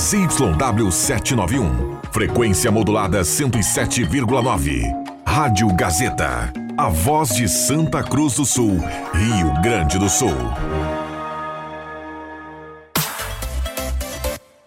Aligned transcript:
ZYW 0.00 0.90
791. 0.90 2.00
Frequência 2.10 2.70
modulada 2.70 3.20
107,9. 3.20 4.82
Rádio 5.26 5.68
Gazeta. 5.74 6.50
A 6.78 6.88
voz 6.88 7.34
de 7.34 7.46
Santa 7.46 8.02
Cruz 8.02 8.36
do 8.36 8.46
Sul, 8.46 8.80
Rio 9.12 9.52
Grande 9.62 9.98
do 9.98 10.08
Sul. 10.08 10.34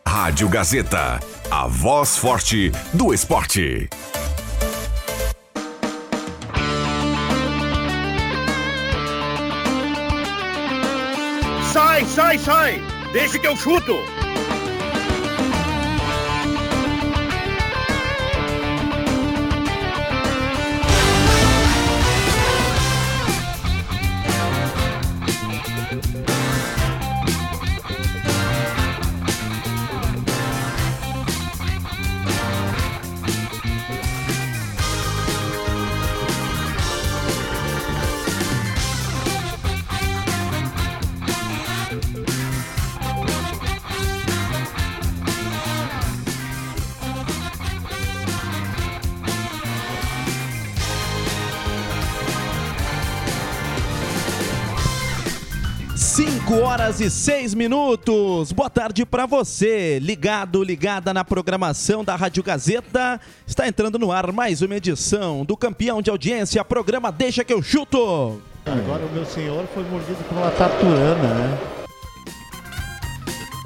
Rádio 0.08 0.48
Gazeta. 0.50 1.20
A 1.50 1.66
voz 1.68 2.16
forte 2.16 2.72
do 2.94 3.12
esporte. 3.12 3.90
Sai, 11.74 12.06
sai, 12.06 12.38
sai! 12.38 12.82
Deixa 13.12 13.40
que 13.40 13.48
eu 13.48 13.58
chuto! 13.58 14.23
Horas 56.94 57.00
e 57.00 57.10
seis 57.10 57.54
minutos. 57.54 58.52
Boa 58.52 58.70
tarde 58.70 59.06
para 59.06 59.26
você, 59.26 60.00
ligado, 60.00 60.64
ligada 60.64 61.14
na 61.14 61.24
programação 61.24 62.04
da 62.04 62.16
Rádio 62.16 62.44
Gazeta. 62.44 63.20
Está 63.48 63.68
entrando 63.68 63.98
no 63.98 64.12
ar 64.12 64.32
mais 64.32 64.62
uma 64.62 64.76
edição 64.76 65.44
do 65.44 65.58
campeão 65.58 66.02
de 66.02 66.10
audiência, 66.10 66.64
programa 66.64 67.12
Deixa 67.12 67.44
que 67.44 67.54
eu 67.54 67.62
chuto. 67.64 68.42
Agora 68.66 69.06
o 69.06 69.12
meu 69.12 69.26
senhor 69.26 69.66
foi 69.74 69.84
mordido 69.84 70.24
por 70.28 70.38
uma 70.38 70.52
taturana, 70.52 71.34
né? 71.34 71.83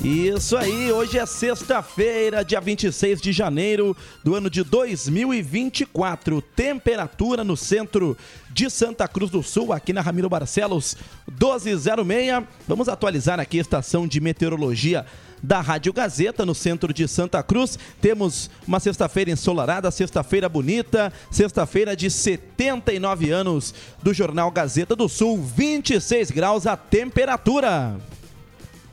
Isso 0.08 0.55
aí, 0.55 0.89
hoje 0.89 1.19
é 1.19 1.25
sexta-feira, 1.25 2.41
dia 2.41 2.61
26 2.61 3.19
de 3.19 3.33
janeiro 3.33 3.94
do 4.23 4.36
ano 4.36 4.49
de 4.49 4.64
2024. 4.64 6.41
Temperatura 6.41 7.44
no 7.44 7.58
centro 7.58 8.17
de 8.49 8.69
Santa 8.69 9.05
Cruz 9.05 9.30
do 9.30 9.44
Sul, 9.44 9.73
aqui 9.73 9.91
na 9.91 9.99
Ramiro 9.99 10.30
Barcelos, 10.30 10.95
1206. 11.27 12.45
Vamos 12.66 12.88
atualizar 12.88 13.38
aqui 13.38 13.58
a 13.58 13.61
estação 13.61 14.08
de 14.08 14.22
meteorologia 14.22 15.05
da 15.44 15.59
Rádio 15.59 15.91
Gazeta, 15.91 16.45
no 16.45 16.55
centro 16.55 16.94
de 16.94 17.05
Santa 17.05 17.44
Cruz. 17.44 17.77
Temos 17.99 18.49
uma 18.66 18.80
sexta-feira 18.80 19.31
ensolarada, 19.31 19.92
sexta-feira 19.92 20.47
bonita, 20.47 21.11
sexta-feira 21.30 21.97
de 21.97 22.09
79 22.09 23.30
anos 23.30 23.73
do 24.02 24.14
Jornal 24.14 24.52
Gazeta 24.52 24.95
do 24.95 25.09
Sul, 25.09 25.38
26 25.38 26.31
graus 26.31 26.66
a 26.66 26.77
temperatura. 26.77 27.97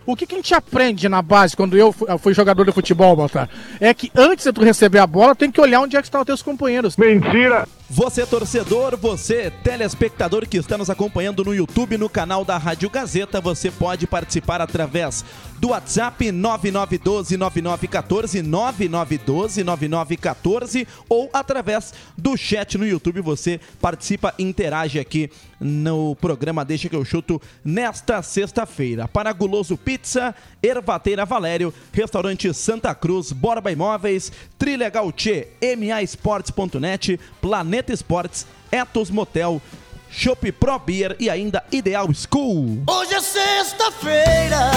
O 0.06 0.14
que, 0.14 0.26
que 0.26 0.34
a 0.34 0.38
gente 0.38 0.54
aprende 0.54 1.08
na 1.08 1.22
base 1.22 1.56
quando 1.56 1.76
eu 1.76 1.90
fu- 1.92 2.04
eu 2.06 2.18
fui 2.18 2.34
jogador 2.34 2.64
de 2.64 2.72
futebol, 2.72 3.16
Baltar? 3.16 3.48
É 3.80 3.92
que 3.94 4.10
antes 4.14 4.44
de 4.44 4.52
tu 4.52 4.62
receber 4.62 4.98
a 4.98 5.06
bola, 5.06 5.34
tem 5.34 5.50
que 5.50 5.60
olhar 5.60 5.80
onde 5.80 5.96
é 5.96 6.00
que 6.00 6.06
estão 6.06 6.20
os 6.20 6.26
teus 6.26 6.42
companheiros. 6.42 6.96
Mentira! 6.96 7.66
Você 7.88 8.26
torcedor, 8.26 8.96
você 8.96 9.52
telespectador 9.62 10.48
que 10.48 10.56
está 10.56 10.76
nos 10.76 10.88
acompanhando 10.90 11.44
no 11.44 11.54
YouTube, 11.54 11.96
no 11.98 12.08
canal 12.08 12.44
da 12.44 12.56
Rádio 12.56 12.88
Gazeta, 12.90 13.40
você 13.40 13.70
pode 13.70 14.06
participar 14.06 14.60
através 14.60 15.24
do 15.64 15.70
WhatsApp 15.70 16.26
99129914, 16.26 18.42
99129914 18.42 20.86
ou 21.08 21.30
através 21.32 21.94
do 22.18 22.36
chat 22.36 22.76
no 22.76 22.86
YouTube, 22.86 23.22
você 23.22 23.58
participa, 23.80 24.34
interage 24.38 25.00
aqui 25.00 25.30
no 25.58 26.14
programa 26.16 26.66
Deixa 26.66 26.90
que 26.90 26.96
eu 26.96 27.02
chuto 27.02 27.40
nesta 27.64 28.20
sexta-feira. 28.20 29.08
Para 29.08 29.32
Guloso 29.32 29.78
Pizza, 29.78 30.34
Ervateira 30.62 31.24
Valério, 31.24 31.72
Restaurante 31.92 32.52
Santa 32.52 32.94
Cruz, 32.94 33.32
Borba 33.32 33.72
Imóveis, 33.72 34.30
Trilegal 34.58 35.10
Tchê, 35.12 35.48
MAEsportes.net, 35.62 37.18
Planeta 37.40 37.90
Esportes, 37.90 38.46
Etos 38.70 39.08
Motel, 39.08 39.62
Shop 40.10 40.52
Pro 40.52 40.78
Beer 40.78 41.16
e 41.18 41.30
ainda 41.30 41.64
Ideal 41.72 42.08
School. 42.12 42.82
Hoje 42.86 43.14
é 43.14 43.20
sexta-feira, 43.22 44.70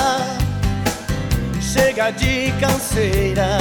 chega 1.68 2.12
de 2.12 2.52
canseira. 2.62 3.58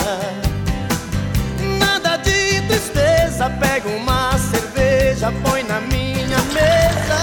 Nada 1.78 2.16
de 2.16 2.62
tristeza, 2.68 3.50
pega 3.58 3.88
uma 3.88 4.38
cerveja, 4.38 5.32
põe 5.42 5.64
na 5.64 5.80
minha 5.80 6.40
mesa. 6.54 7.16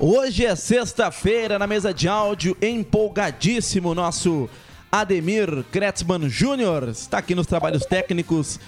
Hoje 0.00 0.44
é 0.44 0.56
sexta-feira 0.56 1.58
na 1.58 1.66
mesa 1.66 1.94
de 1.94 2.08
áudio, 2.08 2.56
empolgadíssimo 2.60 3.94
nosso 3.94 4.48
Ademir 4.90 5.64
Kretzmann 5.70 6.28
Júnior 6.28 6.88
está 6.88 7.18
aqui 7.18 7.34
nos 7.34 7.46
trabalhos 7.46 7.84
técnicos 7.84 8.58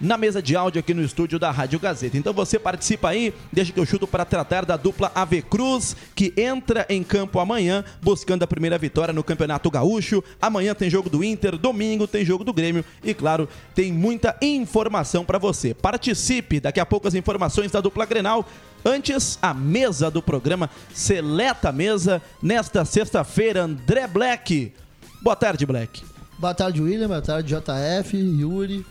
na 0.00 0.16
mesa 0.16 0.40
de 0.40 0.56
áudio 0.56 0.80
aqui 0.80 0.94
no 0.94 1.02
estúdio 1.02 1.38
da 1.38 1.50
Rádio 1.50 1.78
Gazeta. 1.78 2.16
Então 2.16 2.32
você 2.32 2.58
participa 2.58 3.10
aí, 3.10 3.34
deixa 3.52 3.72
que 3.72 3.78
eu 3.78 3.84
chuto 3.84 4.06
para 4.06 4.24
tratar 4.24 4.64
da 4.64 4.76
dupla 4.76 5.12
Ave 5.14 5.42
Cruz, 5.42 5.94
que 6.14 6.32
entra 6.36 6.86
em 6.88 7.02
campo 7.02 7.38
amanhã, 7.38 7.84
buscando 8.00 8.42
a 8.42 8.46
primeira 8.46 8.78
vitória 8.78 9.12
no 9.12 9.22
Campeonato 9.22 9.70
Gaúcho. 9.70 10.24
Amanhã 10.40 10.74
tem 10.74 10.88
jogo 10.88 11.10
do 11.10 11.22
Inter, 11.22 11.58
domingo 11.58 12.06
tem 12.06 12.24
jogo 12.24 12.42
do 12.42 12.52
Grêmio 12.52 12.84
e, 13.04 13.12
claro, 13.12 13.48
tem 13.74 13.92
muita 13.92 14.36
informação 14.40 15.24
para 15.24 15.38
você. 15.38 15.74
Participe, 15.74 16.60
daqui 16.60 16.80
a 16.80 16.86
pouco 16.86 17.06
as 17.06 17.14
informações 17.14 17.70
da 17.70 17.80
dupla 17.80 18.06
Grenal. 18.06 18.46
Antes, 18.84 19.38
a 19.42 19.52
mesa 19.52 20.10
do 20.10 20.22
programa, 20.22 20.70
seleta 20.94 21.70
mesa, 21.70 22.22
nesta 22.42 22.84
sexta-feira, 22.84 23.64
André 23.64 24.06
Black. 24.06 24.72
Boa 25.20 25.36
tarde, 25.36 25.66
Black. 25.66 26.02
Boa 26.38 26.54
tarde, 26.54 26.80
William. 26.80 27.08
Boa 27.08 27.20
tarde, 27.20 27.54
JF, 27.54 28.16
Yuri, 28.16 28.86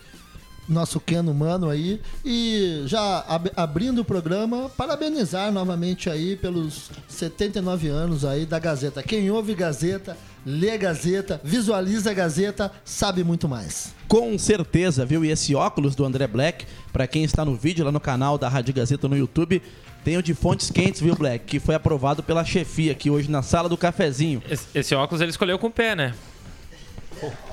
nosso 0.70 0.98
Keno 1.00 1.34
Mano 1.34 1.68
aí. 1.68 2.00
E 2.24 2.82
já 2.86 3.24
ab- 3.28 3.50
abrindo 3.56 4.00
o 4.00 4.04
programa, 4.04 4.70
parabenizar 4.76 5.50
novamente 5.52 6.08
aí 6.08 6.36
pelos 6.36 6.90
79 7.08 7.88
anos 7.88 8.24
aí 8.24 8.46
da 8.46 8.58
Gazeta. 8.58 9.02
Quem 9.02 9.30
ouve 9.30 9.54
Gazeta, 9.54 10.16
lê 10.46 10.78
Gazeta, 10.78 11.40
visualiza 11.44 12.14
Gazeta, 12.14 12.70
sabe 12.84 13.22
muito 13.24 13.48
mais. 13.48 13.92
Com 14.08 14.38
certeza, 14.38 15.04
viu? 15.04 15.24
E 15.24 15.30
esse 15.30 15.54
óculos 15.54 15.94
do 15.94 16.04
André 16.04 16.26
Black, 16.26 16.66
pra 16.92 17.06
quem 17.06 17.24
está 17.24 17.44
no 17.44 17.54
vídeo 17.54 17.84
lá 17.84 17.92
no 17.92 18.00
canal 18.00 18.38
da 18.38 18.48
Rádio 18.48 18.72
Gazeta 18.74 19.06
no 19.08 19.16
YouTube, 19.16 19.62
tem 20.02 20.16
o 20.16 20.22
de 20.22 20.32
fontes 20.34 20.70
quentes, 20.70 21.00
viu, 21.00 21.14
Black? 21.14 21.44
Que 21.44 21.60
foi 21.60 21.74
aprovado 21.74 22.22
pela 22.22 22.42
chefia 22.44 22.92
aqui 22.92 23.10
hoje 23.10 23.30
na 23.30 23.42
sala 23.42 23.68
do 23.68 23.76
cafezinho. 23.76 24.42
Esse, 24.48 24.66
esse 24.74 24.94
óculos 24.94 25.20
ele 25.20 25.30
escolheu 25.30 25.58
com 25.58 25.66
o 25.66 25.70
pé, 25.70 25.94
né? 25.94 26.14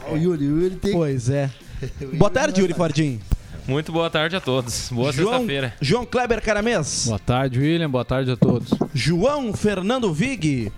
O 0.10 0.16
Yuri, 0.16 0.46
o 0.48 0.62
Yuri 0.62 0.76
tem 0.78 0.94
Pois 0.94 1.30
é. 1.30 1.52
Boa 2.14 2.30
tarde, 2.30 2.62
Yuri 2.62 2.74
Fardim. 2.74 3.20
Muito 3.68 3.92
boa 3.92 4.10
tarde 4.10 4.36
a 4.36 4.40
todos. 4.40 4.90
Boa 4.90 5.12
sexta-feira. 5.12 5.74
João 5.82 6.06
Kleber 6.06 6.42
Caramês. 6.42 7.04
Boa 7.06 7.20
tarde, 7.20 7.60
William. 7.60 7.90
Boa 7.90 8.06
tarde 8.06 8.32
a 8.32 8.38
todos. 8.38 8.70
João 8.94 9.54
Fernando 9.54 10.14
Vig, 10.14 10.72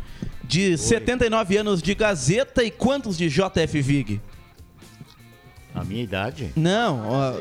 de 0.43 0.75
79 0.75 1.57
anos 1.57 1.81
de 1.83 1.93
Gazeta 1.93 2.63
e 2.63 2.71
quantos 2.71 3.15
de 3.15 3.29
JF 3.29 3.81
Vig? 3.81 4.19
A 5.75 5.83
minha 5.83 6.01
idade? 6.03 6.51
Não, 6.55 7.07
ó, 7.07 7.33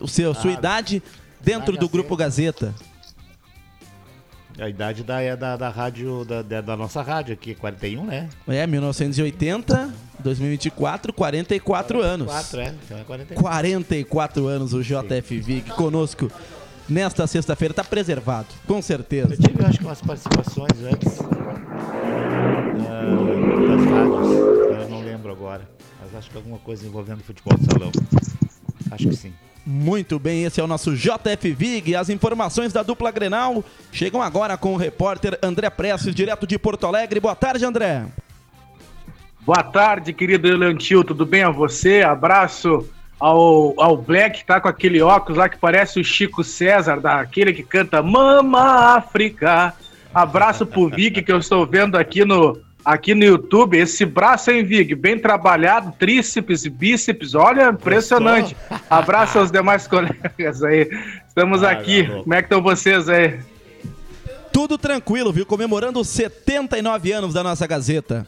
o 0.00 0.08
seu, 0.08 0.32
sua 0.32 0.52
idade 0.52 1.02
dentro 1.40 1.76
do 1.76 1.86
Grupo 1.88 2.16
Gazeta. 2.16 2.74
A 4.58 4.68
idade 4.68 5.04
da, 5.04 5.20
é 5.20 5.36
da, 5.36 5.56
da 5.56 5.68
rádio, 5.68 6.24
da, 6.24 6.60
da, 6.60 6.76
nossa 6.76 7.00
rádio 7.00 7.32
aqui, 7.32 7.54
41, 7.54 8.04
né? 8.04 8.28
É, 8.48 8.66
1980, 8.66 9.94
2024, 10.18 11.12
44 11.12 12.02
anos. 12.02 12.26
4, 12.26 12.60
é. 12.60 12.74
Então 12.84 12.98
é 12.98 13.04
41. 13.04 13.40
44 13.40 14.46
anos 14.48 14.74
o 14.74 14.82
JF 14.82 15.38
Vig 15.38 15.70
conosco 15.70 16.28
nesta 16.88 17.24
sexta-feira. 17.28 17.72
Tá 17.72 17.84
preservado, 17.84 18.48
com 18.66 18.82
certeza. 18.82 19.34
Eu 19.34 19.38
tive, 19.38 19.64
acho 19.64 19.78
que, 19.78 19.84
umas 19.84 20.00
participações 20.00 20.72
antes 20.82 21.20
ah, 21.20 21.34
das 23.68 23.84
rádios. 23.90 24.80
Eu 24.82 24.88
não 24.88 25.04
lembro 25.04 25.30
agora. 25.30 25.68
Mas 26.00 26.14
acho 26.16 26.30
que 26.30 26.36
alguma 26.36 26.58
coisa 26.58 26.84
envolvendo 26.84 27.22
futebol 27.22 27.56
de 27.56 27.64
salão. 27.64 27.92
Acho 28.90 29.08
que 29.08 29.16
sim. 29.16 29.32
Muito 29.70 30.18
bem, 30.18 30.44
esse 30.44 30.58
é 30.58 30.64
o 30.64 30.66
nosso 30.66 30.96
JF 30.96 31.52
Vig. 31.52 31.94
As 31.94 32.08
informações 32.08 32.72
da 32.72 32.82
dupla 32.82 33.10
Grenal 33.10 33.62
chegam 33.92 34.22
agora 34.22 34.56
com 34.56 34.72
o 34.72 34.78
repórter 34.78 35.38
André 35.42 35.68
Prestes, 35.68 36.14
direto 36.14 36.46
de 36.46 36.58
Porto 36.58 36.86
Alegre. 36.86 37.20
Boa 37.20 37.36
tarde, 37.36 37.66
André. 37.66 38.06
Boa 39.42 39.62
tarde, 39.62 40.14
querido 40.14 40.48
Elantil, 40.48 41.04
tudo 41.04 41.26
bem 41.26 41.42
a 41.42 41.50
você? 41.50 42.00
Abraço 42.02 42.88
ao, 43.20 43.78
ao 43.78 43.94
Black, 43.94 44.42
tá 44.46 44.58
com 44.58 44.68
aquele 44.68 45.02
óculos 45.02 45.36
lá 45.36 45.50
que 45.50 45.58
parece 45.58 46.00
o 46.00 46.04
Chico 46.04 46.42
César, 46.42 46.98
daquele 46.98 47.52
que 47.52 47.62
canta 47.62 48.02
Mama 48.02 48.96
África. 48.96 49.74
Abraço 50.14 50.64
pro 50.64 50.88
Vic, 50.88 51.20
que 51.22 51.30
eu 51.30 51.40
estou 51.40 51.66
vendo 51.66 51.96
aqui 51.96 52.24
no, 52.24 52.58
aqui 52.84 53.14
no 53.14 53.24
YouTube. 53.24 53.76
Esse 53.76 54.04
braço, 54.04 54.50
hein, 54.50 54.64
Vig? 54.64 54.94
Bem 54.94 55.18
trabalhado, 55.18 55.92
tríceps, 55.98 56.66
bíceps, 56.66 57.34
olha, 57.34 57.68
impressionante. 57.70 58.56
Abraço 58.88 59.38
aos 59.38 59.50
demais 59.50 59.86
colegas 59.86 60.62
aí. 60.62 60.88
Estamos 61.26 61.62
Ah, 61.62 61.70
aqui. 61.70 62.06
Como 62.06 62.34
é 62.34 62.38
que 62.42 62.46
estão 62.46 62.62
vocês 62.62 63.08
aí? 63.08 63.38
Tudo 64.52 64.76
tranquilo, 64.78 65.32
viu? 65.32 65.46
Comemorando 65.46 66.00
os 66.00 66.08
79 66.08 67.12
anos 67.12 67.34
da 67.34 67.42
nossa 67.42 67.66
Gazeta. 67.66 68.26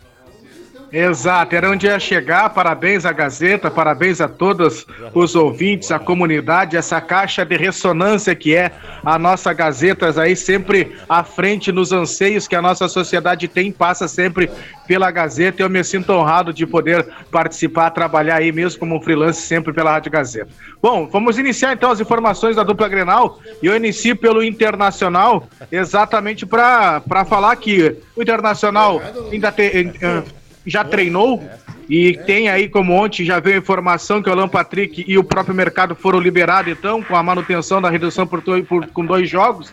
Exato, 0.93 1.55
era 1.55 1.71
onde 1.71 1.87
ia 1.87 1.99
chegar. 2.01 2.51
Parabéns 2.51 3.05
à 3.05 3.13
Gazeta, 3.13 3.71
parabéns 3.71 4.21
a 4.21 4.29
todos 4.29 4.87
os 5.15 5.35
ouvintes, 5.35 5.91
a 5.91 5.99
comunidade, 5.99 6.77
essa 6.77 7.01
caixa 7.01 7.45
de 7.45 7.57
ressonância 7.57 8.35
que 8.35 8.55
é 8.55 8.73
a 9.05 9.19
nossa 9.19 9.53
Gazetas 9.53 10.19
aí, 10.19 10.35
sempre 10.35 10.97
à 11.09 11.23
frente 11.23 11.71
nos 11.71 11.93
anseios 11.93 12.49
que 12.49 12.57
a 12.57 12.63
nossa 12.63 12.89
sociedade 12.89 13.47
tem, 13.47 13.71
passa 13.71 14.09
sempre 14.09 14.51
pela 14.87 15.11
Gazeta. 15.11 15.63
Eu 15.63 15.71
me 15.71 15.83
sinto 15.85 16.13
honrado 16.13 16.53
de 16.53 16.67
poder 16.67 17.07
participar, 17.31 17.91
trabalhar 17.91 18.37
aí 18.37 18.51
mesmo 18.51 18.81
como 18.81 19.01
freelance, 19.01 19.43
sempre 19.43 19.73
pela 19.73 19.93
Rádio 19.93 20.11
Gazeta. 20.11 20.49
Bom, 20.83 21.07
vamos 21.07 21.39
iniciar 21.39 21.73
então 21.73 21.91
as 21.91 22.01
informações 22.01 22.57
da 22.57 22.65
dupla 22.65 22.89
Grenal 22.89 23.39
e 23.63 23.67
eu 23.67 23.77
inicio 23.77 24.17
pelo 24.17 24.43
Internacional, 24.43 25.49
exatamente 25.71 26.45
para 26.45 27.25
falar 27.29 27.55
que 27.57 27.97
o 28.17 28.23
Internacional 28.23 29.01
ainda 29.31 29.53
tem. 29.53 29.93
eh, 30.01 30.23
já 30.67 30.85
treinou 30.85 31.43
e 31.89 32.17
tem 32.27 32.49
aí, 32.49 32.69
como 32.69 32.93
ontem 32.93 33.25
já 33.25 33.41
veio 33.41 33.57
a 33.57 33.59
informação 33.59 34.23
que 34.23 34.29
o 34.29 34.33
Alan 34.33 34.49
Patrick 34.49 35.05
e 35.07 35.19
o 35.19 35.25
próprio 35.25 35.55
mercado 35.55 35.95
foram 35.95 36.21
liberados, 36.21 36.73
então, 36.73 37.03
com 37.03 37.17
a 37.17 37.23
manutenção 37.23 37.81
da 37.83 37.91
redução 37.91 38.27
por, 38.27 38.43
por- 38.43 38.87
com 38.89 39.05
dois 39.05 39.29
jogos. 39.29 39.73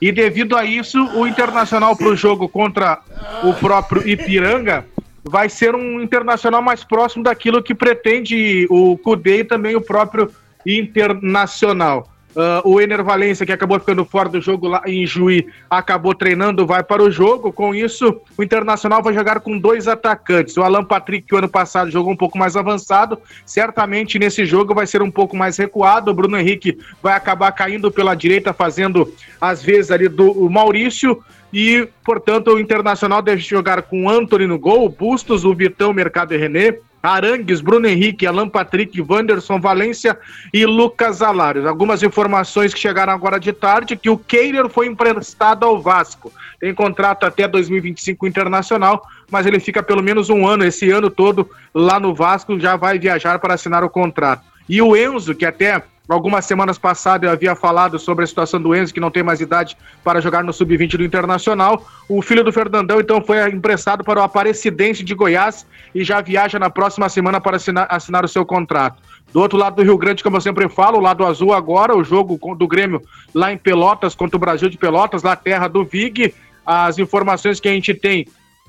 E 0.00 0.12
devido 0.12 0.56
a 0.56 0.64
isso, 0.64 1.02
o 1.14 1.26
Internacional 1.26 1.96
para 1.96 2.06
o 2.06 2.16
jogo 2.16 2.48
contra 2.48 3.00
o 3.42 3.52
próprio 3.54 4.08
Ipiranga 4.08 4.86
vai 5.24 5.48
ser 5.48 5.74
um 5.74 6.00
internacional 6.00 6.62
mais 6.62 6.82
próximo 6.84 7.24
daquilo 7.24 7.62
que 7.62 7.74
pretende 7.74 8.66
o 8.70 8.96
Cudê 8.96 9.40
e 9.40 9.44
também 9.44 9.74
o 9.76 9.80
próprio 9.80 10.30
Internacional. 10.64 12.08
Ah, 12.36 12.62
o 12.64 12.80
Ener 12.80 13.02
Valência, 13.02 13.44
que 13.44 13.52
acabou 13.52 13.78
ficando 13.80 14.04
fora 14.04 14.28
do 14.28 14.40
jogo 14.40 14.68
lá 14.68 14.82
em 14.86 15.06
Juí, 15.06 15.46
acabou 15.68 16.14
treinando, 16.14 16.66
vai 16.66 16.82
para 16.82 17.02
o 17.02 17.10
jogo. 17.10 17.52
Com 17.52 17.74
isso, 17.74 18.20
o 18.36 18.42
Internacional 18.42 19.02
vai 19.02 19.14
jogar 19.14 19.40
com 19.40 19.58
dois 19.58 19.88
atacantes. 19.88 20.56
O 20.56 20.62
Alan 20.62 20.84
Patrick, 20.84 21.26
que 21.26 21.34
o 21.34 21.38
ano 21.38 21.48
passado 21.48 21.90
jogou 21.90 22.12
um 22.12 22.16
pouco 22.16 22.38
mais 22.38 22.56
avançado, 22.56 23.18
certamente 23.44 24.18
nesse 24.18 24.44
jogo 24.44 24.74
vai 24.74 24.86
ser 24.86 25.02
um 25.02 25.10
pouco 25.10 25.36
mais 25.36 25.56
recuado. 25.56 26.10
O 26.10 26.14
Bruno 26.14 26.38
Henrique 26.38 26.78
vai 27.02 27.14
acabar 27.14 27.50
caindo 27.52 27.90
pela 27.90 28.14
direita, 28.14 28.52
fazendo 28.52 29.12
às 29.40 29.62
vezes 29.62 29.90
ali 29.90 30.08
do 30.08 30.48
Maurício. 30.48 31.22
E, 31.52 31.88
portanto, 32.04 32.48
o 32.48 32.60
Internacional 32.60 33.22
deve 33.22 33.40
jogar 33.40 33.82
com 33.82 34.08
Anthony 34.08 34.46
no 34.46 34.58
gol, 34.58 34.86
Bustos, 34.88 35.46
o 35.46 35.54
Vitão, 35.54 35.94
Mercado 35.94 36.34
e 36.34 36.36
René, 36.36 36.78
Arangues, 37.02 37.60
Bruno 37.60 37.86
Henrique, 37.86 38.26
Alan 38.26 38.48
Patrick, 38.48 39.00
Wanderson 39.00 39.60
Valência 39.60 40.18
e 40.52 40.66
Lucas 40.66 41.22
Alários. 41.22 41.66
Algumas 41.66 42.02
informações 42.02 42.74
que 42.74 42.80
chegaram 42.80 43.12
agora 43.12 43.38
de 43.38 43.52
tarde, 43.52 43.96
que 43.96 44.10
o 44.10 44.18
Keiler 44.18 44.68
foi 44.68 44.86
emprestado 44.86 45.64
ao 45.64 45.80
Vasco. 45.80 46.32
Tem 46.58 46.74
contrato 46.74 47.24
até 47.24 47.46
2025 47.46 48.26
internacional, 48.26 49.06
mas 49.30 49.46
ele 49.46 49.60
fica 49.60 49.82
pelo 49.82 50.02
menos 50.02 50.28
um 50.28 50.46
ano, 50.46 50.64
esse 50.64 50.90
ano 50.90 51.08
todo, 51.08 51.48
lá 51.72 52.00
no 52.00 52.14
Vasco, 52.14 52.58
já 52.58 52.76
vai 52.76 52.98
viajar 52.98 53.38
para 53.38 53.54
assinar 53.54 53.84
o 53.84 53.90
contrato. 53.90 54.42
E 54.68 54.82
o 54.82 54.96
Enzo, 54.96 55.34
que 55.34 55.46
até 55.46 55.82
algumas 56.08 56.44
semanas 56.44 56.78
passadas 56.78 57.28
eu 57.28 57.32
havia 57.32 57.54
falado 57.54 57.98
sobre 57.98 58.24
a 58.24 58.26
situação 58.26 58.60
do 58.60 58.74
Enzo, 58.74 58.94
que 58.94 59.00
não 59.00 59.10
tem 59.10 59.22
mais 59.22 59.40
idade 59.40 59.76
para 60.02 60.20
jogar 60.20 60.42
no 60.42 60.52
Sub-20 60.52 60.96
do 60.96 61.04
Internacional. 61.04 61.86
O 62.08 62.22
filho 62.22 62.42
do 62.42 62.52
Fernandão, 62.52 62.98
então, 63.00 63.22
foi 63.22 63.46
emprestado 63.50 64.02
para 64.02 64.20
o 64.20 64.22
Aparecidense 64.22 65.04
de 65.04 65.14
Goiás 65.14 65.66
e 65.94 66.02
já 66.02 66.20
viaja 66.20 66.58
na 66.58 66.70
próxima 66.70 67.08
semana 67.08 67.40
para 67.40 67.56
assinar, 67.56 67.86
assinar 67.90 68.24
o 68.24 68.28
seu 68.28 68.44
contrato. 68.46 69.02
Do 69.32 69.40
outro 69.40 69.58
lado 69.58 69.76
do 69.76 69.82
Rio 69.82 69.98
Grande, 69.98 70.22
como 70.22 70.36
eu 70.36 70.40
sempre 70.40 70.68
falo, 70.68 70.98
o 70.98 71.02
lado 71.02 71.24
azul 71.26 71.52
agora, 71.52 71.94
o 71.94 72.02
jogo 72.02 72.38
do 72.54 72.66
Grêmio 72.66 73.02
lá 73.34 73.52
em 73.52 73.58
Pelotas 73.58 74.14
contra 74.14 74.36
o 74.36 74.40
Brasil 74.40 74.70
de 74.70 74.78
Pelotas, 74.78 75.22
lá 75.22 75.36
terra 75.36 75.68
do 75.68 75.84
Vig. 75.84 76.34
As 76.64 76.98
informações 76.98 77.60
que 77.60 77.68
a 77.68 77.72
gente 77.72 77.94
tem 77.94 78.26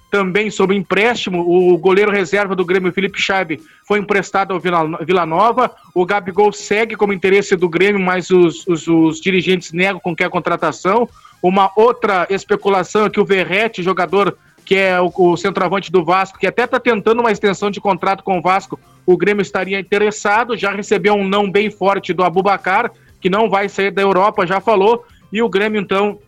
também 0.09 0.49
sobre 0.49 0.75
empréstimo, 0.75 1.41
o 1.41 1.77
goleiro 1.77 2.11
reserva 2.11 2.55
do 2.55 2.65
Grêmio, 2.65 2.91
Felipe 2.91 3.21
Scheibe, 3.21 3.61
foi 3.87 3.99
emprestado 3.99 4.53
ao 4.53 4.59
Vila, 4.59 5.25
Nova. 5.25 5.71
O 5.93 6.05
Gabigol 6.05 6.51
segue 6.51 6.95
como 6.95 7.13
interesse 7.13 7.55
do 7.55 7.69
Grêmio, 7.69 8.01
mas 8.01 8.29
os, 8.29 8.65
os, 8.67 8.87
os 8.87 9.21
dirigentes 9.21 9.71
negam 9.71 9.99
qualquer 9.99 10.29
contratação. 10.29 11.07
Uma 11.41 11.71
outra 11.75 12.27
especulação 12.29 13.05
é 13.05 13.09
que 13.09 13.19
o 13.19 13.25
Verrete, 13.25 13.83
jogador 13.83 14.35
que 14.65 14.75
é 14.75 14.99
o, 15.01 15.11
o 15.15 15.35
centroavante 15.35 15.91
do 15.91 16.05
Vasco, 16.05 16.37
que 16.37 16.45
até 16.45 16.63
está 16.63 16.79
tentando 16.79 17.21
uma 17.21 17.31
extensão 17.31 17.71
de 17.71 17.81
contrato 17.81 18.23
com 18.23 18.37
o 18.37 18.41
Vasco, 18.41 18.79
o 19.03 19.17
Grêmio 19.17 19.41
estaria 19.41 19.79
interessado, 19.79 20.55
já 20.55 20.71
recebeu 20.71 21.15
um 21.15 21.27
não 21.27 21.49
bem 21.49 21.71
forte 21.71 22.13
do 22.13 22.23
Abubacar, 22.23 22.91
que 23.19 23.29
não 23.29 23.49
vai 23.49 23.67
sair 23.67 23.89
da 23.89 24.03
Europa, 24.03 24.45
já 24.45 24.61
falou, 24.61 25.03
e 25.33 25.41
o 25.41 25.49
Grêmio, 25.49 25.81
então, 25.81 26.19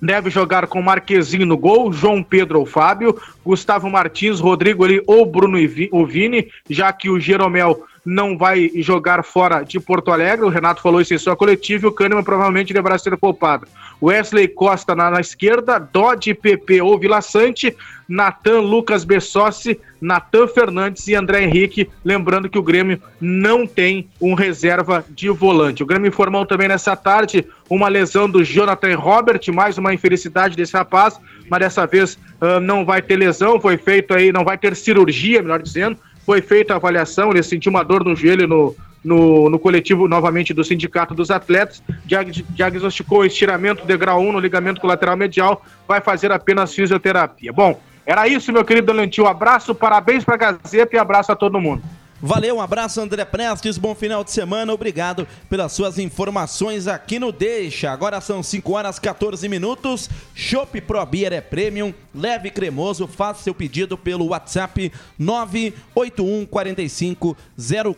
deve 0.00 0.30
jogar 0.30 0.66
com 0.66 0.82
Marquezinho 0.82 1.46
no 1.46 1.56
gol, 1.56 1.92
João 1.92 2.22
Pedro 2.22 2.60
ou 2.60 2.66
Fábio, 2.66 3.20
Gustavo 3.44 3.88
Martins, 3.90 4.40
Rodrigo 4.40 4.84
ali 4.84 5.02
ou 5.06 5.24
Bruno 5.24 5.58
e 5.58 5.66
Vini, 6.06 6.48
já 6.68 6.92
que 6.92 7.08
o 7.08 7.18
Jeromel 7.18 7.84
não 8.06 8.38
vai 8.38 8.70
jogar 8.76 9.24
fora 9.24 9.64
de 9.64 9.80
Porto 9.80 10.12
Alegre, 10.12 10.46
o 10.46 10.48
Renato 10.48 10.80
falou 10.80 11.00
isso 11.00 11.12
em 11.12 11.18
sua 11.18 11.34
coletiva 11.34 11.86
e 11.86 11.88
o 11.88 11.92
Kahneman 11.92 12.22
provavelmente 12.22 12.72
deverá 12.72 12.96
ser 12.96 13.16
poupado. 13.16 13.66
Wesley 14.00 14.46
Costa 14.46 14.94
na, 14.94 15.10
na 15.10 15.20
esquerda, 15.20 15.78
Dodge, 15.78 16.34
PP 16.34 16.82
ou 16.82 16.98
Vila 16.98 17.20
Sante, 17.20 17.74
Natan, 18.08 18.60
Lucas 18.60 19.04
Bessossi, 19.04 19.80
Natan 20.00 20.46
Fernandes 20.46 21.08
e 21.08 21.14
André 21.14 21.42
Henrique, 21.42 21.88
lembrando 22.04 22.48
que 22.48 22.58
o 22.58 22.62
Grêmio 22.62 23.02
não 23.20 23.66
tem 23.66 24.08
um 24.20 24.34
reserva 24.34 25.04
de 25.08 25.28
volante. 25.30 25.82
O 25.82 25.86
Grêmio 25.86 26.08
informou 26.08 26.46
também 26.46 26.68
nessa 26.68 26.94
tarde 26.94 27.44
uma 27.68 27.88
lesão 27.88 28.30
do 28.30 28.44
Jonathan 28.44 28.96
Robert, 28.96 29.40
mais 29.52 29.78
uma 29.78 29.92
infelicidade 29.92 30.56
desse 30.56 30.76
rapaz, 30.76 31.18
mas 31.50 31.60
dessa 31.60 31.86
vez 31.86 32.18
ah, 32.40 32.60
não 32.60 32.84
vai 32.84 33.02
ter 33.02 33.16
lesão, 33.16 33.60
foi 33.60 33.76
feito 33.76 34.14
aí, 34.14 34.30
não 34.30 34.44
vai 34.44 34.58
ter 34.58 34.76
cirurgia, 34.76 35.42
melhor 35.42 35.62
dizendo, 35.62 35.98
foi 36.26 36.42
feita 36.42 36.74
a 36.74 36.76
avaliação, 36.76 37.30
ele 37.30 37.42
sentiu 37.42 37.70
uma 37.70 37.84
dor 37.84 38.04
no 38.04 38.16
joelho 38.16 38.48
no, 38.48 38.74
no, 39.02 39.48
no 39.48 39.58
coletivo 39.60 40.08
novamente 40.08 40.52
do 40.52 40.64
Sindicato 40.64 41.14
dos 41.14 41.30
Atletas, 41.30 41.80
diag- 42.04 42.44
diagnosticou 42.50 43.24
estiramento 43.24 43.86
de 43.86 43.96
grau 43.96 44.20
1 44.20 44.32
no 44.32 44.40
ligamento 44.40 44.80
colateral 44.80 45.16
medial, 45.16 45.64
vai 45.86 46.00
fazer 46.00 46.32
apenas 46.32 46.74
fisioterapia. 46.74 47.52
Bom, 47.52 47.80
era 48.04 48.26
isso, 48.26 48.52
meu 48.52 48.64
querido 48.64 48.92
Lentil. 48.92 49.26
Abraço, 49.26 49.72
parabéns 49.72 50.24
pra 50.24 50.36
Gazeta 50.36 50.96
e 50.96 50.98
abraço 50.98 51.30
a 51.30 51.36
todo 51.36 51.60
mundo. 51.60 51.82
Valeu, 52.20 52.56
um 52.56 52.60
abraço 52.62 52.98
André 52.98 53.26
Prestes, 53.26 53.76
bom 53.76 53.94
final 53.94 54.24
de 54.24 54.30
semana, 54.30 54.72
obrigado 54.72 55.28
pelas 55.50 55.72
suas 55.72 55.98
informações 55.98 56.86
aqui 56.86 57.18
no 57.18 57.30
Deixa. 57.30 57.90
Agora 57.90 58.22
são 58.22 58.42
5 58.42 58.72
horas 58.72 58.98
14 58.98 59.46
minutos. 59.50 60.08
Chopp 60.34 60.80
Pro 60.80 61.04
Beer 61.04 61.34
é 61.34 61.42
premium, 61.42 61.92
leve 62.14 62.48
e 62.48 62.50
cremoso. 62.50 63.06
Faça 63.06 63.42
seu 63.42 63.54
pedido 63.54 63.98
pelo 63.98 64.28
WhatsApp 64.28 64.90
981 65.18 66.46
45 66.46 67.36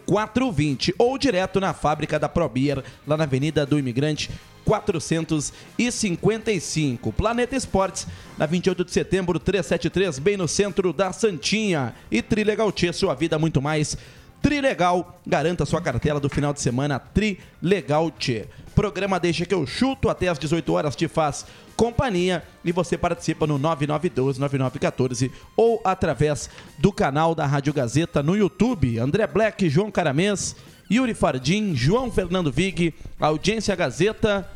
0420 0.05 0.95
ou 0.99 1.17
direto 1.17 1.61
na 1.61 1.73
fábrica 1.73 2.19
da 2.19 2.29
Pro 2.29 2.49
Beer, 2.49 2.83
lá 3.07 3.17
na 3.17 3.23
Avenida 3.23 3.65
do 3.65 3.79
Imigrante 3.79 4.31
455. 4.69 7.11
Planeta 7.11 7.57
Esportes, 7.57 8.07
na 8.37 8.45
28 8.45 8.85
de 8.85 8.93
setembro, 8.93 9.41
373, 9.41 10.19
bem 10.19 10.37
no 10.37 10.47
centro 10.47 10.93
da 10.93 11.11
Santinha. 11.11 11.95
E 12.11 12.21
Trilegal 12.21 12.71
Tia, 12.71 12.93
sua 12.93 13.15
vida 13.15 13.39
muito 13.39 13.63
mais. 13.63 13.97
Trilegal, 14.43 15.19
garanta 15.27 15.65
sua 15.65 15.81
cartela 15.81 16.21
do 16.21 16.29
final 16.29 16.53
de 16.53 16.61
semana 16.61 16.99
Trilegal 16.99 18.11
Tchê. 18.11 18.45
Programa 18.75 19.19
Deixa 19.19 19.47
que 19.47 19.55
eu 19.55 19.67
chuto 19.67 20.11
até 20.11 20.29
às 20.29 20.39
18 20.39 20.71
horas 20.73 20.95
te 20.95 21.09
faz 21.09 21.47
companhia 21.75 22.45
e 22.65 22.71
você 22.71 22.97
participa 22.99 23.47
no 23.47 23.59
9912-9914 23.59 25.31
ou 25.57 25.81
através 25.83 26.51
do 26.79 26.93
canal 26.93 27.35
da 27.35 27.47
Rádio 27.47 27.73
Gazeta 27.73 28.23
no 28.23 28.37
YouTube. 28.37 28.99
André 28.99 29.27
Black, 29.27 29.71
João 29.71 29.91
Caramês, 29.91 30.55
Yuri 30.91 31.15
Fardim, 31.15 31.75
João 31.75 32.11
Fernando 32.11 32.53
Vig, 32.53 32.93
Audiência 33.19 33.75
Gazeta 33.75 34.47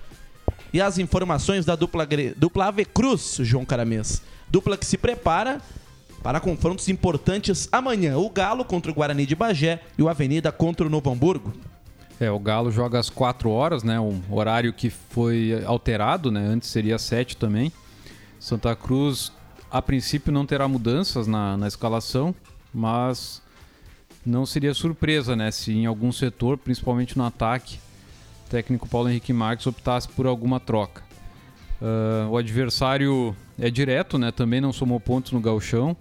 e 0.72 0.80
as 0.80 0.98
informações 0.98 1.64
da 1.64 1.76
dupla, 1.76 2.06
dupla 2.36 2.66
Ave 2.66 2.84
Cruz, 2.84 3.38
João 3.40 3.64
Caramês. 3.64 4.22
Dupla 4.50 4.76
que 4.76 4.86
se 4.86 4.96
prepara 4.96 5.60
para 6.22 6.40
confrontos 6.40 6.88
importantes 6.88 7.68
amanhã. 7.70 8.16
O 8.16 8.30
Galo 8.30 8.64
contra 8.64 8.90
o 8.90 8.94
Guarani 8.94 9.26
de 9.26 9.34
Bagé 9.34 9.80
e 9.98 10.02
o 10.02 10.08
Avenida 10.08 10.52
contra 10.52 10.86
o 10.86 10.90
Novo 10.90 11.10
Hamburgo. 11.10 11.52
É, 12.20 12.30
o 12.30 12.38
Galo 12.38 12.70
joga 12.70 12.98
às 12.98 13.10
4 13.10 13.50
horas, 13.50 13.82
né? 13.82 13.98
Um 13.98 14.22
horário 14.30 14.72
que 14.72 14.88
foi 14.88 15.62
alterado, 15.66 16.30
né? 16.30 16.40
Antes 16.46 16.68
seria 16.68 16.96
às 16.96 17.02
7 17.02 17.36
também. 17.36 17.72
Santa 18.38 18.74
Cruz, 18.76 19.32
a 19.70 19.82
princípio, 19.82 20.32
não 20.32 20.46
terá 20.46 20.68
mudanças 20.68 21.26
na, 21.26 21.56
na 21.56 21.66
escalação. 21.66 22.34
mas 22.72 23.42
não 24.24 24.46
seria 24.46 24.72
surpresa, 24.72 25.34
né? 25.34 25.50
Se 25.50 25.72
em 25.72 25.86
algum 25.86 26.12
setor, 26.12 26.56
principalmente 26.56 27.18
no 27.18 27.24
ataque, 27.24 27.78
técnico 28.52 28.86
Paulo 28.86 29.08
Henrique 29.08 29.32
Marques 29.32 29.66
optasse 29.66 30.06
por 30.06 30.26
alguma 30.26 30.60
troca. 30.60 31.02
Uh, 31.80 32.28
o 32.30 32.36
adversário 32.36 33.34
é 33.58 33.70
direto, 33.70 34.18
né? 34.18 34.30
Também 34.30 34.60
não 34.60 34.74
somou 34.74 35.00
pontos 35.00 35.32
no 35.32 35.40
galchão. 35.40 35.96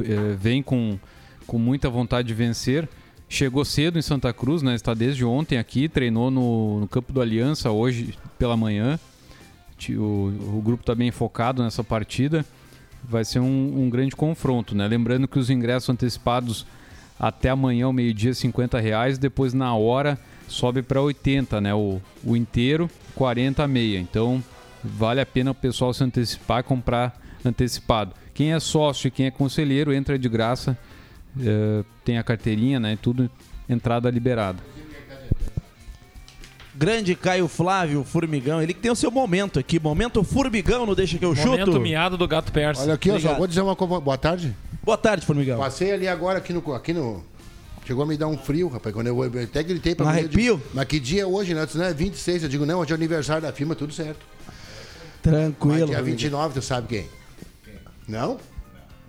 É, 0.00 0.36
vem 0.38 0.62
com, 0.62 0.96
com 1.44 1.58
muita 1.58 1.90
vontade 1.90 2.28
de 2.28 2.34
vencer. 2.34 2.88
Chegou 3.28 3.64
cedo 3.64 3.98
em 3.98 4.02
Santa 4.02 4.32
Cruz, 4.32 4.62
né? 4.62 4.76
Está 4.76 4.94
desde 4.94 5.24
ontem 5.24 5.58
aqui, 5.58 5.88
treinou 5.88 6.30
no, 6.30 6.80
no 6.80 6.88
campo 6.88 7.12
do 7.12 7.20
Aliança 7.20 7.72
hoje 7.72 8.14
pela 8.38 8.56
manhã. 8.56 8.98
O, 9.90 10.58
o 10.58 10.62
grupo 10.64 10.84
está 10.84 10.94
bem 10.94 11.10
focado 11.10 11.64
nessa 11.64 11.82
partida. 11.82 12.46
Vai 13.02 13.24
ser 13.24 13.40
um, 13.40 13.82
um, 13.82 13.90
grande 13.90 14.14
confronto, 14.14 14.76
né? 14.76 14.86
Lembrando 14.86 15.26
que 15.26 15.38
os 15.38 15.50
ingressos 15.50 15.90
antecipados 15.90 16.64
até 17.18 17.50
amanhã, 17.50 17.86
ao 17.86 17.92
meio-dia, 17.92 18.32
50 18.32 18.78
reais. 18.78 19.18
Depois, 19.18 19.52
na 19.52 19.74
hora, 19.74 20.16
sobe 20.52 20.82
para 20.82 21.00
80, 21.00 21.60
né? 21.60 21.74
O, 21.74 22.00
o 22.24 22.36
inteiro, 22.36 22.88
40 23.14 23.62
a 23.62 23.68
meia. 23.68 23.98
Então, 23.98 24.42
vale 24.82 25.20
a 25.20 25.26
pena 25.26 25.50
o 25.50 25.54
pessoal 25.54 25.92
se 25.92 26.04
antecipar, 26.04 26.62
comprar 26.62 27.20
antecipado. 27.44 28.14
Quem 28.34 28.52
é 28.52 28.60
sócio 28.60 29.08
e 29.08 29.10
quem 29.10 29.26
é 29.26 29.30
conselheiro 29.30 29.92
entra 29.92 30.18
de 30.18 30.28
graça, 30.28 30.76
uh, 31.36 31.84
tem 32.04 32.18
a 32.18 32.22
carteirinha, 32.22 32.78
né? 32.80 32.98
Tudo 33.00 33.30
entrada 33.68 34.10
liberada. 34.10 34.58
Grande 36.74 37.14
Caio 37.14 37.48
Flávio 37.48 38.02
Formigão, 38.02 38.62
ele 38.62 38.72
que 38.72 38.80
tem 38.80 38.90
o 38.90 38.96
seu 38.96 39.10
momento 39.10 39.58
aqui, 39.58 39.78
momento 39.78 40.24
Formigão, 40.24 40.86
não 40.86 40.94
deixa 40.94 41.18
que 41.18 41.24
eu 41.24 41.34
chuto. 41.34 41.50
Momento 41.50 41.80
miado 41.80 42.16
do 42.16 42.26
gato 42.26 42.50
persa. 42.50 42.82
Olha 42.82 42.94
aqui, 42.94 43.10
eu 43.10 43.20
só 43.20 43.34
vou 43.34 43.46
dizer 43.46 43.60
uma 43.60 43.76
coisa. 43.76 44.00
Boa 44.00 44.16
tarde. 44.16 44.56
Boa 44.82 44.96
tarde, 44.96 45.24
Formigão. 45.24 45.58
Passei 45.58 45.92
ali 45.92 46.08
agora 46.08 46.38
aqui 46.38 46.52
no, 46.52 46.74
aqui 46.74 46.92
no 46.92 47.22
Chegou 47.84 48.04
a 48.04 48.06
me 48.06 48.16
dar 48.16 48.28
um 48.28 48.38
frio, 48.38 48.68
rapaz. 48.68 48.94
Quando 48.94 49.08
eu, 49.08 49.24
eu 49.24 49.42
até 49.42 49.62
gritei 49.62 49.94
pra 49.94 50.06
um 50.06 50.08
arrepio? 50.08 50.62
Mas 50.72 50.86
que 50.86 51.00
dia 51.00 51.22
é 51.22 51.26
hoje, 51.26 51.52
né? 51.52 51.66
não 51.74 51.84
é 51.84 51.92
26. 51.92 52.44
Eu 52.44 52.48
digo, 52.48 52.64
não, 52.64 52.78
hoje 52.78 52.92
é 52.92 52.94
aniversário 52.94 53.42
da 53.42 53.52
firma, 53.52 53.74
tudo 53.74 53.92
certo. 53.92 54.24
Tranquilo. 55.22 55.80
Mas 55.80 55.90
dia 55.90 56.02
29, 56.02 56.54
tu 56.54 56.62
sabe 56.62 56.88
quem? 56.88 57.08
quem? 57.64 57.74
Não? 58.08 58.38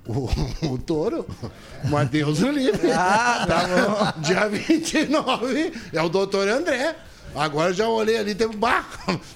O, 0.08 0.30
o 0.74 0.78
touro. 0.78 1.26
Mas 1.86 2.10
Deus 2.10 2.42
o 2.42 2.50
livre. 2.50 2.92
Ah, 2.92 3.46
tá 3.48 3.68
bom. 3.68 4.22
Dia 4.22 4.50
29 4.50 5.74
é 5.94 6.02
o 6.02 6.10
doutor 6.10 6.48
André. 6.48 6.96
Agora 7.36 7.74
já 7.74 7.88
olhei 7.88 8.18
ali, 8.18 8.36
tem 8.36 8.48
bah, 8.48 8.86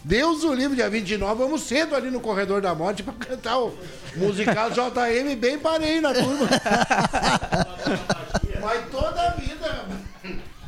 Deus 0.03 0.43
o 0.43 0.53
livre, 0.53 0.75
dia 0.75 0.87
29, 0.87 1.43
vamos 1.43 1.63
cedo 1.63 1.95
ali 1.95 2.11
no 2.11 2.19
Corredor 2.19 2.61
da 2.61 2.75
Morte 2.75 3.01
para 3.01 3.13
cantar 3.13 3.57
o 3.57 3.73
musical 4.15 4.69
JM, 4.69 5.35
bem 5.35 5.57
parei 5.57 5.99
na 5.99 6.13
turma. 6.13 6.47
Mas 8.61 8.85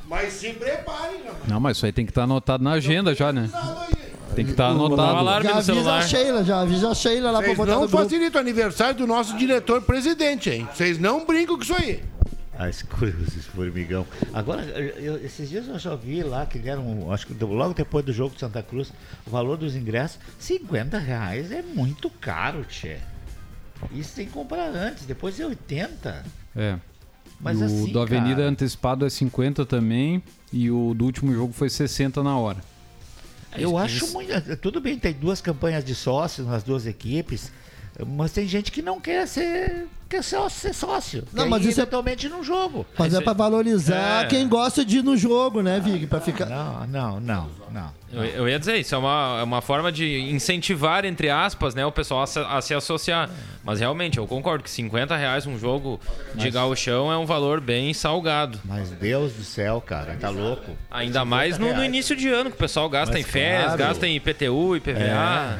mas 0.10 0.34
se 0.34 0.51
preparem, 0.54 1.22
Não, 1.48 1.60
mas 1.60 1.78
isso 1.78 1.86
aí 1.86 1.92
tem 1.92 2.04
que 2.04 2.10
estar 2.10 2.22
tá 2.22 2.25
anotado 2.25 2.63
na 2.63 2.72
agenda 2.72 3.13
já, 3.13 3.32
né? 3.32 3.48
Tem 4.36 4.44
que 4.44 4.51
estar 4.51 4.70
tá 4.70 4.72
anotado. 4.72 5.44
Já 5.44 5.58
avisa 5.58 5.94
a 5.94 6.01
Sheila, 6.01 6.44
já 6.44 6.62
avisa 6.62 6.89
a 6.89 6.96
Sheila 6.96 7.30
lá 7.30 7.44
para 7.44 7.54
botar 7.54 7.72
não 7.74 7.88
facilita 7.88 8.39
o 8.39 8.42
aniversário 8.42 8.96
do 8.96 9.06
nosso 9.06 9.38
diretor-presidente, 9.38 10.50
hein? 10.50 10.68
Vocês 10.74 10.98
não 10.98 11.28
brincam 11.28 11.56
com 11.56 11.62
isso 11.62 11.75
aí. 11.75 12.01
As 12.58 12.82
cruzes, 12.82 13.46
formigão. 13.46 14.06
Agora, 14.34 14.63
eu, 14.63 15.24
esses 15.24 15.48
dias 15.48 15.68
eu 15.68 15.78
já 15.78 15.96
vi 15.96 16.24
lá 16.24 16.46
que 16.46 16.58
deram, 16.58 17.12
acho 17.13 17.28
que 17.28 17.44
logo 17.44 17.75
depois 17.75 18.04
do 18.04 18.12
jogo 18.12 18.34
de 18.34 18.39
Santa 18.39 18.63
Cruz, 18.63 18.92
o 19.28 19.30
valor 19.30 19.58
dos 19.58 19.75
ingressos, 19.75 20.20
50 20.39 20.98
reais 20.98 21.51
é 21.51 21.62
muito 21.62 22.10
caro, 22.10 22.66
tchê. 22.66 22.98
Isso 23.92 24.16
tem 24.16 24.25
que 24.25 24.34
comprar 24.34 24.70
antes, 24.70 25.06
depois 25.06 25.39
é 25.39 25.46
80. 25.46 26.25
É. 26.56 26.80
Mas 27.39 27.60
o 27.62 27.65
assim, 27.65 27.91
do 27.91 28.01
Avenida 28.01 28.38
cara... 28.38 28.50
antecipado 28.50 29.05
é 29.05 29.10
50 29.10 29.65
também 29.65 30.22
e 30.51 30.69
o 30.69 30.93
do 30.93 31.05
último 31.05 31.34
jogo 31.34 31.53
foi 31.53 31.69
60 31.69 32.22
na 32.22 32.38
hora. 32.38 32.58
Eu 33.58 33.77
acho 33.77 34.08
muito. 34.13 34.58
Tudo 34.58 34.79
bem, 34.79 34.98
tem 34.98 35.13
duas 35.13 35.41
campanhas 35.41 35.84
de 35.84 35.96
sócios 35.96 36.46
nas 36.46 36.63
duas 36.63 36.86
equipes. 36.86 37.51
Mas 38.08 38.31
tem 38.31 38.48
gente 38.48 38.72
que 38.72 38.81
não 38.81 39.00
quer 39.01 39.27
ser, 39.27 39.88
quer 40.08 40.24
ser, 40.24 40.50
ser 40.50 40.74
sócio. 40.74 41.25
Não, 41.34 41.50
mas 41.50 41.65
isso 41.65 41.81
é 41.81 41.86
totalmente 41.86 42.29
no 42.29 42.43
jogo. 42.43 42.86
Mas 42.98 43.13
é 43.13 43.19
para 43.19 43.34
valorizar 43.34 44.25
é... 44.25 44.27
quem 44.27 44.48
gosta 44.48 44.86
de 44.86 45.00
ir 45.00 45.03
no 45.03 45.17
jogo, 45.17 45.62
né, 45.62 45.79
Vig? 45.79 46.08
Para 46.08 46.22
ficar. 46.22 46.46
Não, 46.46 46.88
não, 46.88 47.19
não, 47.19 47.50
não. 47.72 47.99
Eu, 48.12 48.25
eu, 48.25 48.50
ia 48.50 48.58
dizer, 48.58 48.78
isso 48.78 48.96
é 48.96 48.98
uma, 48.98 49.38
é 49.39 49.44
uma 49.44 49.62
forma 49.62 49.92
de 49.92 50.20
incentivar, 50.32 51.06
entre 51.06 51.30
aspas, 51.30 51.75
né, 51.75 51.86
o 51.86 51.92
pessoal 51.92 52.24
a 52.24 52.28
se, 52.28 52.39
a 52.39 52.62
se 52.62 52.74
associar. 52.74 53.30
Mas 53.63 53.80
realmente, 53.80 54.18
eu 54.18 54.25
concordo 54.25 54.63
que 54.63 54.70
50 54.70 55.16
reais 55.16 55.46
um 55.46 55.60
jogo 55.60 56.00
mas... 56.34 56.44
de 56.44 56.50
gauchão 56.50 57.12
é 57.12 57.18
um 57.18 57.25
valor 57.25 57.62
bem 57.62 57.94
salgado. 57.94 58.60
Mas 58.66 58.89
Deus 58.89 59.34
do 59.34 59.44
céu, 59.44 59.80
cara, 59.80 60.18
tá 60.20 60.30
louco. 60.30 60.75
Ainda 60.89 61.24
mais 61.24 61.60
no, 61.60 61.72
no, 61.74 61.84
início 61.84 62.16
de 62.16 62.30
ano, 62.30 62.50
que 62.50 62.56
o 62.56 62.60
pessoal 62.60 62.89
gasta 62.89 63.13
mas 63.13 63.22
em 63.22 63.30
férias, 63.30 63.66
claro. 63.66 63.78
gasta 63.78 64.08
em 64.08 64.16
IPTU, 64.16 64.75
IPVA. 64.75 65.00
É. 65.00 65.60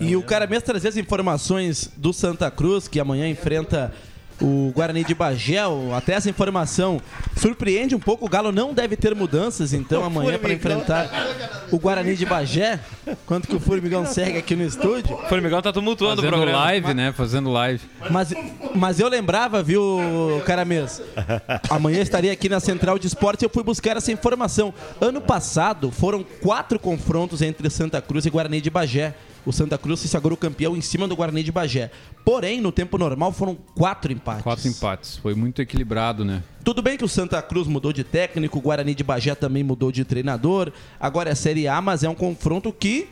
E 0.00 0.16
o 0.16 0.22
cara 0.22 0.46
mesmo 0.48 0.64
trazer 0.64 0.88
as 0.88 0.96
informações 0.96 1.88
do 1.96 2.12
Santa 2.12 2.50
Cruz, 2.50 2.88
que 2.88 2.98
amanhã 2.98 3.28
enfrenta 3.28 3.92
o 4.40 4.72
Guarani 4.74 5.04
de 5.04 5.14
Bagel. 5.14 5.94
Até 5.94 6.14
essa 6.14 6.28
informação 6.28 7.00
surpreende 7.36 7.94
um 7.94 8.00
pouco. 8.00 8.26
O 8.26 8.28
Galo 8.28 8.52
não 8.52 8.72
deve 8.74 8.96
ter 8.96 9.14
mudanças, 9.14 9.72
então, 9.72 10.04
amanhã 10.04 10.38
para 10.38 10.52
enfrentar 10.52 11.10
o 11.70 11.78
Guarani 11.78 12.14
de 12.14 12.26
Bagé. 12.26 12.80
Quanto 13.26 13.48
que 13.48 13.54
o 13.54 13.60
Formigão 13.60 14.04
segue 14.06 14.38
aqui 14.38 14.56
no 14.56 14.64
estúdio. 14.64 15.14
O 15.14 15.28
Formigão 15.28 15.60
tá 15.62 15.72
tumultuando 15.72 16.22
Fazendo 16.22 16.34
o 16.34 16.36
programa. 16.36 16.64
live, 16.64 16.94
né? 16.94 17.12
Fazendo 17.12 17.50
live. 17.50 17.82
Mas, 18.10 18.32
mas 18.74 19.00
eu 19.00 19.08
lembrava, 19.08 19.62
viu, 19.62 20.42
cara 20.46 20.64
mesmo? 20.64 21.04
Amanhã 21.70 22.00
estaria 22.00 22.32
aqui 22.32 22.48
na 22.48 22.60
Central 22.60 22.98
de 22.98 23.06
Esportes 23.06 23.42
e 23.42 23.46
eu 23.46 23.50
fui 23.50 23.62
buscar 23.62 23.96
essa 23.96 24.12
informação. 24.12 24.72
Ano 25.00 25.20
passado 25.20 25.90
foram 25.90 26.24
quatro 26.42 26.78
confrontos 26.78 27.42
entre 27.42 27.68
Santa 27.70 28.00
Cruz 28.00 28.26
e 28.26 28.30
Guarani 28.30 28.60
de 28.60 28.70
Bagé 28.70 29.14
o 29.46 29.52
Santa 29.52 29.76
Cruz 29.78 30.00
se 30.00 30.08
sagrou 30.08 30.36
campeão 30.36 30.76
em 30.76 30.80
cima 30.80 31.06
do 31.06 31.16
Guarani 31.16 31.42
de 31.42 31.52
Bagé. 31.52 31.90
Porém, 32.24 32.60
no 32.60 32.72
tempo 32.72 32.96
normal 32.98 33.32
foram 33.32 33.54
quatro 33.74 34.12
empates. 34.12 34.42
Quatro 34.42 34.68
empates. 34.68 35.16
Foi 35.18 35.34
muito 35.34 35.60
equilibrado, 35.60 36.24
né? 36.24 36.42
Tudo 36.64 36.80
bem 36.80 36.96
que 36.96 37.04
o 37.04 37.08
Santa 37.08 37.40
Cruz 37.42 37.66
mudou 37.66 37.92
de 37.92 38.02
técnico, 38.02 38.58
o 38.58 38.62
Guarani 38.62 38.94
de 38.94 39.04
Bagé 39.04 39.34
também 39.34 39.62
mudou 39.62 39.92
de 39.92 40.04
treinador. 40.04 40.72
Agora 40.98 41.30
é 41.30 41.34
Série 41.34 41.68
A, 41.68 41.80
mas 41.80 42.02
é 42.02 42.08
um 42.08 42.14
confronto 42.14 42.72
que 42.72 43.08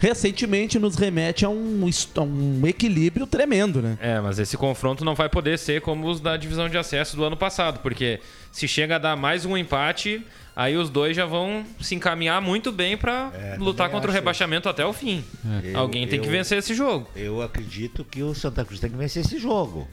recentemente 0.00 0.78
nos 0.78 0.96
remete 0.96 1.44
a 1.44 1.50
um, 1.50 1.86
a 2.16 2.20
um, 2.22 2.66
equilíbrio 2.66 3.26
tremendo, 3.26 3.82
né? 3.82 3.98
É, 4.00 4.18
mas 4.18 4.38
esse 4.38 4.56
confronto 4.56 5.04
não 5.04 5.14
vai 5.14 5.28
poder 5.28 5.58
ser 5.58 5.82
como 5.82 6.08
os 6.08 6.20
da 6.20 6.38
divisão 6.38 6.70
de 6.70 6.78
acesso 6.78 7.14
do 7.16 7.22
ano 7.22 7.36
passado, 7.36 7.80
porque 7.80 8.18
se 8.50 8.66
chega 8.66 8.96
a 8.96 8.98
dar 8.98 9.14
mais 9.14 9.44
um 9.44 9.56
empate, 9.58 10.26
aí 10.56 10.74
os 10.74 10.88
dois 10.88 11.14
já 11.14 11.26
vão 11.26 11.64
se 11.82 11.94
encaminhar 11.94 12.40
muito 12.40 12.72
bem 12.72 12.96
para 12.96 13.30
é, 13.34 13.56
lutar 13.58 13.90
contra 13.90 14.10
o 14.10 14.12
rebaixamento 14.12 14.70
até 14.70 14.84
o 14.86 14.92
fim. 14.94 15.22
É. 15.62 15.74
Alguém 15.74 16.08
tem 16.08 16.16
eu, 16.16 16.24
que 16.24 16.30
vencer 16.30 16.56
esse 16.56 16.74
jogo. 16.74 17.06
Eu 17.14 17.42
acredito 17.42 18.02
que 18.02 18.22
o 18.22 18.34
Santa 18.34 18.64
Cruz 18.64 18.80
tem 18.80 18.90
que 18.90 18.96
vencer 18.96 19.22
esse 19.22 19.38
jogo, 19.38 19.86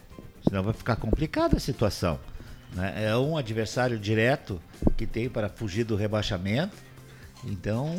senão 0.48 0.64
vai 0.64 0.74
ficar 0.74 0.96
complicada 0.96 1.58
a 1.58 1.60
situação. 1.60 2.18
Né? 2.74 3.08
É 3.08 3.18
um 3.18 3.36
adversário 3.36 4.00
direto 4.00 4.62
que 4.96 5.06
tem 5.06 5.28
para 5.28 5.50
fugir 5.50 5.84
do 5.84 5.98
rebaixamento. 5.98 6.88
Então, 7.46 7.94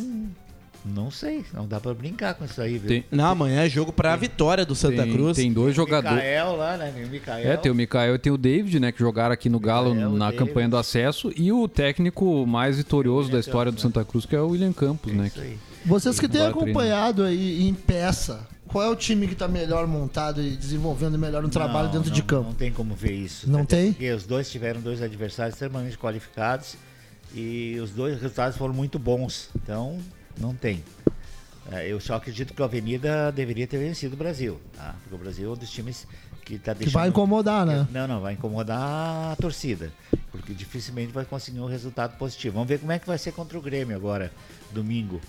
não 0.85 1.11
sei, 1.11 1.45
não 1.53 1.67
dá 1.67 1.81
para 1.81 1.93
brincar 1.93 2.35
com 2.35 2.45
isso 2.45 2.61
aí, 2.61 2.79
viu? 2.79 2.89
Tem, 2.89 3.05
não, 3.11 3.27
amanhã 3.27 3.65
é 3.65 3.69
jogo 3.69 3.93
para 3.93 4.13
a 4.13 4.17
vitória 4.17 4.65
do 4.65 4.75
Santa 4.75 5.03
tem, 5.03 5.13
Cruz. 5.13 5.37
Tem 5.37 5.53
dois 5.53 5.75
jogadores. 5.75 6.17
Mikael 6.17 6.57
lá, 6.57 6.77
né? 6.77 6.93
Tem 6.95 7.05
o 7.05 7.09
Mikael. 7.09 7.53
É, 7.53 7.57
tem 7.57 7.73
o 7.73 7.75
Mikael 7.75 8.15
e 8.15 8.19
tem 8.19 8.33
o 8.33 8.39
David, 8.39 8.81
né? 8.81 8.93
Que 8.93 8.99
jogaram 9.01 9.33
aqui 9.33 9.49
no 9.49 9.61
Galo 9.61 9.91
Mikael, 9.91 10.11
na 10.13 10.31
David. 10.31 10.47
campanha 10.47 10.69
do 10.69 10.77
acesso. 10.77 11.33
E 11.37 11.53
o 11.53 11.69
técnico 11.69 12.47
mais 12.47 12.77
vitorioso 12.77 13.31
da 13.31 13.39
história 13.39 13.71
do 13.71 13.81
Santa 13.81 14.05
Cruz, 14.05 14.25
que 14.25 14.35
é 14.35 14.41
o 14.41 14.49
William 14.49 14.73
Campos, 14.73 15.13
é 15.13 15.17
né? 15.17 15.31
Que, 15.31 15.59
Vocês 15.85 16.19
que 16.19 16.29
têm 16.29 16.47
acompanhado 16.47 17.23
aí 17.23 17.67
em 17.67 17.75
peça, 17.75 18.47
qual 18.69 18.85
é 18.85 18.89
o 18.89 18.97
time 18.97 19.27
que 19.27 19.33
está 19.33 19.49
melhor 19.49 19.87
montado 19.87 20.43
e 20.43 20.51
desenvolvendo 20.51 21.19
melhor 21.19 21.45
um 21.45 21.49
trabalho 21.49 21.87
não, 21.87 21.95
dentro 21.95 22.11
não, 22.11 22.15
de 22.15 22.23
campo? 22.23 22.49
Não 22.49 22.55
tem 22.55 22.71
como 22.71 22.95
ver 22.95 23.13
isso. 23.13 23.51
Não 23.51 23.65
tem? 23.65 23.93
Porque 23.93 24.11
os 24.13 24.25
dois 24.25 24.51
tiveram 24.51 24.81
dois 24.81 25.03
adversários 25.03 25.55
extremamente 25.55 25.99
qualificados 25.99 26.77
e 27.35 27.79
os 27.83 27.91
dois 27.91 28.15
resultados 28.21 28.57
foram 28.57 28.75
muito 28.75 28.99
bons. 28.99 29.51
Então, 29.57 29.99
não 30.41 30.55
tem. 30.55 30.83
É, 31.71 31.87
eu 31.87 32.01
só 32.01 32.15
acredito 32.15 32.55
que 32.55 32.63
a 32.63 32.65
Avenida 32.65 33.31
deveria 33.31 33.67
ter 33.67 33.79
vencido 33.79 34.15
o 34.15 34.19
Brasil, 34.19 34.59
tá? 34.75 34.95
Porque 35.03 35.15
o 35.15 35.19
Brasil 35.19 35.51
é 35.51 35.53
um 35.53 35.57
dos 35.57 35.71
times 35.71 36.07
que 36.43 36.55
está 36.55 36.73
deixando... 36.73 36.93
Que 36.93 36.99
vai 36.99 37.09
incomodar, 37.09 37.67
né? 37.67 37.87
Não, 37.91 38.09
não, 38.09 38.21
vai 38.23 38.33
incomodar 38.33 39.33
a 39.33 39.37
torcida, 39.37 39.93
porque 40.33 40.55
dificilmente 40.55 41.13
vai 41.13 41.27
conseguir 41.27 41.61
um 41.61 41.67
resultado 41.67 42.17
positivo. 42.17 42.55
Vamos 42.55 42.69
ver 42.69 42.79
como 42.79 42.91
é 42.91 42.99
que 42.99 43.07
vai 43.07 43.19
ser 43.19 43.33
contra 43.33 43.59
o 43.59 43.61
Grêmio 43.61 43.95
agora, 43.95 44.33
domingo. 44.73 45.21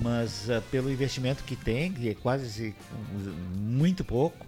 Mas 0.00 0.48
uh, 0.48 0.62
pelo 0.70 0.92
investimento 0.92 1.42
que 1.42 1.56
tem, 1.56 1.92
que 1.92 2.08
é 2.08 2.14
quase 2.14 2.72
muito 3.56 4.04
pouco, 4.04 4.46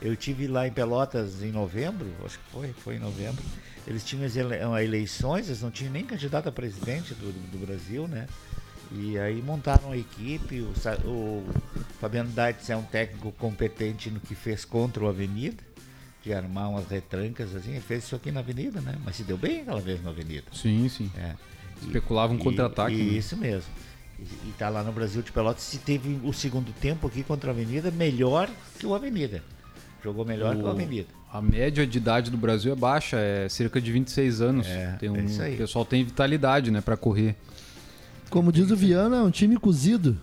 eu 0.00 0.16
tive 0.16 0.46
lá 0.46 0.66
em 0.66 0.72
Pelotas 0.72 1.42
em 1.42 1.52
novembro, 1.52 2.08
acho 2.24 2.38
que 2.38 2.50
foi, 2.50 2.72
foi 2.72 2.96
em 2.96 2.98
novembro. 2.98 3.44
Eles 3.86 4.02
tinham 4.02 4.24
as 4.24 4.34
eleições, 4.36 5.48
eles 5.48 5.60
não 5.60 5.70
tinham 5.70 5.92
nem 5.92 6.06
candidato 6.06 6.48
a 6.48 6.52
presidente 6.52 7.12
do, 7.12 7.30
do 7.50 7.58
Brasil, 7.66 8.08
né? 8.08 8.26
E 8.94 9.18
aí 9.18 9.40
montaram 9.42 9.92
a 9.92 9.96
equipe, 9.96 10.60
o, 10.60 10.72
o 11.08 11.44
Fabiano 12.00 12.30
Daitz 12.30 12.68
é 12.68 12.76
um 12.76 12.82
técnico 12.82 13.32
competente 13.32 14.10
no 14.10 14.20
que 14.20 14.34
fez 14.34 14.64
contra 14.64 15.02
o 15.04 15.08
Avenida. 15.08 15.62
de 16.22 16.32
armar 16.32 16.70
umas 16.70 16.86
retrancas, 16.88 17.54
assim, 17.56 17.80
fez 17.80 18.04
isso 18.04 18.14
aqui 18.14 18.30
na 18.30 18.38
avenida, 18.40 18.80
né? 18.80 18.94
Mas 19.04 19.16
se 19.16 19.24
deu 19.24 19.36
bem 19.36 19.62
aquela 19.62 19.80
vez 19.80 20.00
na 20.04 20.10
avenida. 20.10 20.44
Sim, 20.52 20.88
sim. 20.88 21.10
É. 21.18 21.32
Especulava 21.82 22.32
um 22.32 22.36
E- 22.36 22.38
contra-ataque, 22.38 22.94
e 22.94 22.98
né? 22.98 23.18
Isso 23.18 23.36
mesmo. 23.36 23.68
E, 24.20 24.22
e 24.22 24.52
tá 24.56 24.68
lá 24.68 24.84
no 24.84 24.92
Brasil 24.92 25.20
de 25.20 25.32
Pelotas 25.32 25.64
se 25.64 25.78
teve 25.78 26.20
o 26.22 26.32
segundo 26.32 26.72
tempo 26.80 27.08
aqui 27.08 27.24
contra 27.24 27.50
a 27.50 27.52
Avenida 27.52 27.90
melhor 27.90 28.48
que 28.78 28.86
o 28.86 28.94
Avenida. 28.94 29.42
Jogou 30.04 30.24
melhor 30.24 30.54
que 30.54 30.62
o 30.62 30.66
O- 30.66 30.70
Avenida. 30.70 31.08
A 31.32 31.40
média 31.42 31.84
de 31.84 31.98
idade 31.98 32.30
do 32.30 32.36
Brasil 32.36 32.72
é 32.72 32.76
baixa, 32.76 33.16
é 33.18 33.48
cerca 33.48 33.80
de 33.80 33.90
26 33.90 34.40
anos. 34.42 34.66
tem 35.00 35.08
um, 35.10 35.16
é 35.16 35.24
isso 35.24 35.42
aí. 35.42 35.54
O 35.54 35.58
pessoal 35.58 35.84
tem 35.84 36.04
vitalidade, 36.04 36.70
né, 36.70 36.80
para 36.80 36.96
correr. 36.96 37.34
Como 38.32 38.50
diz 38.50 38.70
o 38.70 38.76
Viana, 38.76 39.18
é 39.18 39.22
um 39.22 39.30
time 39.30 39.58
cozido. 39.58 40.18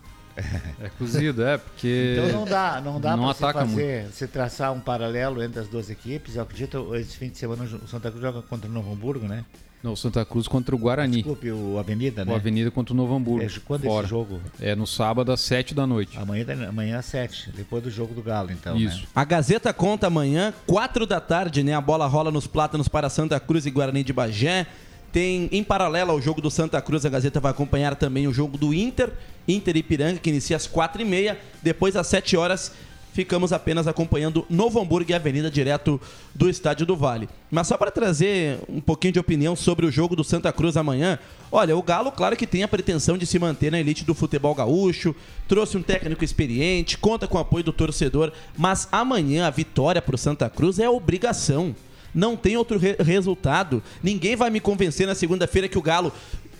É 0.82 0.90
cozido, 0.98 1.44
é, 1.44 1.58
porque 1.58 2.16
Então 2.18 2.40
não 2.40 2.46
dá, 2.46 2.82
não 2.82 3.00
dá 3.00 3.16
não 3.16 3.34
pra 3.34 3.34
você 3.34 3.54
fazer, 3.54 4.06
você 4.08 4.28
traçar 4.28 4.74
um 4.74 4.80
paralelo 4.80 5.44
entre 5.44 5.60
as 5.60 5.68
duas 5.68 5.92
equipes. 5.92 6.36
Eu 6.36 6.42
acredito, 6.42 6.96
esse 6.96 7.16
fim 7.18 7.30
de 7.30 7.38
semana 7.38 7.66
o 7.66 7.88
Santa 7.88 8.10
Cruz 8.10 8.24
joga 8.24 8.42
contra 8.42 8.68
o 8.68 8.74
Novo 8.74 8.92
Hamburgo, 8.92 9.28
né? 9.28 9.46
Não, 9.84 9.94
o 9.94 9.98
Santa 9.98 10.26
Cruz 10.26 10.48
contra 10.48 10.74
o 10.74 10.78
Guarani. 10.78 11.18
Desculpe, 11.18 11.52
o 11.52 11.78
Avenida, 11.78 12.26
né? 12.26 12.32
O 12.32 12.36
Avenida 12.36 12.72
contra 12.72 12.94
o 12.94 12.98
Novo 12.98 13.14
Hamburgo. 13.14 13.46
É, 13.46 13.60
quando 13.64 13.84
fora. 13.84 14.06
esse 14.06 14.10
jogo? 14.10 14.42
É 14.60 14.76
no 14.76 14.88
sábado 14.88 15.32
às 15.32 15.42
7 15.42 15.76
da 15.76 15.86
noite. 15.86 16.18
Amanhã, 16.18 16.46
amanhã 16.68 16.98
às 16.98 17.06
7, 17.06 17.52
depois 17.56 17.84
do 17.84 17.92
jogo 17.92 18.16
do 18.16 18.24
Galo, 18.24 18.52
então. 18.52 18.76
Isso. 18.76 19.02
Né? 19.02 19.08
A 19.14 19.24
Gazeta 19.24 19.72
conta 19.72 20.08
amanhã, 20.08 20.52
4 20.66 21.06
da 21.06 21.22
tarde, 21.22 21.62
né? 21.64 21.76
A 21.76 21.82
bola 21.82 22.08
rola 22.08 22.32
nos 22.32 22.48
plátanos 22.48 22.88
para 22.88 23.08
Santa 23.08 23.40
Cruz 23.40 23.68
e 23.68 23.72
Guarani 23.72 24.04
de 24.04 24.14
Bagé. 24.14 24.66
Tem, 25.12 25.50
em 25.52 25.64
paralelo 25.64 26.12
ao 26.12 26.22
jogo 26.22 26.42
do 26.42 26.52
Santa 26.52 26.82
Cruz, 26.82 27.06
a 27.06 27.10
Gazeta 27.10 27.40
vai 27.40 27.52
acompanhar 27.52 27.96
também 27.96 28.28
o 28.28 28.34
jogo 28.34 28.58
do 28.58 28.74
Inter, 28.74 29.12
Inter 29.48 29.78
Ipiranga, 29.78 30.20
que 30.20 30.30
inicia 30.30 30.56
às 30.56 30.68
4h30. 30.68 31.36
Depois, 31.64 31.96
às 31.96 32.06
7 32.08 32.38
horas, 32.38 32.72
ficamos 33.14 33.52
apenas 33.52 33.88
acompanhando 33.88 34.46
Novo 34.50 34.80
Hamburgo 34.80 35.12
e 35.12 35.14
Avenida 35.14 35.50
direto 35.50 36.00
do 36.34 36.50
Estádio 36.50 36.86
do 36.86 36.96
Vale. 36.96 37.28
Mas 37.50 37.68
só 37.68 37.78
para 37.78 37.92
trazer 37.92 38.60
um 38.70 38.80
pouquinho 38.80 39.14
de 39.14 39.20
opinião 39.20 39.56
sobre 39.56 39.86
o 39.86 39.92
jogo 39.92 40.16
do 40.16 40.24
Santa 40.24 40.54
Cruz 40.54 40.78
amanhã, 40.78 41.18
olha, 41.52 41.76
o 41.76 41.82
Galo, 41.82 42.12
claro 42.12 42.38
que 42.38 42.48
tem 42.48 42.64
a 42.64 42.68
pretensão 42.68 43.18
de 43.18 43.26
se 43.26 43.40
manter 43.40 43.72
na 43.72 43.80
elite 43.80 44.06
do 44.06 44.14
futebol 44.14 44.54
gaúcho, 44.56 45.16
trouxe 45.48 45.78
um 45.78 45.82
técnico 45.82 46.24
experiente, 46.24 46.98
conta 46.98 47.28
com 47.28 47.38
o 47.38 47.42
apoio 47.42 47.64
do 47.64 47.74
torcedor, 47.74 48.32
mas 48.58 48.88
amanhã 48.92 49.48
a 49.48 49.50
vitória 49.50 50.02
para 50.02 50.16
o 50.16 50.18
Santa 50.18 50.50
Cruz 50.50 50.80
é 50.80 50.90
obrigação. 50.90 51.76
Não 52.14 52.36
tem 52.36 52.58
outro 52.58 52.78
re- 52.80 52.96
resultado. 53.00 53.82
Ninguém 54.02 54.36
vai 54.36 54.50
me 54.50 54.60
convencer 54.60 55.06
na 55.08 55.16
segunda-feira 55.16 55.68
que 55.68 55.78
o 55.78 55.82
Galo 55.82 56.12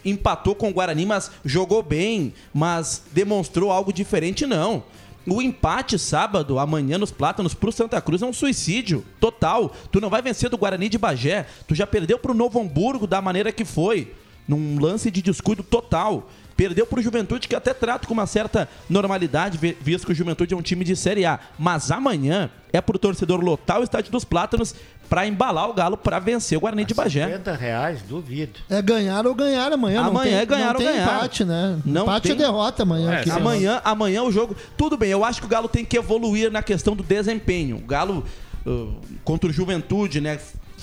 empatou 0.06 0.56
com 0.56 0.70
o 0.70 0.74
Guarani, 0.74 1.06
mas 1.06 1.32
jogou 1.44 1.84
bem, 1.84 2.34
mas 2.54 3.04
demonstrou 3.12 3.72
algo 3.72 3.92
diferente, 3.92 4.46
não. 4.46 4.84
O 5.28 5.42
empate 5.42 6.00
sábado, 6.00 6.58
amanhã 6.58 6.98
nos 6.98 7.12
Plátanos 7.12 7.54
pro 7.54 7.72
Santa 7.72 8.00
Cruz 8.02 8.22
é 8.22 8.26
um 8.26 8.34
suicídio 8.34 9.06
total. 9.20 9.76
Tu 9.92 10.00
não 10.00 10.10
vai 10.10 10.22
vencer 10.22 10.50
do 10.50 10.58
Guarani 10.58 10.90
de 10.90 10.98
Bagé. 10.98 11.46
Tu 11.68 11.76
já 11.76 11.86
perdeu 11.86 12.18
pro 12.18 12.34
Novo 12.34 12.60
Hamburgo 12.60 13.06
da 13.06 13.22
maneira 13.22 13.52
que 13.52 13.66
foi, 13.66 14.14
num 14.48 14.80
lance 14.80 15.12
de 15.12 15.22
descuido 15.22 15.62
total. 15.62 16.30
Perdeu 16.60 16.86
pro 16.86 17.02
Juventude, 17.02 17.48
que 17.48 17.56
até 17.56 17.74
trato 17.74 18.06
com 18.06 18.14
uma 18.14 18.28
certa 18.28 18.68
normalidade, 18.90 19.58
vi- 19.58 19.78
visto 19.80 20.06
que 20.06 20.12
o 20.12 20.16
Juventude 20.16 20.54
é 20.54 20.58
um 20.58 20.62
time 20.62 20.84
de 20.84 20.94
Série 20.94 21.26
A. 21.26 21.40
Mas 21.58 21.90
amanhã 21.90 22.50
é 22.74 22.82
pro 22.82 23.00
torcedor 23.00 23.40
lotar 23.40 23.80
o 23.80 23.84
Estádio 23.84 24.12
dos 24.12 24.26
Plátanos 24.26 24.76
pra 25.10 25.26
embalar 25.26 25.70
o 25.70 25.74
Galo 25.74 25.96
pra 25.96 26.20
vencer 26.20 26.58
o 26.58 26.62
Guarani 26.62 26.84
de 26.84 26.94
Bagé. 26.94 27.24
50 27.28 27.54
reais, 27.56 28.02
duvido. 28.02 28.60
É 28.70 28.82
ganhar 28.82 29.26
ou 29.26 29.34
ganhar 29.34 29.72
amanhã. 29.72 30.02
não 30.02 30.10
Amanhã 30.10 30.32
tem, 30.32 30.40
é 30.42 30.46
ganhar 30.46 30.66
não 30.66 30.72
ou 30.74 30.78
tem 30.80 30.88
ganhar. 30.88 31.16
empate, 31.16 31.46
né? 31.46 31.80
Não 31.86 32.02
empate 32.04 32.24
tem- 32.28 32.32
é 32.34 32.36
derrota 32.36 32.84
amanhã. 32.84 33.14
É, 33.14 33.20
aqui. 33.22 33.32
amanhã, 33.32 33.82
amanhã 33.86 34.24
o 34.24 34.32
jogo. 34.32 34.54
Tudo 34.78 34.98
bem, 34.98 35.12
eu 35.12 35.24
acho 35.24 35.40
que 35.40 35.46
o 35.46 35.50
Galo 35.50 35.70
tem 35.70 35.86
que 35.86 35.98
evoluir 35.98 36.52
na 36.52 36.62
questão 36.62 36.94
do 36.94 37.02
desempenho. 37.04 37.78
O 37.78 37.86
Galo 37.88 38.26
uh, 38.68 38.94
contra 39.24 39.50
o 39.50 39.54
Juventude, 39.54 40.20
né? 40.20 40.38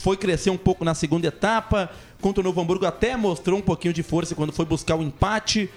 Foi 0.06 0.16
crescer 0.16 0.50
um 0.50 0.56
pouco 0.56 0.84
na 0.84 0.94
segunda 0.94 1.26
etapa. 1.26 1.90
Contra 2.20 2.40
o 2.40 2.44
Novo 2.44 2.60
Hamburgo 2.60 2.86
até 2.86 3.16
mostrou 3.16 3.58
um 3.58 3.60
pouquinho 3.60 3.92
de 3.92 4.04
força 4.04 4.36
quando 4.36 4.52
foi 4.52 4.64
buscar 4.64 4.94
o 4.94 5.02
empate. 5.02 5.68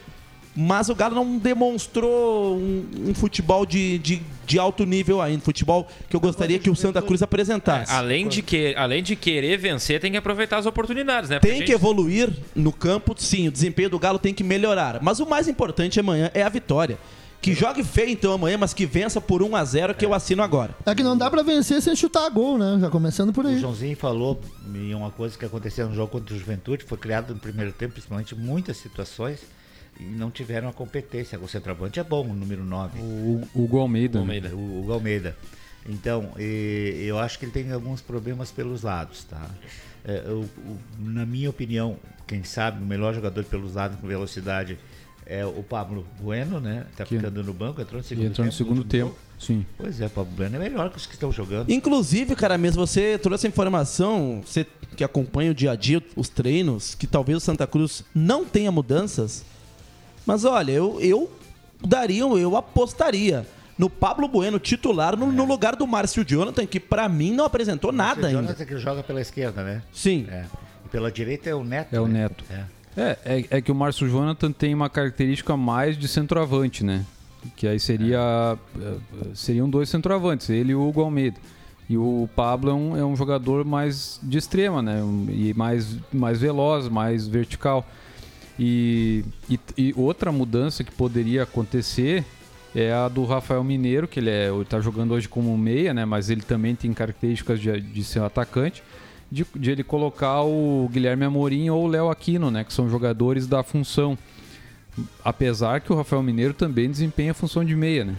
Mas 0.55 0.87
o 0.87 0.93
Galo 0.93 1.15
não 1.15 1.39
demonstrou 1.39 2.55
um, 2.55 2.85
um 3.07 3.13
futebol 3.15 3.65
de, 3.65 3.97
de, 3.97 4.21
de 4.45 4.59
alto 4.59 4.85
nível 4.85 5.19
ainda. 5.19 5.41
Futebol 5.43 5.87
que 6.07 6.15
eu 6.15 6.19
gostaria 6.19 6.59
que 6.59 6.69
o 6.69 6.75
Santa 6.75 7.01
Cruz 7.01 7.23
apresentasse. 7.23 7.91
Além 7.91 8.27
de, 8.27 8.43
que, 8.43 8.75
além 8.77 9.01
de 9.01 9.15
querer 9.15 9.57
vencer, 9.57 9.99
tem 9.99 10.11
que 10.11 10.17
aproveitar 10.17 10.59
as 10.59 10.67
oportunidades, 10.67 11.31
né? 11.31 11.39
Porque 11.39 11.47
Tem 11.51 11.61
a 11.61 11.65
que 11.65 11.71
gente- 11.71 11.75
evoluir 11.81 12.31
no 12.53 12.71
campo, 12.71 13.15
sim. 13.17 13.47
O 13.47 13.51
desempenho 13.51 13.89
do 13.89 13.97
Galo 13.97 14.19
tem 14.19 14.31
que 14.31 14.43
melhorar. 14.43 14.99
Mas 15.01 15.19
o 15.19 15.25
mais 15.25 15.47
importante 15.47 15.99
amanhã 15.99 16.29
é 16.35 16.43
a 16.43 16.49
vitória. 16.49 16.99
Que 17.41 17.53
jogue 17.53 17.83
feio 17.85 18.09
então 18.09 18.33
amanhã, 18.33 18.57
mas 18.57 18.73
que 18.73 18.85
vença 18.85 19.21
por 19.21 19.41
1 19.41 19.55
a 19.55 19.63
0 19.63 19.95
que 19.95 20.05
eu 20.05 20.13
assino 20.13 20.43
agora. 20.43 20.75
É 20.85 20.93
que 20.93 21.01
não 21.01 21.17
dá 21.17 21.29
pra 21.31 21.41
vencer 21.41 21.81
sem 21.81 21.95
chutar 21.95 22.29
gol, 22.29 22.57
né? 22.57 22.77
Já 22.81 22.89
começando 22.89 23.31
por 23.31 23.45
O 23.45 23.47
aí. 23.47 23.57
Joãozinho 23.59 23.95
falou 23.95 24.41
em 24.75 24.93
uma 24.93 25.09
coisa 25.09 25.37
que 25.37 25.45
aconteceu 25.45 25.87
no 25.87 25.95
jogo 25.95 26.11
contra 26.11 26.35
o 26.35 26.37
Juventude, 26.37 26.83
foi 26.83 26.97
criado 26.97 27.33
no 27.33 27.39
primeiro 27.39 27.71
tempo, 27.71 27.93
principalmente 27.93 28.35
muitas 28.35 28.75
situações, 28.75 29.39
e 29.97 30.03
não 30.03 30.29
tiveram 30.29 30.67
a 30.67 30.73
competência. 30.73 31.39
O 31.39 31.47
centroavante 31.47 31.97
é 31.97 32.03
bom, 32.03 32.25
o 32.27 32.33
número 32.33 32.63
9. 32.65 32.99
O 32.99 33.41
Hugo 33.55 33.77
Almeida. 33.79 34.19
O, 34.19 34.57
o 34.57 34.79
Hugo 34.81 34.91
Almeida. 34.93 35.35
Então, 35.87 36.31
e- 36.37 37.05
eu 37.07 37.17
acho 37.17 37.39
que 37.39 37.45
ele 37.45 37.53
tem 37.53 37.71
alguns 37.71 38.01
problemas 38.01 38.51
pelos 38.51 38.81
lados, 38.81 39.23
tá? 39.23 39.49
É, 40.03 40.23
o- 40.29 40.41
o- 40.41 40.77
na 40.99 41.25
minha 41.25 41.49
opinião, 41.49 41.95
quem 42.27 42.43
sabe, 42.43 42.83
o 42.83 42.85
melhor 42.85 43.13
jogador 43.13 43.45
pelos 43.45 43.75
lados 43.75 43.97
com 43.99 44.05
velocidade 44.07 44.77
é 45.29 45.45
o 45.45 45.61
Pablo 45.63 46.05
Bueno, 46.19 46.59
né? 46.59 46.85
Tá 46.97 47.05
Que- 47.05 47.15
ficando 47.15 47.43
no 47.43 47.53
banco, 47.53 47.79
entrou 47.79 47.99
no 48.01 48.03
segundo 48.03 48.25
entrou 48.25 48.45
no 48.45 48.51
tempo. 48.51 48.57
segundo 48.57 48.77
último 48.79 48.89
tempo. 49.09 49.15
Sim. 49.37 49.65
Pois 49.77 50.01
é, 50.01 50.07
o 50.07 50.09
Pablo 50.09 50.33
Bueno 50.35 50.55
é 50.55 50.59
melhor 50.59 50.89
que 50.89 50.97
os 50.97 51.05
que 51.05 51.13
estão 51.13 51.31
jogando. 51.31 51.69
Inclusive, 51.71 52.35
cara, 52.35 52.57
mesmo 52.57 52.85
você 52.85 53.17
trouxe 53.17 53.45
a 53.45 53.49
informação, 53.49 54.41
você 54.45 54.65
que 54.97 55.03
acompanha 55.03 55.51
o 55.51 55.53
dia 55.53 55.71
a 55.71 55.75
dia, 55.75 56.03
os 56.15 56.27
treinos, 56.27 56.95
que 56.95 57.05
talvez 57.07 57.37
o 57.37 57.41
Santa 57.41 57.65
Cruz 57.67 58.03
não 58.13 58.43
tenha 58.43 58.71
mudanças. 58.71 59.45
Mas 60.25 60.43
olha, 60.43 60.71
eu, 60.71 60.99
eu 60.99 61.31
daria, 61.87 62.23
eu 62.23 62.57
apostaria 62.57 63.45
no 63.77 63.89
Pablo 63.89 64.27
Bueno 64.27 64.59
titular 64.59 65.15
no, 65.15 65.31
no 65.31 65.45
lugar 65.45 65.75
do 65.75 65.87
Márcio 65.87 66.25
Jonathan, 66.25 66.65
que 66.65 66.79
pra 66.79 67.07
mim 67.07 67.31
não 67.31 67.45
apresentou 67.45 67.91
nada 67.93 68.23
o 68.23 68.25
ainda. 68.25 68.41
Jonathan 68.41 68.65
que 68.65 68.77
joga 68.77 69.03
pela 69.03 69.21
esquerda, 69.21 69.63
né? 69.63 69.81
Sim. 69.93 70.25
É. 70.29 70.43
E 70.85 70.89
pela 70.89 71.09
direita 71.09 71.49
é 71.49 71.55
o 71.55 71.63
Neto. 71.63 71.95
É 71.95 72.01
o 72.01 72.07
né? 72.07 72.23
Neto. 72.23 72.43
É. 72.49 72.63
É, 72.97 73.17
é, 73.23 73.45
é 73.57 73.61
que 73.61 73.71
o 73.71 73.75
Márcio 73.75 74.09
Jonathan 74.09 74.51
tem 74.51 74.73
uma 74.73 74.89
característica 74.89 75.55
mais 75.55 75.97
de 75.97 76.07
centroavante, 76.07 76.83
né? 76.83 77.05
Que 77.55 77.67
aí 77.67 77.79
seria. 77.79 78.57
eh, 78.81 78.95
Seriam 79.33 79.69
dois 79.69 79.89
centroavantes, 79.89 80.49
ele 80.49 80.71
e 80.71 80.75
o 80.75 80.87
Hugo 80.87 81.01
Almeida. 81.01 81.37
E 81.89 81.97
o 81.97 82.29
Pablo 82.35 82.69
é 82.69 82.73
um, 82.73 82.97
é 82.97 83.05
um 83.05 83.15
jogador 83.15 83.65
mais 83.65 84.19
de 84.21 84.37
extrema, 84.37 84.81
né? 84.81 85.01
E 85.29 85.53
mais, 85.55 85.97
mais 86.11 86.39
veloz, 86.39 86.87
mais 86.87 87.27
vertical. 87.27 87.85
E, 88.59 89.23
e, 89.49 89.59
e 89.77 89.93
outra 89.95 90.31
mudança 90.31 90.83
que 90.83 90.91
poderia 90.91 91.43
acontecer 91.43 92.25
é 92.75 92.91
a 92.93 93.07
do 93.07 93.23
Rafael 93.25 93.63
Mineiro, 93.63 94.07
que 94.07 94.19
ele, 94.19 94.29
é, 94.29 94.49
ele 94.49 94.65
tá 94.65 94.79
jogando 94.79 95.13
hoje 95.13 95.27
como 95.27 95.57
meia, 95.57 95.93
né? 95.93 96.05
Mas 96.05 96.29
ele 96.29 96.41
também 96.41 96.75
tem 96.75 96.93
características 96.93 97.59
de, 97.59 97.79
de 97.79 98.03
ser 98.03 98.21
atacante. 98.21 98.83
De, 99.31 99.45
de 99.55 99.71
ele 99.71 99.83
colocar 99.83 100.41
o 100.41 100.89
Guilherme 100.91 101.23
Amorim 101.23 101.69
ou 101.69 101.85
o 101.85 101.87
Léo 101.87 102.09
Aquino, 102.09 102.49
né? 102.49 102.63
Que 102.63 102.73
são 102.73 102.89
jogadores 102.89 103.45
da 103.45 103.63
função. 103.63 104.17
Apesar 105.23 105.81
que 105.81 105.93
o 105.93 105.95
Rafael 105.95 106.23
Mineiro 106.23 106.53
também 106.53 106.89
desempenha 106.89 107.31
a 107.31 107.35
função 107.35 107.63
de 107.63 107.75
meia, 107.75 108.05
né? 108.05 108.15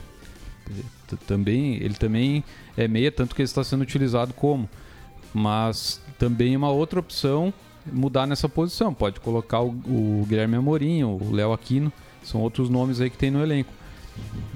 Também, 1.27 1.75
ele 1.75 1.95
também 1.95 2.45
é 2.77 2.87
meia, 2.87 3.11
tanto 3.11 3.35
que 3.35 3.43
ele 3.43 3.47
está 3.47 3.65
sendo 3.65 3.83
utilizado 3.83 4.33
como. 4.33 4.69
Mas 5.35 6.01
também 6.19 6.55
é 6.55 6.57
uma 6.57 6.71
outra 6.71 7.01
opção 7.01 7.53
mudar 7.93 8.27
nessa 8.27 8.49
posição. 8.49 8.95
Pode 8.95 9.21
colocar 9.21 9.61
o, 9.61 9.71
o 9.71 10.27
Guilherme 10.29 10.57
Amorim, 10.57 11.03
o 11.03 11.33
Léo 11.33 11.53
Aquino, 11.53 11.93
são 12.23 12.41
outros 12.41 12.69
nomes 12.69 13.01
aí 13.01 13.11
que 13.11 13.19
tem 13.19 13.31
no 13.31 13.43
elenco. 13.43 13.73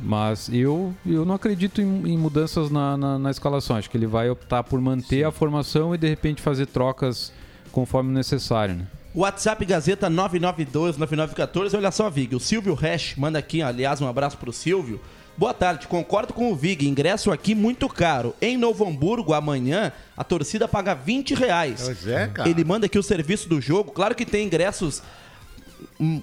Mas 0.03 0.51
eu, 0.53 0.95
eu 1.07 1.25
não 1.25 1.35
acredito 1.35 1.81
em, 1.81 2.13
em 2.13 2.19
mudanças 2.19 2.71
na, 2.71 2.97
na, 2.97 3.19
na 3.19 3.31
escalação. 3.31 3.77
Acho 3.77 3.89
que 3.89 3.97
ele 3.97 4.07
vai 4.07 4.29
optar 4.29 4.63
por 4.63 4.81
manter 4.81 5.25
a 5.25 5.33
formação 5.33 5.95
e 5.95 5.99
de 5.99 6.09
repente 6.09 6.43
fazer 6.43 6.67
trocas 6.67 7.33
conforme 7.73 8.13
necessário. 8.13 8.75
Né? 8.75 8.87
WhatsApp 9.15 9.65
Gazeta 9.65 10.11
9912-9914. 10.11 11.75
Olha 11.75 11.91
só, 11.91 12.11
Vig. 12.11 12.35
O 12.35 12.41
Silvio 12.41 12.75
Resch 12.75 13.17
manda 13.17 13.39
aqui, 13.39 13.63
aliás, 13.63 14.01
um 14.01 14.09
abraço 14.09 14.37
pro 14.37 14.53
Silvio. 14.53 15.01
Boa 15.37 15.53
tarde, 15.53 15.89
concordo 15.89 16.33
com 16.33 16.53
o 16.53 16.55
Vig. 16.55 16.87
Ingresso 16.87 17.33
aqui 17.33 17.55
muito 17.55 17.89
caro. 17.89 18.35
Em 18.41 18.57
Novo 18.57 18.87
Hamburgo, 18.87 19.33
amanhã, 19.33 19.91
a 20.17 20.23
torcida 20.23 20.69
paga 20.69 20.95
20 20.95 21.35
reais. 21.35 21.83
Pois 21.85 22.07
é, 22.07 22.29
cara. 22.29 22.49
Ele 22.49 22.63
manda 22.65 22.87
aqui 22.87 22.99
o 22.99 23.03
serviço 23.03 23.49
do 23.49 23.61
jogo. 23.61 23.91
Claro 23.91 24.15
que 24.15 24.25
tem 24.25 24.47
ingressos 24.47 25.03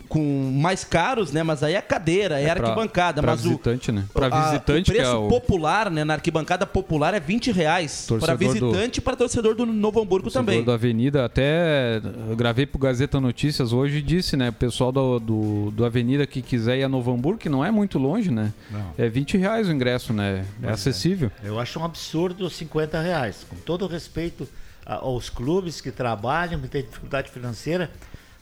com 0.07 0.51
mais 0.61 0.83
caros, 0.83 1.31
né? 1.31 1.43
Mas 1.43 1.63
aí 1.63 1.75
é 1.75 1.81
cadeira, 1.81 2.39
é, 2.39 2.45
É 2.45 2.55
pra- 2.55 2.69
arquibancada. 2.69 3.21
pra 3.21 3.31
mas 3.31 3.41
visitante, 3.43 3.89
o, 3.89 3.93
né? 3.93 4.05
Pra 4.13 4.27
a- 4.27 4.45
visitante 4.51 4.91
o 4.91 4.93
que 4.93 4.99
é 4.99 5.03
preço 5.03 5.17
o- 5.25 5.27
popular, 5.29 5.89
né? 5.89 6.03
Na 6.03 6.13
arquibancada 6.15 6.65
popular 6.65 7.13
é 7.13 7.19
20 7.19 7.51
reais. 7.51 8.05
Para 8.07 8.19
Torcedor 8.19 8.37
visitante 8.37 8.97
e 8.97 9.01
para 9.01 9.15
torcedor 9.15 9.55
do 9.55 9.65
Novo 9.65 10.01
Hamburgo 10.01 10.29
também. 10.29 10.55
Torcedor 10.57 10.65
da 10.65 10.73
Avenida, 10.73 11.25
até 11.25 12.01
eu 12.29 12.35
gravei 12.35 12.65
pro 12.65 12.79
Gazeta 12.79 13.19
Notícias 13.19 13.73
hoje 13.73 13.97
e 13.97 14.01
disse, 14.01 14.35
né? 14.37 14.49
O 14.49 14.53
pessoal 14.53 14.91
do, 14.91 15.19
do, 15.19 15.71
do 15.71 15.85
Avenida 15.85 16.25
que 16.27 16.41
quiser 16.41 16.77
ir 16.77 16.83
a 16.83 16.89
Novo 16.89 17.11
Hamburgo, 17.13 17.39
que 17.39 17.49
não 17.49 17.63
é 17.63 17.71
muito 17.71 17.97
longe, 17.97 18.31
né? 18.31 18.51
Não. 18.69 18.93
É 18.97 19.07
20 19.09 19.37
reais 19.37 19.67
o 19.67 19.71
ingresso, 19.71 20.13
né? 20.13 20.39
É 20.39 20.45
Pois 20.67 20.73
acessível. 20.73 21.31
Eu 21.43 21.59
acho 21.59 21.79
um 21.79 21.85
absurdo 21.85 22.45
os 22.45 22.55
50 22.55 22.99
reais. 23.01 23.45
Com 23.49 23.55
todo 23.57 23.85
o 23.85 23.87
respeito 23.87 24.47
aos 24.85 25.29
clubes 25.29 25.79
que 25.79 25.91
trabalham, 25.91 26.59
que 26.59 26.67
têm 26.67 26.81
dificuldade 26.81 27.29
financeira, 27.29 27.89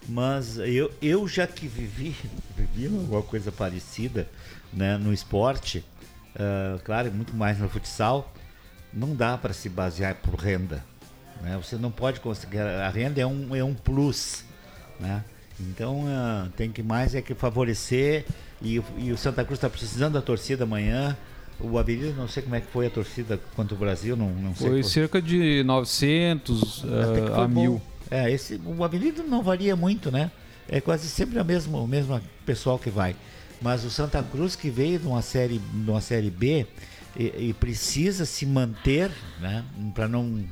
mas 0.08 0.58
eu, 0.58 0.92
eu 1.02 1.28
já 1.28 1.46
que 1.46 1.68
vivi, 1.68 2.16
vivi 2.58 2.86
alguma 2.88 3.22
coisa 3.22 3.52
parecida 3.52 4.28
né, 4.74 4.98
no 4.98 5.14
esporte, 5.14 5.84
ah, 6.36 6.80
claro, 6.84 7.12
muito 7.12 7.36
mais 7.36 7.60
no 7.60 7.68
futsal, 7.70 8.34
não 8.94 9.16
dá 9.16 9.38
para 9.38 9.54
se 9.54 9.70
basear 9.70 10.16
por 10.16 10.36
renda. 10.36 10.84
Né? 11.42 11.58
Você 11.64 11.76
não 11.78 11.92
pode 11.92 12.20
conseguir. 12.20 12.60
A 12.60 12.90
renda 12.90 13.22
é 13.22 13.26
um, 13.26 13.56
é 13.56 13.64
um 13.64 13.74
plus. 13.74 14.44
Né? 15.00 15.24
Então 15.60 16.06
ah, 16.08 16.48
tem 16.58 16.72
que 16.72 16.82
mais 16.84 17.14
é 17.16 17.22
que 17.22 17.34
favorecer 17.36 18.26
e, 18.62 18.80
o- 18.80 18.86
e 18.98 19.12
o 19.12 19.18
Santa 19.18 19.44
Cruz 19.44 19.58
está 19.58 19.70
precisando 19.70 20.14
da 20.14 20.22
torcida 20.22 20.64
amanhã. 20.64 21.16
O 21.62 21.78
Avenida, 21.78 22.14
não 22.14 22.28
sei 22.28 22.42
como 22.44 22.56
é 22.56 22.62
que 22.62 22.72
foi 22.72 22.88
a 22.88 22.90
torcida 22.90 23.38
contra 23.54 23.76
o 23.76 23.78
Brasil, 23.78 24.16
não, 24.16 24.30
não 24.30 24.56
sei. 24.56 24.68
Foi 24.70 24.84
cerca 24.84 25.22
de 25.22 25.62
900 25.66 26.86
até 26.86 27.22
que 27.22 27.32
ah, 27.34 27.44
a 27.44 27.48
bom. 27.48 27.82
É, 28.12 28.32
esse, 28.32 28.60
o 28.66 28.84
Avenida 28.84 29.24
não 29.24 29.44
varia 29.44 29.76
muito, 29.76 30.12
né? 30.12 30.32
É 30.68 30.80
quase 30.82 31.08
sempre 31.08 31.40
a 31.40 31.44
mesma, 31.44 31.80
o 31.80 31.88
mesmo 31.88 32.20
pessoal 32.46 32.78
que 32.78 32.90
vai. 32.90 33.16
Mas 33.62 33.84
o 33.84 33.90
Santa 33.90 34.24
Cruz 34.24 34.56
que 34.56 34.70
veio 34.70 35.00
de 35.00 35.08
uma 35.08 35.22
série, 35.22 35.60
de 35.60 35.90
uma 35.90 36.02
série 36.02 36.30
B 36.30 36.66
e, 37.18 37.50
e 37.50 37.54
precisa 37.54 38.26
se 38.26 38.46
manter, 38.46 39.12
né? 39.40 39.64
Para 39.94 40.08
não 40.08 40.44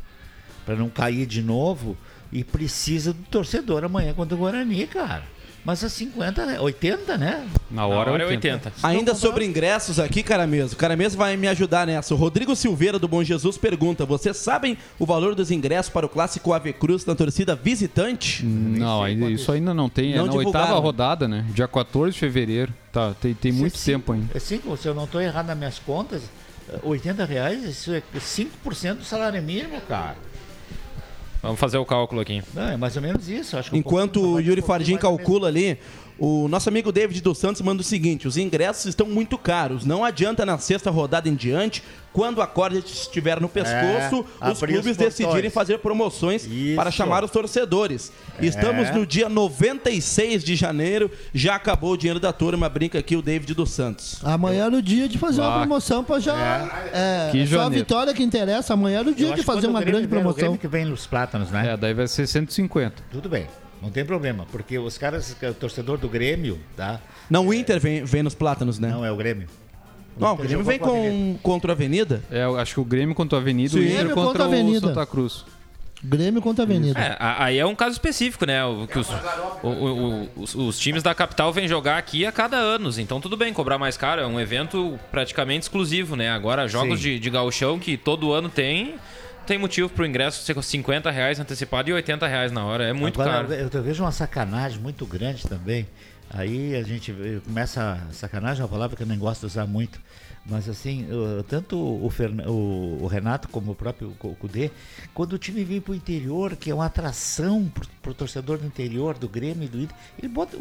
não 0.78 0.90
cair 0.90 1.26
de 1.26 1.42
novo 1.42 1.96
e 2.30 2.44
precisa 2.44 3.14
do 3.14 3.24
torcedor 3.24 3.86
amanhã 3.86 4.14
contra 4.14 4.36
o 4.36 4.40
Guarani, 4.40 4.86
cara. 4.86 5.24
Mas 5.68 5.84
a 5.84 5.90
50, 5.90 6.46
né? 6.46 6.58
80, 6.62 7.18
né? 7.18 7.46
Na 7.70 7.86
hora 7.86 8.24
é 8.24 8.26
80. 8.26 8.72
Ainda 8.82 9.14
sobre 9.14 9.44
ingressos 9.44 10.00
aqui, 10.00 10.24
cara 10.24 10.48
mesmo. 10.48 10.76
O 10.76 10.78
cara 10.78 10.96
mesmo 10.96 11.18
vai 11.18 11.36
me 11.36 11.46
ajudar 11.50 11.86
nessa. 11.86 12.14
O 12.14 12.18
Rodrigo 12.18 12.56
Silveira 12.56 12.98
do 12.98 13.06
Bom 13.06 13.22
Jesus 13.22 13.58
pergunta: 13.58 14.06
Vocês 14.06 14.38
sabem 14.38 14.78
o 14.98 15.06
valor 15.06 15.36
dos 15.36 15.52
ingressos 15.52 15.92
para 15.92 16.06
o 16.06 16.10
clássico 16.10 16.54
Ave 16.54 16.72
Cruz 16.72 17.06
na 17.06 17.16
torcida 17.16 17.54
visitante? 17.54 18.46
Não, 18.46 19.04
ainda, 19.04 19.30
isso 19.30 19.52
ainda 19.52 19.74
não 19.74 19.90
tem. 19.90 20.14
É 20.14 20.18
Não 20.20 20.28
na 20.28 20.32
divulgaram. 20.32 20.68
oitava 20.68 20.80
rodada, 20.82 21.28
né? 21.28 21.44
Dia 21.50 21.68
14 21.68 22.14
de 22.14 22.20
fevereiro. 22.22 22.74
Tá, 22.94 23.14
tem, 23.20 23.34
tem 23.34 23.50
Isso 23.52 23.58
é 23.58 23.62
muito 23.62 23.78
cinco- 23.78 24.00
tempo 24.00 24.14
ainda. 24.14 24.28
É 24.34 24.40
5, 24.40 24.78
se 24.78 24.88
eu 24.88 24.96
não 24.96 25.04
estou 25.04 25.20
errado 25.22 25.48
nas 25.48 25.58
minhas 25.58 25.80
contas, 25.80 26.22
eh, 26.70 26.80
80 26.82 27.26
reais, 27.26 27.62
isso 27.66 27.94
é 27.94 28.02
5% 28.18 29.00
do 29.00 29.04
salário 29.04 29.44
mínimo, 29.44 29.82
cara. 29.82 30.16
Vamos 31.48 31.62
fazer 31.62 31.78
o 31.78 31.86
cálculo 31.86 32.20
aqui. 32.20 32.44
Não, 32.54 32.70
é 32.72 32.76
mais 32.76 32.98
ou 32.98 33.02
menos 33.02 33.30
isso. 33.30 33.56
Acho 33.56 33.72
que 33.72 33.78
Enquanto 33.78 34.22
o 34.22 34.38
Yuri 34.38 34.62
Fardim 34.62 34.98
calcula 34.98 35.48
ali, 35.48 35.80
o 36.20 36.48
nosso 36.48 36.70
amigo 36.70 36.92
David 36.92 37.22
dos 37.22 37.38
Santos 37.38 37.62
manda 37.62 37.82
o 37.82 37.86
seguinte: 37.86 38.28
os 38.28 38.38
ingressos 38.38 38.86
estão 38.86 39.08
muito 39.08 39.38
caros. 39.38 39.86
Não 39.86 40.04
adianta 40.04 40.46
na 40.46 40.58
sexta 40.58 40.90
rodada 40.90 41.28
em 41.30 41.36
diante, 41.36 41.84
quando 42.14 42.42
a 42.42 42.48
corda 42.48 42.80
estiver 42.80 43.40
no 43.40 43.48
pescoço, 43.48 44.26
É, 44.42 44.46
os 44.48 44.54
os 44.54 44.60
clubes 44.60 44.86
portões. 44.86 44.98
decidirem 44.98 45.50
fazer 45.52 45.78
promoções 45.80 46.48
para 46.76 46.90
chamar 46.90 47.24
os 47.24 47.30
torcedores. 47.32 48.12
Estamos 48.42 48.88
É. 48.88 48.92
no 48.94 49.06
dia 49.06 49.30
96 49.30 50.44
de 50.44 50.56
janeiro, 50.56 51.12
já 51.34 51.56
acabou 51.56 51.92
o 51.94 51.98
dinheiro 51.98 52.20
da 52.20 52.34
turma, 52.34 52.68
brinca 52.68 52.98
aqui 52.98 53.16
o 53.16 53.22
David 53.22 53.54
dos 53.54 53.70
Santos. 53.72 54.20
Amanhã 54.24 54.66
era 54.66 54.76
o 54.76 54.82
dia 54.82 55.08
de 55.08 55.18
fazer 55.18 55.42
uma 55.42 55.60
promoção 55.60 56.04
pra 56.04 56.20
já. 56.20 56.36
É, 56.94 57.30
Que 57.32 57.42
é 57.42 57.46
só 57.48 57.62
a 57.62 57.70
vitória 57.70 58.14
que 58.14 58.24
interessa. 58.24 58.74
Amanhã 58.74 59.00
era 59.02 59.10
o 59.10 59.14
dia 59.14 59.28
Eu 59.30 59.34
de 59.36 59.44
fazer 59.44 59.68
uma 59.68 59.82
o 59.82 59.86
grande 59.86 60.06
O 60.06 60.10
promoção. 60.10 60.34
Grêmio 60.40 60.58
que 60.58 60.68
vem 60.68 60.86
nos 60.86 61.06
plátanos, 61.06 61.52
né? 61.52 61.74
É, 61.74 61.78
daí 61.78 61.94
vai 61.94 62.08
ser 62.08 62.26
150. 62.28 63.04
Tudo 63.12 63.30
bem. 63.30 63.46
Não 63.82 63.92
tem 63.92 64.04
problema, 64.04 64.46
porque 64.52 64.78
os 64.80 64.98
caras, 64.98 65.36
o 65.42 65.54
torcedor 65.54 65.98
do 65.98 66.10
Grêmio, 66.10 66.60
tá? 66.76 67.00
Não, 67.30 67.46
o 67.48 67.54
Inter 67.54 67.80
vem, 67.80 68.04
vem 68.04 68.24
nos 68.24 68.34
plátanos, 68.36 68.80
né? 68.80 68.90
Não, 68.90 69.06
é 69.06 69.12
o 69.12 69.16
Grêmio. 69.16 69.48
Não, 70.20 70.32
o 70.32 70.34
Inter 70.34 70.48
Grêmio 70.48 70.66
jogou 70.66 70.70
vem 70.72 70.80
com 70.80 70.90
a 70.90 70.98
Avenida. 71.08 71.40
contra 71.44 71.72
a 71.72 71.74
Avenida. 71.74 72.24
É, 72.32 72.44
eu 72.44 72.58
acho 72.60 72.74
que 72.74 72.80
o 72.80 72.86
Grêmio 72.86 73.14
contra 73.14 73.38
o 73.38 73.42
Avenida, 73.42 73.70
o 73.76 73.78
Sim. 73.80 73.86
Inter 73.86 73.96
Grêmio 73.98 74.16
contra, 74.16 74.28
contra 74.30 74.44
a 74.44 74.48
o 74.48 74.52
Avenida. 74.52 74.88
Santa 74.88 75.06
Cruz. 75.06 75.46
Grêmio 76.04 76.42
contra 76.44 76.64
a 76.64 76.66
Avenida. 76.66 77.00
É, 77.00 77.16
a- 77.20 77.44
aí 77.46 77.58
é 77.60 77.66
um 77.66 77.74
caso 77.76 77.94
específico, 77.94 78.46
né? 78.46 78.64
O, 78.66 78.88
que 78.88 78.98
os, 79.00 79.08
o- 79.10 79.68
o- 79.68 80.22
o- 80.24 80.30
os, 80.38 80.54
os 80.56 80.80
times 80.80 81.02
da 81.04 81.14
capital 81.16 81.52
vêm 81.54 81.68
jogar 81.68 81.98
aqui 81.98 82.24
a 82.26 82.32
cada 82.32 82.56
ano, 82.58 82.90
então 83.00 83.20
tudo 83.20 83.36
bem 83.38 83.52
cobrar 83.52 83.78
mais 83.80 83.98
caro, 83.98 84.22
é 84.22 84.28
um 84.28 84.40
evento 84.40 85.00
praticamente 85.12 85.64
exclusivo, 85.64 86.16
né? 86.16 86.30
Agora, 86.32 86.68
jogos 86.68 87.00
Sim. 87.00 87.06
de, 87.14 87.20
de 87.20 87.30
gauchão 87.32 87.80
que 87.80 87.98
todo 87.98 88.32
ano 88.32 88.48
tem, 88.48 88.96
tem 89.48 89.58
motivo 89.58 89.90
pro 89.90 90.06
ingresso 90.06 90.44
ser 90.44 90.62
50 90.62 91.10
reais 91.10 91.40
antecipado 91.40 91.90
e 91.90 91.94
80 91.94 92.28
reais 92.28 92.52
na 92.52 92.64
hora, 92.66 92.84
é 92.84 92.94
muito 92.94 93.20
Agora, 93.22 93.48
caro. 93.48 93.54
Eu, 93.54 93.70
eu 93.72 93.84
vejo 93.84 94.04
uma 94.04 94.12
sacanagem 94.12 94.80
muito 94.80 95.06
grande 95.06 95.48
também. 95.48 95.88
Aí 96.30 96.76
a 96.76 96.84
gente 96.84 97.12
vê- 97.12 97.40
começa. 97.40 98.00
Sacanagem 98.12 98.62
é 98.62 98.64
uma 98.66 98.70
palavra 98.70 98.96
que 98.98 99.02
eu 99.04 99.08
nem 99.08 99.18
gosto 99.18 99.40
de 99.42 99.46
usar 99.48 99.66
muito. 99.66 100.00
Mas 100.46 100.70
assim, 100.70 101.06
tanto 101.50 101.78
o, 101.78 102.10
Ferna- 102.10 102.50
o- 102.50 103.00
o 103.02 103.08
Renato 103.08 103.50
como 103.50 103.72
o 103.72 103.76
próprio 103.76 104.12
Cu- 104.20 104.34
Cudê, 104.36 104.72
quando 105.14 105.34
o 105.34 105.38
time 105.38 105.62
vem 105.66 105.82
pro 105.82 105.94
interior, 105.96 106.56
que 106.56 106.70
é 106.72 106.74
uma 106.76 106.86
atração 106.86 107.66
pro, 107.74 107.86
pro 108.02 108.14
torcedor 108.14 108.58
do 108.58 108.66
interior, 108.66 109.18
do 109.18 109.28
Grêmio 109.28 109.66
e 109.66 109.68
do 109.68 109.82
Inter, 109.82 109.96
ele 110.18 110.28
bota. 110.30 110.56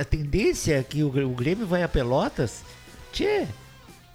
a 0.00 0.04
tendência 0.04 0.78
é 0.78 0.82
que 0.82 1.02
o, 1.02 1.08
o 1.08 1.34
Grêmio 1.34 1.66
vai 1.66 1.82
a 1.82 1.88
Pelotas, 1.88 2.62
tchê, 3.12 3.46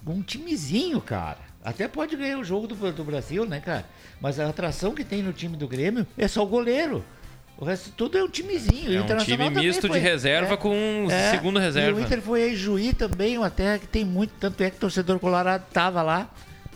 um 0.07 0.21
timezinho, 0.23 0.99
cara. 1.01 1.52
Até 1.63 1.87
pode 1.87 2.15
ganhar 2.15 2.37
o 2.39 2.43
jogo 2.43 2.67
do, 2.67 2.75
do 2.91 3.03
Brasil, 3.03 3.45
né, 3.45 3.59
cara? 3.59 3.85
Mas 4.19 4.39
a 4.39 4.49
atração 4.49 4.93
que 4.93 5.03
tem 5.03 5.21
no 5.23 5.31
time 5.31 5.55
do 5.55 5.67
Grêmio 5.67 6.05
é 6.17 6.27
só 6.27 6.43
o 6.43 6.47
goleiro. 6.47 7.03
O 7.57 7.65
resto 7.65 7.91
tudo 7.95 8.17
é 8.17 8.23
um 8.23 8.27
timezinho. 8.27 8.91
É 8.97 8.99
O 9.01 9.03
um 9.03 9.17
time 9.17 9.49
misto 9.49 9.81
de 9.83 9.87
foi- 9.87 9.99
reserva 9.99 10.57
com 10.57 10.75
um 10.75 11.07
segundo 11.31 11.59
reserva. 11.59 11.99
E 11.99 12.01
o 12.01 12.05
Inter 12.05 12.21
foi 12.21 12.43
aí 12.43 12.55
Juí 12.55 12.93
também, 12.93 13.37
terra 13.49 13.77
que 13.79 13.87
tem 13.87 14.03
muito, 14.03 14.33
tanto 14.39 14.61
é 14.61 14.69
que 14.69 14.77
o 14.77 14.79
torcedor 14.79 15.19
colorado 15.19 15.63
tava 15.71 16.01
lá. 16.01 16.29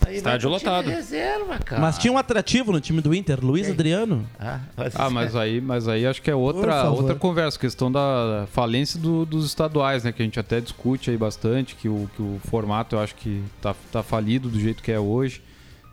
Aí 0.06 0.18
Estádio 0.18 0.50
lotado. 0.50 0.90
reserva, 0.90 1.58
cara. 1.60 1.82
Mas 1.82 1.98
tinha 1.98 2.12
um 2.14 2.18
atrativo 2.18 2.72
no 2.72 2.80
time 2.80 3.02
do 3.02 3.14
Inter, 3.14 3.44
Luiz 3.44 3.70
Adriano. 3.70 4.28
Ah, 4.40 4.60
Ah, 4.96 5.10
mas 5.10 5.36
aí, 5.36 5.60
mas 5.60 5.88
aí 5.88 6.06
acho 6.06 6.22
que 6.22 6.30
é 6.32 6.36
outra, 6.36 6.90
outra 6.90 7.16
conversa, 7.16 7.58
questão 7.60 7.92
da 7.92 8.48
falência 8.52 9.00
do- 9.00 9.26
dos 9.26 9.46
estaduais, 9.46 10.04
né? 10.04 10.12
Que 10.12 10.22
a 10.22 10.26
gente 10.26 10.40
até 10.40 10.62
discute 10.62 11.10
aí 11.10 11.18
bastante, 11.18 11.76
que 11.76 11.90
o, 11.90 12.10
que 12.16 12.22
o 12.22 12.40
formato 12.46 12.96
eu 12.96 13.00
acho 13.00 13.16
que 13.16 13.44
tá, 13.62 13.76
tá 13.92 14.02
falido 14.04 14.50
do 14.50 14.60
jeito 14.60 14.82
que 14.84 14.92
é 14.92 15.00
hoje. 15.00 15.42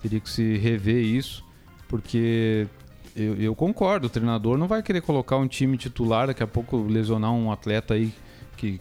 Teria 0.02 0.20
que 0.20 0.28
se 0.30 0.56
rever 0.58 1.02
isso, 1.02 1.42
porque 1.88 2.66
eu, 3.16 3.36
eu 3.36 3.54
concordo, 3.54 4.06
o 4.06 4.10
treinador 4.10 4.58
não 4.58 4.66
vai 4.68 4.82
querer 4.82 5.00
colocar 5.00 5.36
um 5.36 5.46
time 5.48 5.76
titular, 5.76 6.26
daqui 6.26 6.42
a 6.42 6.46
pouco 6.46 6.76
lesionar 6.82 7.32
um 7.32 7.50
atleta 7.50 7.94
aí 7.94 8.12
que 8.56 8.80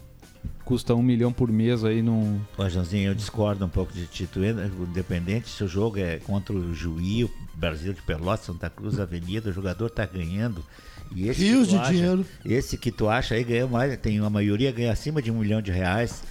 custa 0.66 0.94
um 0.96 1.02
milhão 1.02 1.32
por 1.32 1.52
mês 1.52 1.84
aí 1.84 2.02
num. 2.02 2.40
Ô, 2.58 2.70
Joãozinho, 2.70 3.10
eu 3.12 3.16
discordo 3.16 3.66
um 3.66 3.70
pouco 3.70 3.92
de 3.94 4.06
Tito. 4.08 4.40
Independente 4.44 5.50
se 5.50 5.64
o 5.64 5.68
jogo 5.68 6.00
é 6.00 6.18
contra 6.20 6.54
o 6.56 6.74
Juí, 6.74 7.24
o 7.24 7.32
Brasil 7.56 7.94
de 7.94 8.02
Pelotas, 8.02 8.46
Santa 8.46 8.70
Cruz, 8.70 9.00
Avenida, 9.00 9.50
o 9.50 9.54
jogador 9.54 9.90
tá 9.90 10.06
ganhando. 10.06 10.64
E 11.16 11.28
esse 11.28 11.42
Rios 11.44 11.68
que 11.68 11.74
tu 11.74 11.78
de 11.78 11.78
acha- 11.82 11.92
dinheiro. 11.94 12.26
Esse 12.46 12.78
que 12.78 12.92
tu 12.92 13.10
acha 13.10 13.36
aí 13.36 13.44
ganha 13.44 13.68
mais, 13.68 13.96
tem 13.98 14.20
a 14.20 14.30
maioria 14.30 14.72
ganha 14.72 14.92
acima 14.92 15.22
de 15.22 15.30
um 15.32 15.40
milhão 15.40 15.62
de 15.62 15.72
reais. 15.72 16.24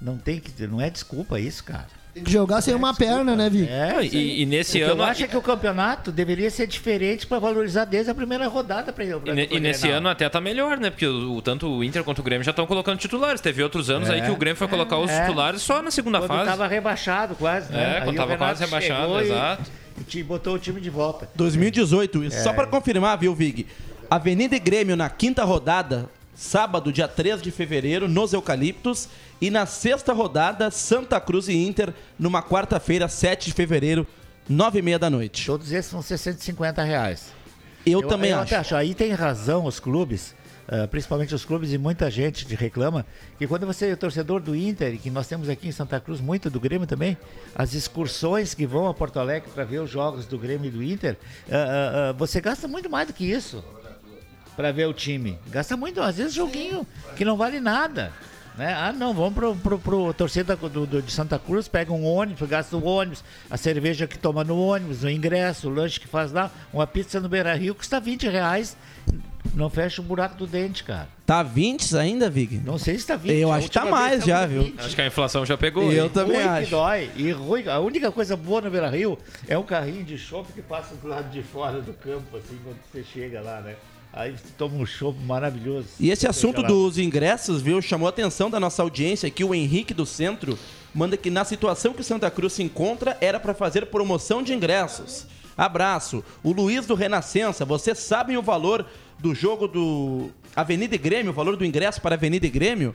Não 0.00 0.18
tem 0.18 0.38
que, 0.40 0.66
não 0.66 0.80
é 0.80 0.90
desculpa 0.90 1.40
isso, 1.40 1.64
cara. 1.64 1.86
Tem 2.16 2.24
que 2.24 2.32
jogar 2.32 2.62
sem 2.62 2.74
uma 2.74 2.94
perna, 2.94 3.36
né, 3.36 3.50
Vi? 3.50 3.68
É, 3.68 4.02
E- 4.02 4.40
e 4.40 4.46
nesse 4.46 4.80
ano- 4.80 5.02
Eu 5.02 5.04
acho 5.04 5.28
que 5.28 5.36
o 5.36 5.42
campeonato 5.42 6.10
deveria 6.10 6.50
ser 6.50 6.66
diferente 6.66 7.26
para 7.26 7.38
valorizar 7.38 7.84
desde 7.84 8.10
a 8.10 8.14
primeira 8.14 8.48
rodada 8.48 8.90
para 8.90 9.04
E, 9.04 9.08
ne- 9.34 9.48
e 9.50 9.60
nesse 9.60 9.90
ano 9.90 10.08
até 10.08 10.26
tá 10.26 10.40
melhor, 10.40 10.78
né? 10.78 10.88
Porque 10.88 11.06
o, 11.06 11.34
o- 11.36 11.42
tanto 11.42 11.68
o 11.68 11.84
Inter 11.84 12.02
quanto 12.02 12.20
o 12.20 12.22
Grêmio 12.22 12.42
já 12.42 12.52
estão 12.52 12.66
colocando 12.66 12.98
titulares. 12.98 13.42
Teve 13.42 13.62
outros 13.62 13.90
anos 13.90 14.08
aí 14.08 14.22
que 14.22 14.30
o 14.30 14.36
Grêmio 14.36 14.56
foi 14.56 14.66
colocar 14.66 14.96
os 14.98 15.10
é. 15.10 15.20
titulares 15.26 15.60
só 15.60 15.82
na 15.82 15.90
segunda 15.90 16.18
quando 16.20 16.30
fase. 16.30 16.48
tava 16.48 16.66
rebaixado 16.66 17.34
quase, 17.34 17.70
né? 17.70 17.82
É, 17.82 17.96
Aí 17.98 18.04
quando 18.04 18.16
tava 18.16 18.36
quase 18.38 18.64
rebaixado, 18.64 19.20
e- 19.20 19.24
exato. 19.24 19.70
E 20.14 20.22
botou 20.22 20.54
o 20.54 20.58
time 20.58 20.80
de 20.80 20.88
volta. 20.88 21.28
2018, 21.34 22.24
isso. 22.24 22.38
É. 22.38 22.40
Só 22.40 22.54
pra 22.54 22.66
confirmar, 22.66 23.18
viu, 23.18 23.34
Vig? 23.34 23.66
Avenida 24.08 24.56
e 24.56 24.58
Grêmio 24.58 24.96
na 24.96 25.10
quinta 25.10 25.44
rodada, 25.44 26.08
sábado, 26.36 26.92
dia 26.92 27.08
3 27.08 27.40
de 27.40 27.50
fevereiro, 27.50 28.08
nos 28.08 28.32
Eucaliptos. 28.32 29.08
E 29.40 29.50
na 29.50 29.66
sexta 29.66 30.12
rodada, 30.12 30.70
Santa 30.70 31.20
Cruz 31.20 31.48
e 31.48 31.54
Inter, 31.54 31.92
numa 32.18 32.42
quarta-feira, 32.42 33.08
7 33.08 33.46
de 33.46 33.52
fevereiro, 33.52 34.06
9 34.48 34.78
e 34.78 34.82
meia 34.82 34.98
da 34.98 35.10
noite. 35.10 35.46
Todos 35.46 35.72
esses 35.72 35.90
vão 35.90 36.02
ser 36.02 36.18
150 36.18 36.82
reais. 36.82 37.32
Eu, 37.84 38.02
também 38.02 38.30
eu 38.30 38.40
acho. 38.40 38.54
até 38.54 38.76
Aí 38.76 38.94
tem 38.94 39.12
razão 39.12 39.64
os 39.64 39.78
clubes, 39.78 40.34
ah, 40.68 40.88
principalmente 40.88 41.34
os 41.34 41.44
clubes 41.44 41.72
e 41.72 41.78
muita 41.78 42.10
gente 42.10 42.52
reclama, 42.54 43.06
que 43.38 43.46
quando 43.46 43.66
você 43.66 43.90
é 43.90 43.96
torcedor 43.96 44.40
do 44.40 44.56
Inter, 44.56 44.94
e 44.94 44.98
que 44.98 45.10
nós 45.10 45.28
temos 45.28 45.48
aqui 45.48 45.68
em 45.68 45.72
Santa 45.72 46.00
Cruz 46.00 46.20
muito 46.20 46.50
do 46.50 46.58
Grêmio 46.58 46.86
também, 46.86 47.16
as 47.54 47.74
excursões 47.74 48.54
que 48.54 48.66
vão 48.66 48.88
a 48.88 48.94
Porto 48.94 49.20
Alegre 49.20 49.50
para 49.54 49.64
ver 49.64 49.80
os 49.80 49.90
jogos 49.90 50.26
do 50.26 50.36
Grêmio 50.38 50.66
e 50.66 50.70
do 50.70 50.82
Inter, 50.82 51.16
ah, 51.50 52.10
ah, 52.10 52.12
você 52.12 52.40
gasta 52.40 52.66
muito 52.66 52.90
mais 52.90 53.06
do 53.06 53.12
que 53.12 53.24
isso. 53.24 53.62
Pra 54.56 54.72
ver 54.72 54.86
o 54.86 54.92
time. 54.92 55.38
Gasta 55.48 55.76
muito, 55.76 56.00
às 56.00 56.16
vezes, 56.16 56.32
joguinho 56.34 56.86
que 57.16 57.24
não 57.24 57.36
vale 57.36 57.60
nada. 57.60 58.12
Né? 58.56 58.72
Ah, 58.72 58.90
não, 58.90 59.12
vamos 59.12 59.34
pro, 59.34 59.54
pro, 59.54 59.78
pro 59.78 60.14
torcida 60.14 60.56
do, 60.56 60.86
do- 60.86 61.02
de 61.02 61.12
Santa 61.12 61.38
Cruz, 61.38 61.68
pega 61.68 61.92
um 61.92 62.06
ônibus, 62.06 62.48
gasta 62.48 62.74
o 62.74 62.82
ônibus, 62.86 63.22
a 63.50 63.56
cerveja 63.58 64.06
que 64.06 64.18
toma 64.18 64.42
no 64.42 64.58
ônibus, 64.58 65.04
o 65.04 65.10
ingresso, 65.10 65.68
o 65.68 65.70
lanche 65.74 66.00
que 66.00 66.08
faz 66.08 66.32
lá, 66.32 66.50
uma 66.72 66.86
pizza 66.86 67.20
no 67.20 67.28
Beira 67.28 67.54
Rio 67.54 67.74
custa 67.74 68.00
20 68.00 68.28
reais. 68.28 68.74
Não 69.54 69.70
fecha 69.70 70.02
o 70.02 70.04
buraco 70.04 70.36
do 70.36 70.46
dente, 70.46 70.82
cara. 70.84 71.06
Tá 71.24 71.42
20 71.42 71.96
ainda, 71.96 72.28
Vig? 72.28 72.58
Não 72.64 72.78
sei 72.78 72.98
se 72.98 73.06
tá 73.06 73.16
20. 73.16 73.32
Eu 73.34 73.52
acho 73.52 73.68
que 73.68 73.74
tá 73.74 73.84
mais 73.86 74.24
já, 74.24 74.44
20. 74.44 74.50
viu? 74.72 74.74
Acho 74.84 74.94
que 74.94 75.00
a 75.02 75.06
inflação 75.06 75.46
já 75.46 75.56
pegou. 75.56 75.90
Eu 75.92 76.04
hein? 76.06 76.10
também 76.12 76.36
ruim 76.36 76.46
acho. 76.48 76.64
que 76.64 76.70
dói. 76.70 77.10
E 77.16 77.30
ruim, 77.30 77.68
a 77.68 77.78
única 77.78 78.10
coisa 78.10 78.36
boa 78.36 78.60
no 78.62 78.70
Beira 78.70 78.90
Rio 78.90 79.18
é 79.48 79.56
um 79.56 79.62
carrinho 79.62 80.02
de 80.04 80.18
chopp 80.18 80.52
que 80.52 80.60
passa 80.62 80.94
do 80.96 81.06
lado 81.08 81.30
de 81.30 81.42
fora 81.42 81.80
do 81.80 81.92
campo, 81.94 82.36
assim, 82.36 82.58
quando 82.64 82.76
você 82.92 83.02
chega 83.04 83.40
lá, 83.40 83.60
né? 83.60 83.76
Aí 84.16 84.32
você 84.32 84.46
toma 84.56 84.74
um 84.76 84.86
chopp 84.86 85.22
maravilhoso. 85.24 85.88
E 86.00 86.10
esse 86.10 86.26
assunto 86.26 86.62
dos 86.62 86.96
ingressos, 86.96 87.60
viu, 87.60 87.82
chamou 87.82 88.06
a 88.06 88.08
atenção 88.08 88.48
da 88.48 88.58
nossa 88.58 88.82
audiência 88.82 89.26
aqui. 89.26 89.44
O 89.44 89.54
Henrique 89.54 89.92
do 89.92 90.06
Centro 90.06 90.58
manda 90.94 91.18
que 91.18 91.28
na 91.28 91.44
situação 91.44 91.92
que 91.92 92.00
o 92.00 92.04
Santa 92.04 92.30
Cruz 92.30 92.54
se 92.54 92.62
encontra, 92.62 93.18
era 93.20 93.38
para 93.38 93.52
fazer 93.52 93.84
promoção 93.86 94.42
de 94.42 94.54
ingressos. 94.54 95.26
Abraço. 95.54 96.24
O 96.42 96.50
Luiz 96.50 96.86
do 96.86 96.94
Renascença, 96.94 97.66
vocês 97.66 97.98
sabem 97.98 98.38
o 98.38 98.42
valor 98.42 98.86
do 99.18 99.34
jogo 99.34 99.68
do 99.68 100.30
Avenida 100.54 100.94
e 100.94 100.98
Grêmio, 100.98 101.30
o 101.30 101.34
valor 101.34 101.54
do 101.54 101.64
ingresso 101.66 102.00
para 102.00 102.14
Avenida 102.14 102.46
e 102.46 102.50
Grêmio? 102.50 102.94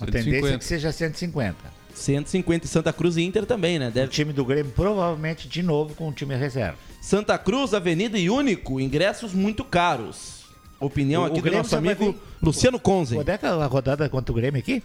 A 0.00 0.06
tendência 0.06 0.54
é 0.54 0.58
que 0.58 0.64
seja 0.64 0.92
150. 0.92 1.56
150 1.92 2.64
e 2.64 2.68
Santa 2.68 2.92
Cruz 2.92 3.16
e 3.16 3.22
Inter 3.22 3.44
também, 3.44 3.80
né? 3.80 3.88
O 3.88 3.90
Deve... 3.90 4.12
time 4.12 4.32
do 4.32 4.44
Grêmio 4.44 4.70
provavelmente 4.70 5.48
de 5.48 5.62
novo 5.62 5.92
com 5.96 6.08
o 6.08 6.12
time 6.12 6.36
reserva. 6.36 6.78
Santa 7.00 7.36
Cruz, 7.36 7.74
Avenida 7.74 8.16
e 8.16 8.30
Único, 8.30 8.80
ingressos 8.80 9.34
muito 9.34 9.64
caros. 9.64 10.41
Opinião 10.84 11.22
O- 11.22 11.24
o 11.24 11.26
aqui 11.28 11.36
do 11.36 11.42
Grêmio 11.42 11.58
nosso 11.62 11.76
amigo 11.76 12.12
vir- 12.12 12.18
Luciano 12.42 12.78
Conze. 12.78 13.14
Quando 13.14 13.28
é 13.28 13.38
que 13.38 13.46
a 13.46 13.66
rodada 13.66 14.08
contra 14.08 14.32
o 14.32 14.34
Grêmio 14.34 14.58
aqui? 14.60 14.82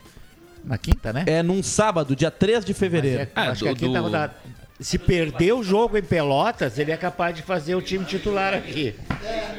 Na 0.64 0.78
quinta, 0.78 1.14
né? 1.14 1.24
É 1.28 1.42
num 1.44 1.64
sábado, 1.64 2.16
dia 2.16 2.30
3 2.32 2.66
de 2.66 2.74
fevereiro. 2.74 3.24
É, 3.24 3.30
acho 3.36 3.64
que 3.64 3.70
a 3.70 3.76
quinta 3.76 4.00
rodada. 4.00 4.36
Se 4.80 4.98
perder 5.00 5.54
o 5.54 5.64
jogo 5.64 5.98
em 5.98 6.04
Pelotas, 6.04 6.78
ele 6.78 6.92
é 6.92 6.98
capaz 6.98 7.36
de 7.36 7.42
fazer 7.42 7.74
o 7.74 7.82
time 7.82 8.06
titular 8.06 8.54
aqui. 8.54 8.94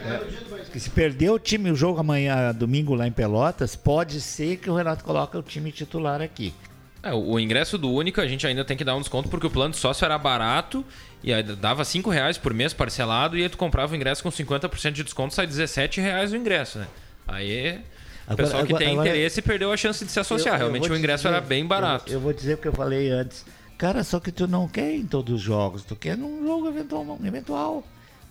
É. 0.05 0.79
Se 0.79 0.90
perder 0.90 1.31
o 1.31 1.38
time, 1.40 1.70
o 1.72 1.74
jogo 1.74 1.98
amanhã, 1.98 2.55
domingo 2.55 2.94
lá 2.94 3.07
em 3.07 3.11
Pelotas, 3.11 3.74
pode 3.74 4.20
ser 4.20 4.59
que 4.59 4.70
o 4.70 4.74
Renato 4.77 5.03
coloque 5.03 5.37
o 5.37 5.42
time 5.42 5.72
titular 5.72 6.20
aqui. 6.22 6.55
É, 7.02 7.12
o 7.14 7.38
ingresso 7.38 7.78
do 7.78 7.90
Único 7.92 8.20
a 8.20 8.26
gente 8.26 8.46
ainda 8.46 8.64
tem 8.64 8.76
que 8.76 8.84
dar 8.84 8.96
um 8.96 9.00
desconto 9.00 9.28
porque 9.28 9.46
o 9.46 9.50
plano 9.50 9.72
de 9.72 9.78
sócio 9.80 10.04
era 10.04 10.18
barato 10.18 10.84
e 11.22 11.32
aí 11.32 11.42
dava 11.42 11.84
5 11.84 12.11
reais 12.11 12.37
por 12.38 12.52
mês 12.52 12.72
parcelado 12.72 13.37
e 13.38 13.42
aí 13.42 13.48
tu 13.48 13.56
comprava 13.56 13.92
o 13.92 13.96
ingresso 13.96 14.22
com 14.22 14.30
50% 14.30 14.92
de 14.92 15.04
desconto, 15.04 15.32
sai 15.34 15.46
17 15.46 16.00
reais 16.00 16.32
o 16.32 16.37
ingresso, 16.37 16.78
né? 16.80 16.87
Aí 17.26 17.80
o 18.28 18.34
pessoal 18.37 18.62
que 18.66 18.72
agora- 18.72 18.84
tem 18.84 18.92
agora- 18.94 19.08
interesse 19.08 19.40
perdeu 19.40 19.72
a 19.72 19.76
chance 19.76 20.04
de 20.04 20.11
se 20.11 20.18
associar. 20.18 20.54
Eu- 20.54 20.66
eu 20.66 20.72
Realmente 20.72 20.90
o 20.92 20.96
ingresso 20.96 21.24
dizer- 21.24 21.37
era 21.37 21.40
bem 21.40 21.64
barato. 21.64 22.11
Eu, 22.11 22.14
eu 22.14 22.20
vou 22.20 22.32
dizer 22.32 22.54
o 22.54 22.58
que 22.58 22.66
eu 22.68 22.72
falei 22.72 23.11
antes. 23.11 23.44
Cara, 23.76 24.02
só 24.02 24.18
que 24.18 24.32
tu 24.32 24.48
não 24.48 24.66
quer 24.66 24.92
em 24.92 25.06
todos 25.06 25.32
os 25.37 25.40
jogos, 25.40 25.84
tu 25.84 25.94
quer 25.94 26.16
num 26.16 26.44
jogo 26.44 26.66
eventual, 26.68 27.18
eventual 27.24 27.84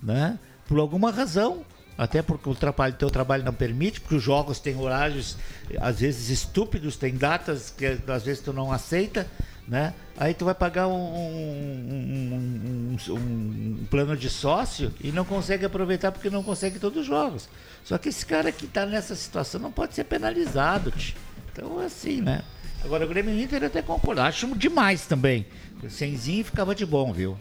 né? 0.04 0.38
Por 0.68 0.78
alguma 0.80 1.10
razão. 1.10 1.64
Até 1.98 2.22
porque 2.22 2.48
o 2.48 2.56
trabalho, 2.56 2.94
teu 2.94 3.10
trabalho 3.10 3.44
não 3.44 3.54
permite, 3.54 4.00
porque 4.00 4.16
os 4.16 4.24
jogos 4.24 4.60
têm 4.60 4.78
horários, 4.78 5.36
às 5.80 6.00
vezes 6.00 6.30
estúpidos, 6.30 6.96
tem 6.96 7.16
datas 7.16 7.74
que 7.76 7.86
às 8.08 8.24
vezes 8.24 8.42
tu 8.44 8.54
não 8.54 8.72
aceita, 8.72 9.26
né? 9.68 9.94
Aí 10.16 10.34
tu 10.34 10.46
vai 10.46 10.54
pagar 10.54 10.88
um, 10.88 10.94
um- 10.94 12.98
um- 13.10 13.14
um- 13.14 13.86
plano 13.90 14.16
de 14.16 14.30
sócio 14.30 14.94
e 15.02 15.12
não 15.12 15.26
consegue 15.26 15.66
aproveitar 15.66 16.12
porque 16.12 16.30
não 16.30 16.44
consegue 16.44 16.80
todos 16.80 17.02
os 17.02 17.08
jogos. 17.08 17.50
Só 17.84 17.98
que 17.98 18.10
esse 18.10 18.26
cara 18.26 18.52
que 18.52 18.66
está 18.66 18.86
nessa 18.86 19.16
situação 19.16 19.60
não 19.60 19.72
pode 19.72 19.96
ser 19.96 20.04
penalizado. 20.04 20.92
tch. 20.92 21.16
Então 21.52 21.82
é 21.82 21.86
assim, 21.86 22.22
né? 22.22 22.44
Agora 22.84 23.06
o 23.06 23.08
Grêmio 23.08 23.38
Inter 23.40 23.64
eu 23.64 23.68
até 23.68 23.82
concordo. 23.82 24.22
Acho 24.22 24.56
demais 24.56 25.08
também. 25.08 25.48
Semzinho 25.90 26.46
ficava 26.46 26.76
de 26.76 26.86
bom, 26.86 27.12
viu? 27.12 27.38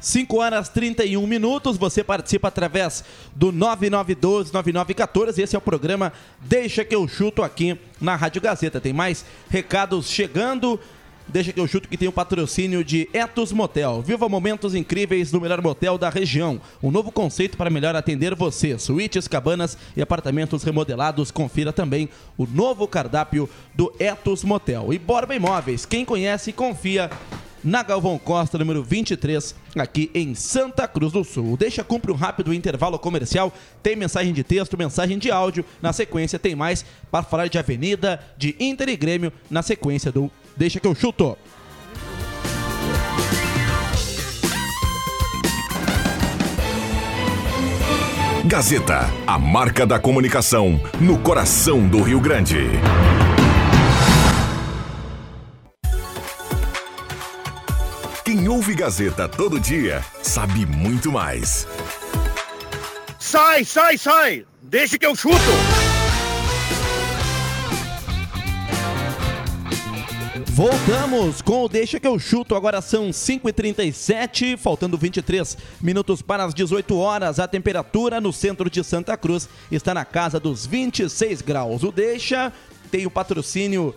5 0.00 0.36
horas 0.36 0.68
31 0.68 1.26
minutos. 1.26 1.76
Você 1.76 2.04
participa 2.04 2.48
através 2.48 3.04
do 3.34 3.52
9912-9914. 3.52 5.38
Esse 5.38 5.56
é 5.56 5.58
o 5.58 5.62
programa 5.62 6.12
Deixa 6.40 6.84
que 6.84 6.94
eu 6.94 7.06
chuto 7.08 7.42
aqui 7.42 7.78
na 8.00 8.16
Rádio 8.16 8.40
Gazeta. 8.42 8.80
Tem 8.80 8.92
mais 8.92 9.24
recados 9.48 10.08
chegando. 10.08 10.78
Deixa 11.30 11.52
que 11.52 11.60
eu 11.60 11.68
chuto 11.68 11.90
que 11.90 11.98
tem 11.98 12.08
o 12.08 12.12
patrocínio 12.12 12.82
de 12.82 13.06
Etos 13.12 13.52
Motel. 13.52 14.00
Viva 14.00 14.26
momentos 14.30 14.74
incríveis 14.74 15.30
no 15.30 15.40
melhor 15.40 15.60
motel 15.60 15.98
da 15.98 16.08
região. 16.08 16.58
Um 16.82 16.90
novo 16.90 17.12
conceito 17.12 17.54
para 17.54 17.68
melhor 17.68 17.94
atender 17.94 18.34
você. 18.34 18.78
Suítes, 18.78 19.28
cabanas 19.28 19.76
e 19.94 20.00
apartamentos 20.00 20.62
remodelados. 20.62 21.30
Confira 21.30 21.70
também 21.70 22.08
o 22.38 22.46
novo 22.46 22.88
cardápio 22.88 23.46
do 23.74 23.92
Etos 23.98 24.42
Motel. 24.42 24.90
E 24.90 24.98
Borba 24.98 25.34
Imóveis. 25.34 25.84
Quem 25.84 26.02
conhece, 26.02 26.50
confia 26.50 27.10
na 27.62 27.82
Galvão 27.82 28.18
Costa, 28.18 28.58
número 28.58 28.82
23, 28.82 29.54
aqui 29.76 30.10
em 30.14 30.34
Santa 30.34 30.86
Cruz 30.86 31.12
do 31.12 31.24
Sul. 31.24 31.56
Deixa 31.56 31.84
cumpre 31.84 32.12
um 32.12 32.16
rápido 32.16 32.52
intervalo 32.52 32.98
comercial. 32.98 33.52
Tem 33.82 33.96
mensagem 33.96 34.32
de 34.32 34.44
texto, 34.44 34.78
mensagem 34.78 35.18
de 35.18 35.30
áudio. 35.30 35.64
Na 35.80 35.92
sequência, 35.92 36.38
tem 36.38 36.54
mais 36.54 36.84
para 37.10 37.24
falar 37.24 37.48
de 37.48 37.58
Avenida, 37.58 38.20
de 38.36 38.56
Inter 38.58 38.88
e 38.88 38.96
Grêmio. 38.96 39.32
Na 39.50 39.62
sequência 39.62 40.10
do 40.12 40.30
Deixa 40.56 40.80
que 40.80 40.86
eu 40.86 40.94
chuto. 40.94 41.36
Gazeta, 48.44 49.00
a 49.26 49.38
marca 49.38 49.86
da 49.86 49.98
comunicação 49.98 50.80
no 50.98 51.18
coração 51.18 51.86
do 51.86 52.00
Rio 52.02 52.18
Grande. 52.18 52.56
Ouve 58.58 58.74
Gazeta 58.74 59.28
todo 59.28 59.60
dia 59.60 60.04
sabe 60.20 60.66
muito 60.66 61.12
mais. 61.12 61.64
Sai, 63.16 63.64
sai, 63.64 63.96
sai! 63.96 64.46
Deixa 64.60 64.98
que 64.98 65.06
eu 65.06 65.14
chuto! 65.14 65.36
Voltamos 70.46 71.40
com 71.40 71.62
o 71.62 71.68
Deixa 71.68 72.00
que 72.00 72.06
eu 72.08 72.18
chuto. 72.18 72.56
Agora 72.56 72.80
são 72.80 73.10
5h37, 73.10 74.56
faltando 74.56 74.98
23 74.98 75.56
minutos 75.80 76.20
para 76.20 76.42
as 76.42 76.52
18 76.52 76.98
horas. 76.98 77.38
A 77.38 77.46
temperatura 77.46 78.20
no 78.20 78.32
centro 78.32 78.68
de 78.68 78.82
Santa 78.82 79.16
Cruz 79.16 79.48
está 79.70 79.94
na 79.94 80.04
casa 80.04 80.40
dos 80.40 80.66
26 80.66 81.42
graus. 81.42 81.84
O 81.84 81.92
Deixa 81.92 82.52
tem 82.90 83.06
o 83.06 83.10
patrocínio 83.10 83.94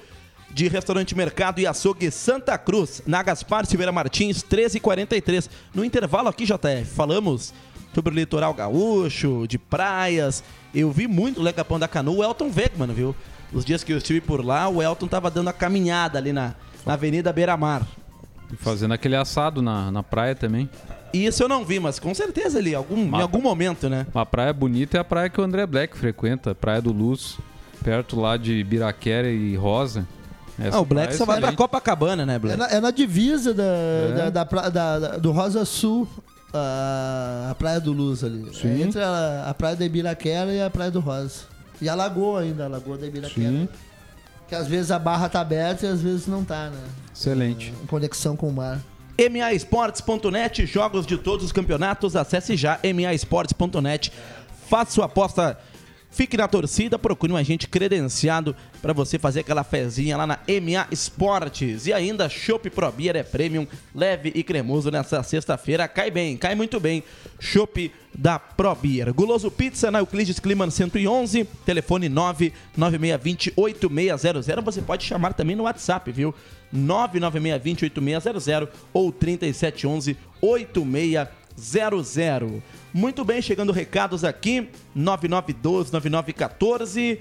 de 0.54 0.68
Restaurante 0.68 1.16
Mercado 1.16 1.60
e 1.60 1.68
Açougue 1.68 2.12
Santa 2.12 2.58
Cruz, 2.58 3.02
na 3.06 3.24
Gaspar 3.24 3.66
Silveira 3.66 3.92
Martins, 3.92 4.44
1343. 4.44 5.50
No 5.74 5.84
intervalo 5.84 6.28
aqui, 6.28 6.46
JF, 6.46 6.86
falamos 6.94 7.54
sobre 7.94 8.14
o 8.14 8.16
litoral 8.16 8.54
gaúcho, 8.54 9.46
de 9.48 9.58
praias. 9.58 10.44
Eu 10.74 10.92
vi 10.92 11.08
muito 11.08 11.40
o 11.40 11.44
Lecapão 11.44 11.80
da 11.80 11.88
Canoa, 11.88 12.18
o 12.18 12.24
Elton 12.24 12.52
Wegman, 12.56 12.94
viu? 12.94 13.16
Os 13.54 13.66
dias 13.66 13.84
que 13.84 13.92
eu 13.92 13.98
estive 13.98 14.22
por 14.22 14.46
lá, 14.46 14.70
o 14.70 14.82
Elton 14.82 15.08
tava 15.08 15.30
dando 15.30 15.50
a 15.50 15.54
caminhada 15.54 16.18
ali 16.18 16.32
na, 16.32 16.56
na 16.86 16.94
Avenida 16.94 17.34
Beira 17.34 17.58
Mar. 17.58 17.86
E 18.52 18.56
fazendo 18.56 18.94
aquele 18.94 19.16
assado 19.16 19.62
na, 19.62 19.92
na 19.92 20.04
praia 20.04 20.36
também. 20.36 20.70
E 21.14 21.26
isso 21.26 21.44
eu 21.44 21.50
não 21.50 21.66
vi, 21.66 21.80
mas 21.80 22.00
com 22.00 22.14
certeza 22.14 22.60
ali, 22.60 22.74
algum, 22.74 22.98
em 22.98 23.22
algum 23.22 23.42
momento, 23.42 23.90
né? 23.90 24.08
Uma 24.14 24.26
praia 24.26 24.54
bonita 24.54 24.98
é 24.98 25.02
a 25.02 25.04
praia 25.04 25.30
que 25.30 25.40
o 25.40 25.44
André 25.44 25.66
Black 25.66 25.98
frequenta, 25.98 26.52
a 26.52 26.56
Praia 26.56 26.82
do 26.82 26.94
Luz, 26.94 27.38
perto 27.84 28.20
lá 28.20 28.38
de 28.38 28.64
Biraquera 28.64 29.30
e 29.30 29.56
Rosa. 29.56 30.08
Essa 30.68 30.78
Ah, 30.78 30.82
o 30.82 30.86
Black 30.86 31.14
é 31.14 31.18
só 31.18 31.26
vai 31.26 31.40
pra. 31.40 31.54
Copacabana, 31.54 32.26
né, 32.26 32.36
É 32.36 32.40
Black? 32.40 32.58
na, 32.58 32.68
é 32.70 32.80
na 32.80 32.92
divisa 32.92 33.54
da, 33.54 33.64
da- 34.16 34.30
da 34.30 34.46
pra- 34.46 34.70
da- 34.70 35.00
da- 35.00 35.18
do 35.18 35.32
Rosa 35.32 35.66
Sul, 35.66 36.08
a, 36.54 37.48
a 37.52 37.56
Praia 37.56 37.80
do 37.80 37.92
Luz 37.92 38.24
ali. 38.24 38.48
Sim. 38.54 38.68
É 38.70 38.82
entre 38.82 39.02
a, 39.02 39.46
a 39.50 39.54
Praia 39.54 39.76
da 39.76 39.86
Ibiraquera 39.86 40.52
e 40.54 40.62
a 40.62 40.70
Praia 40.70 40.92
do 40.92 41.00
Rosa. 41.00 41.42
E 41.82 41.90
a 41.90 41.96
Lagoa 41.96 42.42
ainda, 42.42 42.66
a 42.66 42.68
Lagoa 42.68 42.98
da 42.98 43.08
Ibiraquera. 43.08 43.50
Sim, 43.50 43.70
Que 44.48 44.54
às 44.56 44.68
vezes 44.68 44.92
a 44.92 45.00
barra 45.00 45.28
tá 45.30 45.40
aberta 45.42 45.86
e 45.86 45.90
às 45.90 46.02
vezes 46.02 46.28
não 46.28 46.44
tá, 46.44 46.70
né? 46.70 46.78
excelente. 47.16 47.74
Em 47.84 47.88
conexão 47.88 48.36
com 48.36 48.48
o 48.50 48.54
mar. 48.54 48.80
MAEsportes.net, 49.20 50.66
jogos 50.66 51.06
de 51.06 51.18
todos 51.18 51.46
os 51.46 51.52
campeonatos, 51.52 52.16
acesse 52.16 52.56
já 52.56 52.80
MAEsportes.net, 52.84 54.12
faça 54.68 54.92
sua 54.92 55.06
aposta, 55.06 55.58
fique 56.12 56.38
na 56.38 56.48
torcida, 56.48 57.00
procure 57.00 57.34
um 57.34 57.38
agente 57.38 57.68
credenciado 57.68 58.56
para 58.82 58.94
você 58.94 59.18
fazer 59.18 59.40
aquela 59.40 59.64
fezinha 59.64 60.16
lá 60.18 60.28
na 60.28 60.38
MA 60.48 60.86
Esportes. 60.92 61.88
E 61.88 61.94
ainda, 61.94 62.30
Chopp 62.30 62.70
Pro 62.70 62.92
Beer 62.92 63.16
é 63.16 63.24
premium, 63.24 63.66
leve 63.96 64.32
e 64.36 64.44
cremoso 64.44 64.92
nessa 64.92 65.24
sexta-feira, 65.24 65.88
cai 65.88 66.12
bem, 66.12 66.38
cai 66.38 66.54
muito 66.54 66.80
bem. 66.80 67.04
Chopp 67.40 67.92
da 68.14 68.38
Pro 68.38 68.76
Beer. 68.76 69.12
Guloso 69.14 69.50
Pizza 69.50 69.90
na 69.90 70.00
Euclides 70.00 70.38
Climan 70.40 70.70
111, 70.70 71.46
telefone 71.66 72.10
996208600. 72.10 74.62
Você 74.62 74.82
pode 74.82 75.06
chamar 75.06 75.34
também 75.34 75.56
no 75.56 75.64
WhatsApp, 75.64 76.12
viu? 76.12 76.36
996208600 76.76 78.68
ou 78.94 79.14
Muito 82.94 83.24
bem, 83.24 83.42
chegando 83.42 83.72
recados 83.72 84.26
aqui, 84.26 84.70
9912-9914. 84.98 87.20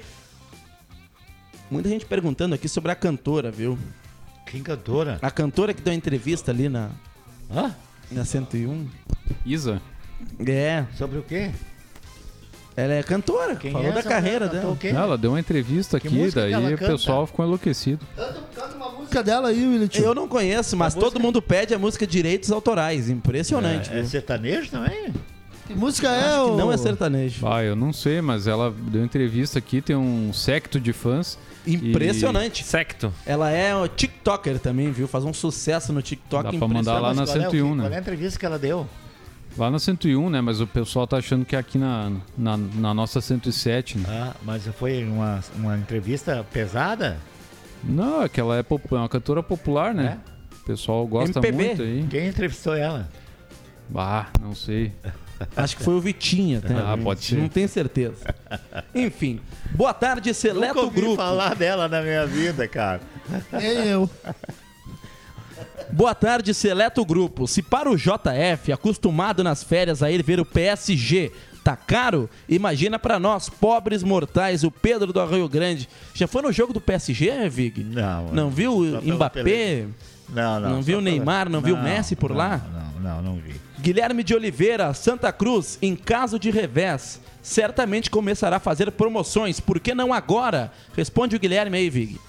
Muita 1.70 1.88
gente 1.88 2.04
perguntando 2.04 2.52
aqui 2.54 2.68
sobre 2.68 2.90
a 2.90 2.96
cantora, 2.96 3.50
viu? 3.50 3.78
Quem 4.46 4.62
cantora? 4.62 5.18
A 5.22 5.30
cantora 5.30 5.72
que 5.72 5.80
deu 5.80 5.94
entrevista 5.94 6.50
ali 6.50 6.68
na, 6.68 6.90
Hã? 7.48 7.72
na 8.10 8.24
101. 8.24 8.88
Isa? 9.46 9.80
É. 10.44 10.84
Sobre 10.96 11.18
o 11.18 11.22
quê? 11.22 11.52
Ela 12.76 12.94
é 12.94 13.02
cantora, 13.02 13.56
Quem 13.56 13.72
falou 13.72 13.88
é 13.88 13.92
da 13.92 14.02
carreira 14.02 14.48
dela. 14.48 14.62
Cantou 14.62 14.72
o 14.72 14.76
quê? 14.76 14.88
Ela 14.88 15.18
deu 15.18 15.32
uma 15.32 15.40
entrevista 15.40 16.00
Que 16.00 16.08
aqui, 16.08 16.30
daí 16.32 16.74
o 16.74 16.78
pessoal 16.78 17.26
ficou 17.26 17.44
enlouquecido. 17.44 18.04
música 18.98 19.22
dela 19.22 19.48
aí, 19.48 19.66
William. 19.66 19.88
Eu 19.94 20.14
não 20.14 20.26
conheço, 20.26 20.76
mas 20.76 20.94
todo 20.94 21.20
mundo 21.20 21.42
pede 21.42 21.74
a 21.74 21.78
música 21.78 22.06
direitos 22.06 22.50
autorais. 22.50 23.08
Impressionante. 23.08 23.92
É, 23.92 24.00
é 24.00 24.04
sertanejo 24.04 24.70
também? 24.70 25.12
Que 25.70 25.76
música 25.76 26.08
é, 26.08 26.34
Acho 26.34 26.52
o... 26.52 26.56
não 26.56 26.72
é 26.72 26.76
sertanejo. 26.76 27.46
Ah, 27.46 27.62
eu 27.62 27.76
não 27.76 27.92
sei, 27.92 28.20
mas 28.20 28.48
ela 28.48 28.74
deu 28.76 29.04
entrevista 29.04 29.60
aqui, 29.60 29.80
tem 29.80 29.94
um 29.94 30.32
secto 30.32 30.80
de 30.80 30.92
fãs. 30.92 31.38
Impressionante. 31.64 32.64
Secto. 32.64 33.12
Ela 33.24 33.50
é 33.52 33.72
o 33.76 33.86
TikToker 33.86 34.58
também, 34.58 34.90
viu? 34.90 35.06
Faz 35.06 35.24
um 35.24 35.32
sucesso 35.32 35.92
no 35.92 36.02
TikTok. 36.02 36.42
Dá 36.50 36.58
pra 36.58 36.66
mandar 36.66 36.98
lá 36.98 37.14
na 37.14 37.20
Mas 37.20 37.30
qual 37.30 37.44
é 37.44 37.46
o 37.46 37.50
101, 37.52 37.68
quê? 37.68 37.74
né? 37.76 37.82
Qual 37.84 37.92
é 37.92 37.96
a 37.96 38.00
entrevista 38.00 38.38
que 38.40 38.46
ela 38.46 38.58
deu? 38.58 38.84
Lá 39.56 39.70
na 39.70 39.78
101, 39.78 40.28
né? 40.28 40.40
Mas 40.40 40.60
o 40.60 40.66
pessoal 40.66 41.06
tá 41.06 41.18
achando 41.18 41.44
que 41.44 41.54
é 41.54 41.58
aqui 41.60 41.78
na, 41.78 42.10
na, 42.36 42.56
na 42.56 42.92
nossa 42.92 43.20
107, 43.20 43.98
né? 43.98 44.04
Ah, 44.08 44.34
mas 44.42 44.66
foi 44.76 45.04
uma, 45.04 45.38
uma 45.54 45.78
entrevista 45.78 46.44
pesada? 46.52 47.16
Não, 47.84 48.24
é 48.24 48.28
que 48.28 48.40
ela 48.40 48.56
é, 48.56 48.60
é 48.60 48.94
uma 48.94 49.08
cantora 49.08 49.40
popular, 49.40 49.94
né? 49.94 50.18
O 50.62 50.64
pessoal 50.64 51.06
gosta 51.06 51.38
MPB. 51.38 51.64
muito 51.64 51.82
aí. 51.82 52.04
Quem 52.10 52.26
entrevistou 52.26 52.74
ela? 52.74 53.08
Ah, 53.94 54.26
não 54.40 54.52
sei. 54.52 54.92
Acho 55.56 55.76
que 55.76 55.82
foi 55.82 55.94
o 55.94 56.00
Vitinho 56.00 56.58
até. 56.58 56.74
Ah, 56.74 56.96
né? 56.96 57.02
pode 57.02 57.24
ser. 57.24 57.36
Não 57.36 57.48
tenho 57.48 57.68
certeza. 57.68 58.34
Enfim. 58.94 59.40
Boa 59.72 59.94
tarde, 59.94 60.34
Seleto 60.34 60.74
Nunca 60.74 60.86
ouvi 60.86 61.00
Grupo. 61.00 61.16
falar 61.16 61.54
dela 61.54 61.88
na 61.88 62.02
minha 62.02 62.26
vida, 62.26 62.68
cara. 62.68 63.00
Nem 63.52 63.86
eu. 63.86 64.10
Boa 65.92 66.14
tarde, 66.14 66.52
Seleto 66.52 67.04
Grupo. 67.04 67.46
Se 67.46 67.62
para 67.62 67.90
o 67.90 67.96
JF, 67.96 68.72
acostumado 68.72 69.42
nas 69.42 69.62
férias 69.64 70.02
a 70.02 70.10
ir 70.10 70.22
ver 70.22 70.40
o 70.40 70.44
PSG, 70.44 71.32
tá 71.64 71.76
caro, 71.76 72.28
imagina 72.48 72.98
pra 72.98 73.18
nós, 73.18 73.48
pobres 73.48 74.02
mortais, 74.02 74.62
o 74.62 74.70
Pedro 74.70 75.12
do 75.12 75.20
Arroio 75.20 75.48
Grande. 75.48 75.88
Já 76.14 76.26
foi 76.26 76.42
no 76.42 76.52
jogo 76.52 76.72
do 76.72 76.80
PSG, 76.80 77.48
Vig? 77.48 77.82
Não. 77.82 78.32
Não 78.32 78.50
viu 78.50 79.00
Mbappé? 79.02 79.86
Não, 80.28 80.60
não. 80.60 80.70
Não 80.70 80.82
viu 80.82 81.00
Neymar? 81.00 81.48
Não 81.48 81.60
viu 81.60 81.74
o 81.74 81.82
Messi 81.82 82.14
por 82.14 82.30
não, 82.30 82.36
lá? 82.36 82.60
Não, 82.94 83.00
não, 83.00 83.22
não 83.22 83.36
vi. 83.36 83.69
Guilherme 83.80 84.22
de 84.22 84.34
Oliveira, 84.34 84.92
Santa 84.92 85.32
Cruz, 85.32 85.78
em 85.80 85.96
caso 85.96 86.38
de 86.38 86.50
revés, 86.50 87.18
certamente 87.40 88.10
começará 88.10 88.56
a 88.56 88.60
fazer 88.60 88.92
promoções. 88.92 89.58
Por 89.58 89.80
que 89.80 89.94
não 89.94 90.12
agora? 90.12 90.70
Responde 90.94 91.34
o 91.34 91.40
Guilherme 91.40 91.78
aí, 91.78 91.88
Vig. 91.88 92.20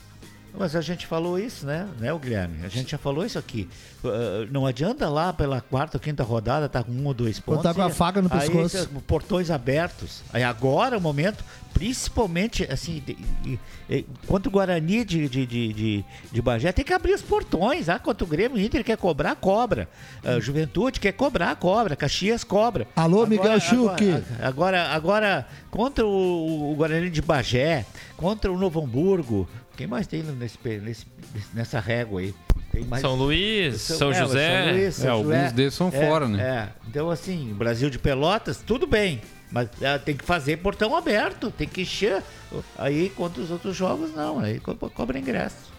Mas 0.58 0.76
a 0.76 0.82
gente 0.82 1.08
falou 1.08 1.40
isso, 1.40 1.66
né, 1.66 1.88
né, 2.00 2.12
o 2.14 2.20
Guilherme? 2.20 2.66
A 2.66 2.68
gente 2.68 2.92
já 2.92 2.98
falou 2.98 3.26
isso 3.26 3.40
aqui. 3.40 3.70
Uh, 4.04 4.48
não 4.52 4.66
adianta 4.66 5.08
lá 5.10 5.32
pela 5.32 5.62
quarta 5.62 5.98
ou 5.98 6.02
quinta 6.02 6.24
rodada 6.24 6.68
tá 6.68 6.84
com 6.84 6.92
um 6.92 7.06
ou 7.06 7.14
dois 7.14 7.40
pontos. 7.40 7.64
tá 7.64 7.74
com 7.74 7.82
a 7.82 7.90
faca 7.90 8.22
no 8.22 8.30
aí, 8.32 8.40
pescoço. 8.50 8.90
portões 9.08 9.50
abertos. 9.50 10.22
Aí 10.34 10.44
agora 10.44 10.96
é 10.96 10.98
o 10.98 11.02
momento, 11.02 11.44
principalmente 11.74 12.64
assim, 12.72 13.02
de- 13.06 13.14
de- 13.16 13.60
de- 13.90 14.06
quanto 14.28 14.48
o 14.48 14.50
Guarani 14.52 15.06
de, 15.06 15.28
de, 15.30 15.46
de, 15.46 15.74
de, 15.74 16.06
de 16.32 16.42
Bagé 16.42 16.72
tem 16.72 16.84
que 16.86 16.94
abrir 16.94 17.14
os 17.14 17.22
portões. 17.22 17.90
Ah, 17.90 18.00
quanto 18.00 18.24
o 18.24 18.28
Grêmio 18.28 18.58
o 18.58 18.60
Inter 18.62 18.84
quer 18.84 18.98
cobrar, 18.98 19.36
cobra. 19.36 19.88
Ah, 20.24 20.40
Juventude 20.40 21.00
quer 21.00 21.12
cobrar, 21.14 21.56
cobra. 21.56 21.96
Caxias 21.96 22.44
cobra. 22.44 22.88
Alô, 22.96 23.26
Miguel 23.26 23.60
Schuch. 23.60 24.04
Agora, 24.42 24.88
agora, 24.88 24.88
agora, 24.94 25.48
contra 25.70 26.06
o, 26.06 26.72
o 26.72 26.76
Guarani 26.76 27.10
de 27.10 27.22
Bagé, 27.22 27.86
contra 28.18 28.52
o 28.52 28.58
Novo 28.58 28.82
Hamburgo, 28.84 29.48
quem 29.82 29.88
mais 29.88 30.06
tem 30.06 30.22
nesse, 30.22 30.60
nesse- 30.80 31.06
nessa 31.56 31.80
régua 31.80 32.22
aí? 32.22 32.36
Tem 32.72 32.84
mais... 32.86 33.02
São 33.02 33.16
Luís, 33.16 33.82
São 33.82 34.12
é, 34.12 34.14
José. 34.14 34.64
São 34.64 34.72
Luís, 34.74 34.96
São 34.96 35.08
É, 35.08 35.10
alguns 35.12 35.34
José. 35.34 35.52
desses 35.52 35.74
são 35.74 35.88
É, 35.88 35.92
fora, 36.08 36.28
né? 36.28 36.40
É, 36.44 36.70
então 36.88 37.10
assim, 37.10 37.52
Brasil 37.58 37.90
de 37.90 37.98
Pelotas, 37.98 38.58
tudo 38.66 38.86
bem. 38.86 39.22
Mas 39.52 39.68
é, 39.82 39.98
tem 39.98 40.16
que 40.16 40.24
fazer 40.24 40.58
portão 40.58 40.96
aberto, 40.96 41.50
tem 41.50 41.68
que 41.68 41.82
encher. 41.82 42.22
Aí, 42.78 43.10
contra 43.10 43.42
os 43.42 43.50
outros 43.50 43.76
jogos, 43.76 44.14
não. 44.16 44.38
Aí 44.40 44.60
co- 44.60 44.76
cobra 44.92 45.18
ingresso. 45.18 45.72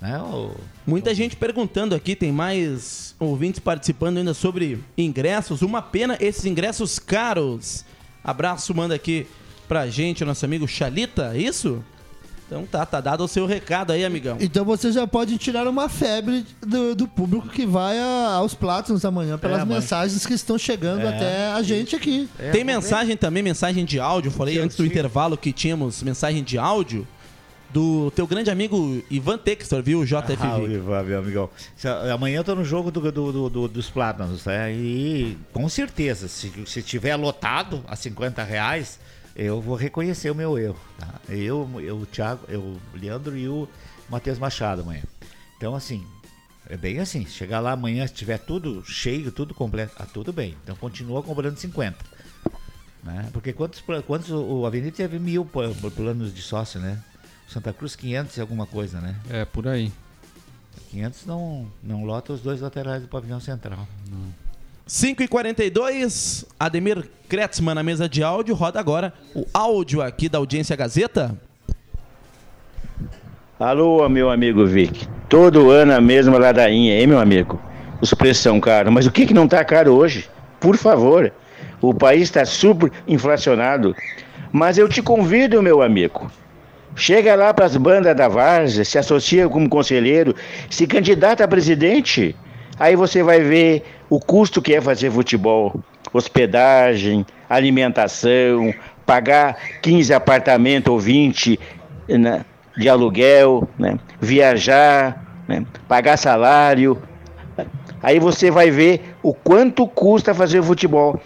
Né, 0.00 0.18
o- 0.20 0.54
Muita 0.86 1.14
gente 1.14 1.36
perguntando 1.36 1.94
aqui, 1.94 2.14
tem 2.14 2.30
mais 2.30 3.14
ouvintes 3.18 3.60
participando 3.60 4.18
ainda 4.18 4.34
sobre 4.34 4.78
ingressos. 4.98 5.62
Uma 5.62 5.80
pena 5.80 6.18
esses 6.20 6.44
ingressos 6.44 6.98
caros. 6.98 7.82
Abraço, 8.22 8.74
manda 8.74 8.94
aqui 8.94 9.26
pra 9.66 9.86
gente, 9.88 10.22
o 10.22 10.26
nosso 10.26 10.44
amigo 10.44 10.68
Chalita, 10.68 11.32
é 11.34 11.38
isso? 11.38 11.82
Então 12.54 12.66
tá, 12.66 12.86
tá 12.86 13.00
dado 13.00 13.24
o 13.24 13.28
seu 13.28 13.46
recado 13.46 13.90
aí, 13.92 14.04
amigão. 14.04 14.36
Então 14.40 14.64
você 14.64 14.92
já 14.92 15.06
pode 15.08 15.36
tirar 15.38 15.66
uma 15.66 15.88
febre 15.88 16.46
do, 16.60 16.94
do 16.94 17.08
público 17.08 17.48
que 17.48 17.66
vai 17.66 17.98
a- 17.98 18.34
aos 18.36 18.54
Plátanos 18.54 19.04
amanhã 19.04 19.36
pelas 19.36 19.62
É, 19.62 19.64
mensagens 19.64 20.24
que 20.24 20.34
estão 20.34 20.56
chegando 20.56 21.02
É. 21.02 21.08
até 21.08 21.46
a 21.52 21.62
gente 21.62 21.96
aqui. 21.96 22.28
É, 22.38 22.50
Tem 22.50 22.62
mensagem 22.62 23.16
também, 23.16 23.42
mensagem 23.42 23.84
de 23.84 23.98
áudio. 23.98 24.30
Falei 24.30 24.54
Sim, 24.54 24.60
antes 24.60 24.76
do 24.76 24.84
sim. 24.84 24.88
intervalo 24.88 25.36
que 25.36 25.52
tínhamos 25.52 26.00
mensagem 26.02 26.44
de 26.44 26.56
áudio 26.56 27.06
do 27.72 28.12
teu 28.12 28.24
grande 28.24 28.50
amigo 28.50 29.02
Ivan 29.10 29.36
Textor, 29.36 29.82
viu? 29.82 29.98
O 30.00 30.06
JFV. 30.06 30.36
Ah, 30.46 30.58
o 30.58 30.70
Ivan, 30.70 31.02
meu 31.02 31.18
amigão. 31.18 31.50
Se- 31.76 31.88
Amanhã 31.88 32.36
eu 32.38 32.44
tô 32.44 32.54
no 32.54 32.64
jogo 32.64 32.88
do, 32.92 33.00
do- 33.10 33.32
do- 33.32 33.50
do- 33.50 33.68
dos 33.68 33.90
plátanos, 33.90 34.44
né? 34.44 34.72
E 34.72 35.36
com 35.52 35.68
certeza, 35.68 36.28
se, 36.28 36.52
se 36.66 36.82
tiver 36.82 37.16
lotado 37.16 37.82
a 37.88 37.96
50 37.96 38.44
reais, 38.44 39.00
eu 39.34 39.60
vou 39.60 39.76
reconhecer 39.76 40.30
o 40.30 40.34
meu 40.34 40.58
erro. 40.58 40.78
Tá? 40.98 41.20
Eu, 41.28 41.68
eu, 41.80 41.96
o 41.98 42.06
Thiago, 42.06 42.44
eu, 42.48 42.60
o 42.60 42.80
Leandro 42.94 43.36
e 43.36 43.48
o 43.48 43.68
Matheus 44.08 44.38
Machado 44.38 44.82
amanhã. 44.82 45.02
Então, 45.56 45.74
assim, 45.74 46.06
é 46.68 46.76
bem 46.76 47.00
assim. 47.00 47.26
Chegar 47.26 47.60
lá 47.60 47.72
amanhã, 47.72 48.06
se 48.06 48.14
tiver 48.14 48.38
tudo 48.38 48.84
cheio, 48.84 49.32
tudo 49.32 49.54
completo, 49.54 49.94
ah, 49.98 50.06
tudo 50.06 50.32
bem. 50.32 50.56
Então, 50.62 50.76
continua 50.76 51.22
cobrando 51.22 51.58
50. 51.58 51.98
Né? 53.02 53.28
Porque 53.32 53.52
quantos, 53.52 53.82
quantos 54.06 54.30
o 54.30 54.64
Avenida 54.64 54.96
teve 54.96 55.18
mil 55.18 55.44
planos 55.44 56.34
de 56.34 56.40
sócio, 56.40 56.80
né? 56.80 57.02
Santa 57.46 57.72
Cruz 57.72 57.94
500 57.94 58.36
e 58.36 58.40
alguma 58.40 58.66
coisa, 58.66 59.00
né? 59.00 59.14
É, 59.28 59.44
por 59.44 59.68
aí. 59.68 59.92
500 60.90 61.26
não, 61.26 61.70
não 61.82 62.04
lota 62.04 62.32
os 62.32 62.40
dois 62.40 62.60
laterais 62.60 63.02
do 63.02 63.08
pavilhão 63.08 63.40
central. 63.40 63.86
Não. 64.08 64.43
5h42, 64.86 66.44
Ademir 66.60 67.08
Kretzmann 67.28 67.74
na 67.74 67.82
mesa 67.82 68.06
de 68.06 68.22
áudio. 68.22 68.54
Roda 68.54 68.78
agora 68.78 69.14
o 69.34 69.46
áudio 69.54 70.02
aqui 70.02 70.28
da 70.28 70.36
Audiência 70.38 70.76
Gazeta. 70.76 71.34
Alô, 73.58 74.06
meu 74.10 74.30
amigo 74.30 74.66
Vic. 74.66 75.08
Todo 75.28 75.70
ano 75.70 75.94
a 75.94 76.00
mesma 76.00 76.38
ladainha, 76.38 77.00
hein, 77.00 77.06
meu 77.06 77.18
amigo? 77.18 77.58
Os 78.00 78.12
preços 78.12 78.42
são 78.42 78.60
caros, 78.60 78.92
mas 78.92 79.06
o 79.06 79.10
que, 79.10 79.24
que 79.24 79.32
não 79.32 79.46
está 79.46 79.64
caro 79.64 79.94
hoje? 79.94 80.28
Por 80.60 80.76
favor, 80.76 81.32
o 81.80 81.94
país 81.94 82.24
está 82.24 82.44
super 82.44 82.92
inflacionado. 83.08 83.96
Mas 84.52 84.76
eu 84.76 84.86
te 84.86 85.00
convido, 85.00 85.62
meu 85.62 85.80
amigo. 85.80 86.30
Chega 86.94 87.34
lá 87.34 87.54
para 87.54 87.64
as 87.64 87.76
bandas 87.76 88.14
da 88.14 88.28
Varsa, 88.28 88.84
se 88.84 88.98
associa 88.98 89.48
como 89.48 89.68
conselheiro, 89.68 90.34
se 90.68 90.86
candidata 90.86 91.42
a 91.42 91.48
presidente. 91.48 92.36
Aí 92.78 92.94
você 92.96 93.22
vai 93.22 93.40
ver 93.40 93.82
o 94.14 94.20
custo 94.20 94.62
que 94.62 94.72
é 94.72 94.80
fazer 94.80 95.10
futebol. 95.10 95.74
Hospedagem, 96.12 97.26
alimentação, 97.48 98.72
pagar 99.04 99.56
15 99.82 100.14
apartamentos 100.14 100.92
ou 100.92 101.00
20 101.00 101.58
né, 102.08 102.44
de 102.76 102.88
aluguel, 102.88 103.68
né, 103.76 103.98
viajar, 104.20 105.42
né, 105.48 105.66
pagar 105.88 106.16
salário. 106.16 106.96
Aí 108.00 108.20
você 108.20 108.52
vai 108.52 108.70
ver 108.70 109.16
o 109.20 109.34
quanto 109.34 109.84
custa 109.88 110.32
fazer 110.32 110.62
futebol. 110.62 111.20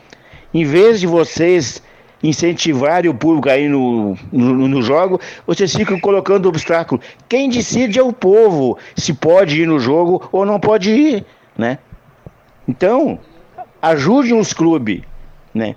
Em 0.55 0.64
vez 0.64 0.98
de 0.98 1.07
vocês 1.07 1.83
incentivarem 2.22 3.11
o 3.11 3.14
público 3.14 3.51
aí 3.51 3.68
no, 3.68 4.16
no, 4.33 4.66
no 4.66 4.81
jogo, 4.81 5.20
vocês 5.46 5.77
ficam 5.77 6.01
colocando 6.01 6.48
obstáculo. 6.48 7.03
Quem 7.29 7.51
decide 7.51 7.98
é 7.98 8.03
o 8.03 8.14
povo 8.14 8.79
se 8.96 9.12
pode 9.12 9.61
ir 9.61 9.66
no 9.66 9.79
jogo 9.79 10.27
ou 10.33 10.46
não 10.46 10.59
pode 10.59 10.90
ir, 10.90 11.27
né? 11.57 11.79
Então, 12.68 13.18
ajude 13.81 14.35
os 14.35 14.52
clubes, 14.52 15.02
né? 15.54 15.74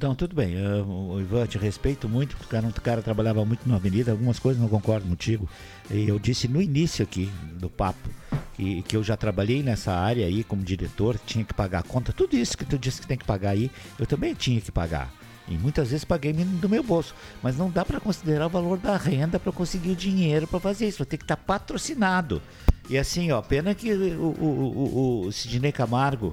Não, 0.00 0.14
tudo 0.14 0.36
bem. 0.36 0.54
eh, 0.54 0.82
o 0.86 1.18
Ivan, 1.18 1.40
eu 1.40 1.46
te 1.46 1.56
respeito 1.56 2.08
muito. 2.08 2.36
Cara, 2.48 2.66
o 2.66 2.80
cara 2.80 3.00
trabalhava 3.00 3.42
muito 3.44 3.66
na 3.66 3.76
avenida. 3.76 4.10
Algumas 4.10 4.38
coisas 4.38 4.60
não 4.60 4.68
concordo 4.68 5.08
contigo. 5.08 5.48
E 5.90 6.06
eu 6.06 6.18
disse 6.18 6.46
no 6.46 6.60
início 6.60 7.02
aqui 7.02 7.30
do 7.54 7.70
papo 7.70 8.10
que, 8.54 8.82
que 8.82 8.96
eu 8.96 9.02
já 9.02 9.16
trabalhei 9.16 9.62
nessa 9.62 9.92
área 9.92 10.26
aí 10.26 10.44
como 10.44 10.62
diretor, 10.62 11.18
tinha 11.24 11.44
que 11.44 11.54
pagar 11.54 11.78
a 11.78 11.82
conta. 11.82 12.12
Tudo 12.12 12.36
isso 12.36 12.58
que 12.58 12.66
tu 12.66 12.78
disse 12.78 13.00
que 13.00 13.06
tem 13.06 13.16
que 13.16 13.24
pagar 13.24 13.50
aí, 13.50 13.70
eu 13.98 14.06
também 14.06 14.34
tinha 14.34 14.60
que 14.60 14.70
pagar. 14.70 15.10
E 15.48 15.56
muitas 15.56 15.90
vezes 15.90 16.04
paguei 16.04 16.32
do 16.32 16.68
meu 16.68 16.82
bolso. 16.82 17.14
Mas 17.42 17.56
não 17.56 17.70
dá 17.70 17.84
para 17.84 18.00
considerar 18.00 18.46
o 18.46 18.50
valor 18.50 18.78
da 18.78 18.96
renda 18.96 19.38
para 19.38 19.52
conseguir 19.52 19.90
o 19.90 19.96
dinheiro 19.96 20.46
para 20.46 20.58
fazer 20.58 20.88
isso. 20.88 20.98
Vai 20.98 21.06
ter 21.06 21.16
que 21.16 21.24
estar 21.24 21.36
patrocinado. 21.36 22.42
E 22.88 22.98
assim, 22.98 23.30
ó, 23.32 23.40
pena 23.42 23.74
que 23.74 23.92
o, 23.92 24.34
o, 24.40 24.44
o, 24.44 25.26
o 25.26 25.32
Sidney 25.32 25.72
Camargo, 25.72 26.32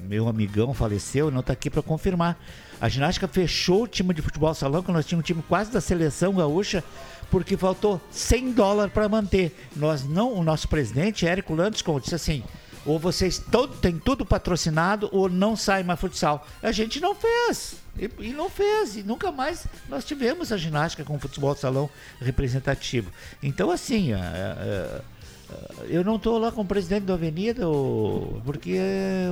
meu 0.00 0.28
amigão 0.28 0.74
faleceu, 0.74 1.30
não 1.30 1.40
está 1.40 1.52
aqui 1.52 1.70
para 1.70 1.82
confirmar. 1.82 2.38
A 2.80 2.88
ginástica 2.88 3.26
fechou 3.26 3.84
o 3.84 3.88
time 3.88 4.12
de 4.12 4.22
futebol 4.22 4.52
salão, 4.54 4.82
que 4.82 4.92
nós 4.92 5.06
tínhamos 5.06 5.24
um 5.24 5.26
time 5.26 5.42
quase 5.48 5.70
da 5.70 5.80
seleção 5.80 6.34
gaúcha, 6.34 6.82
porque 7.30 7.56
faltou 7.56 8.00
100 8.10 8.52
dólares 8.52 8.92
para 8.92 9.08
manter. 9.08 9.56
Nós 9.74 10.04
não, 10.04 10.34
o 10.34 10.44
nosso 10.44 10.68
presidente, 10.68 11.26
Érico 11.26 11.54
Landescon, 11.54 11.98
disse 11.98 12.14
assim: 12.14 12.44
ou 12.84 12.98
vocês 12.98 13.38
todo, 13.38 13.76
tem 13.76 13.98
tudo 13.98 14.26
patrocinado 14.26 15.08
ou 15.12 15.28
não 15.28 15.56
sai 15.56 15.82
mais 15.82 15.98
futsal. 15.98 16.46
A 16.62 16.70
gente 16.70 17.00
não 17.00 17.14
fez. 17.14 17.83
E, 17.98 18.10
e 18.20 18.32
não 18.32 18.48
fez. 18.50 18.96
E 18.96 19.02
nunca 19.02 19.30
mais 19.30 19.66
nós 19.88 20.04
tivemos 20.04 20.50
a 20.52 20.56
ginástica 20.56 21.04
com 21.04 21.16
o 21.16 21.18
futebol 21.20 21.54
salão 21.54 21.88
representativo. 22.20 23.10
Então, 23.42 23.70
assim, 23.70 24.12
a- 24.12 24.18
a- 24.18 25.00
a- 25.00 25.84
eu 25.88 26.02
não 26.02 26.16
estou 26.16 26.38
lá 26.38 26.50
com 26.50 26.62
o 26.62 26.66
presidente 26.66 27.04
da 27.04 27.14
Avenida, 27.14 27.68
o- 27.68 28.40
porque 28.44 28.78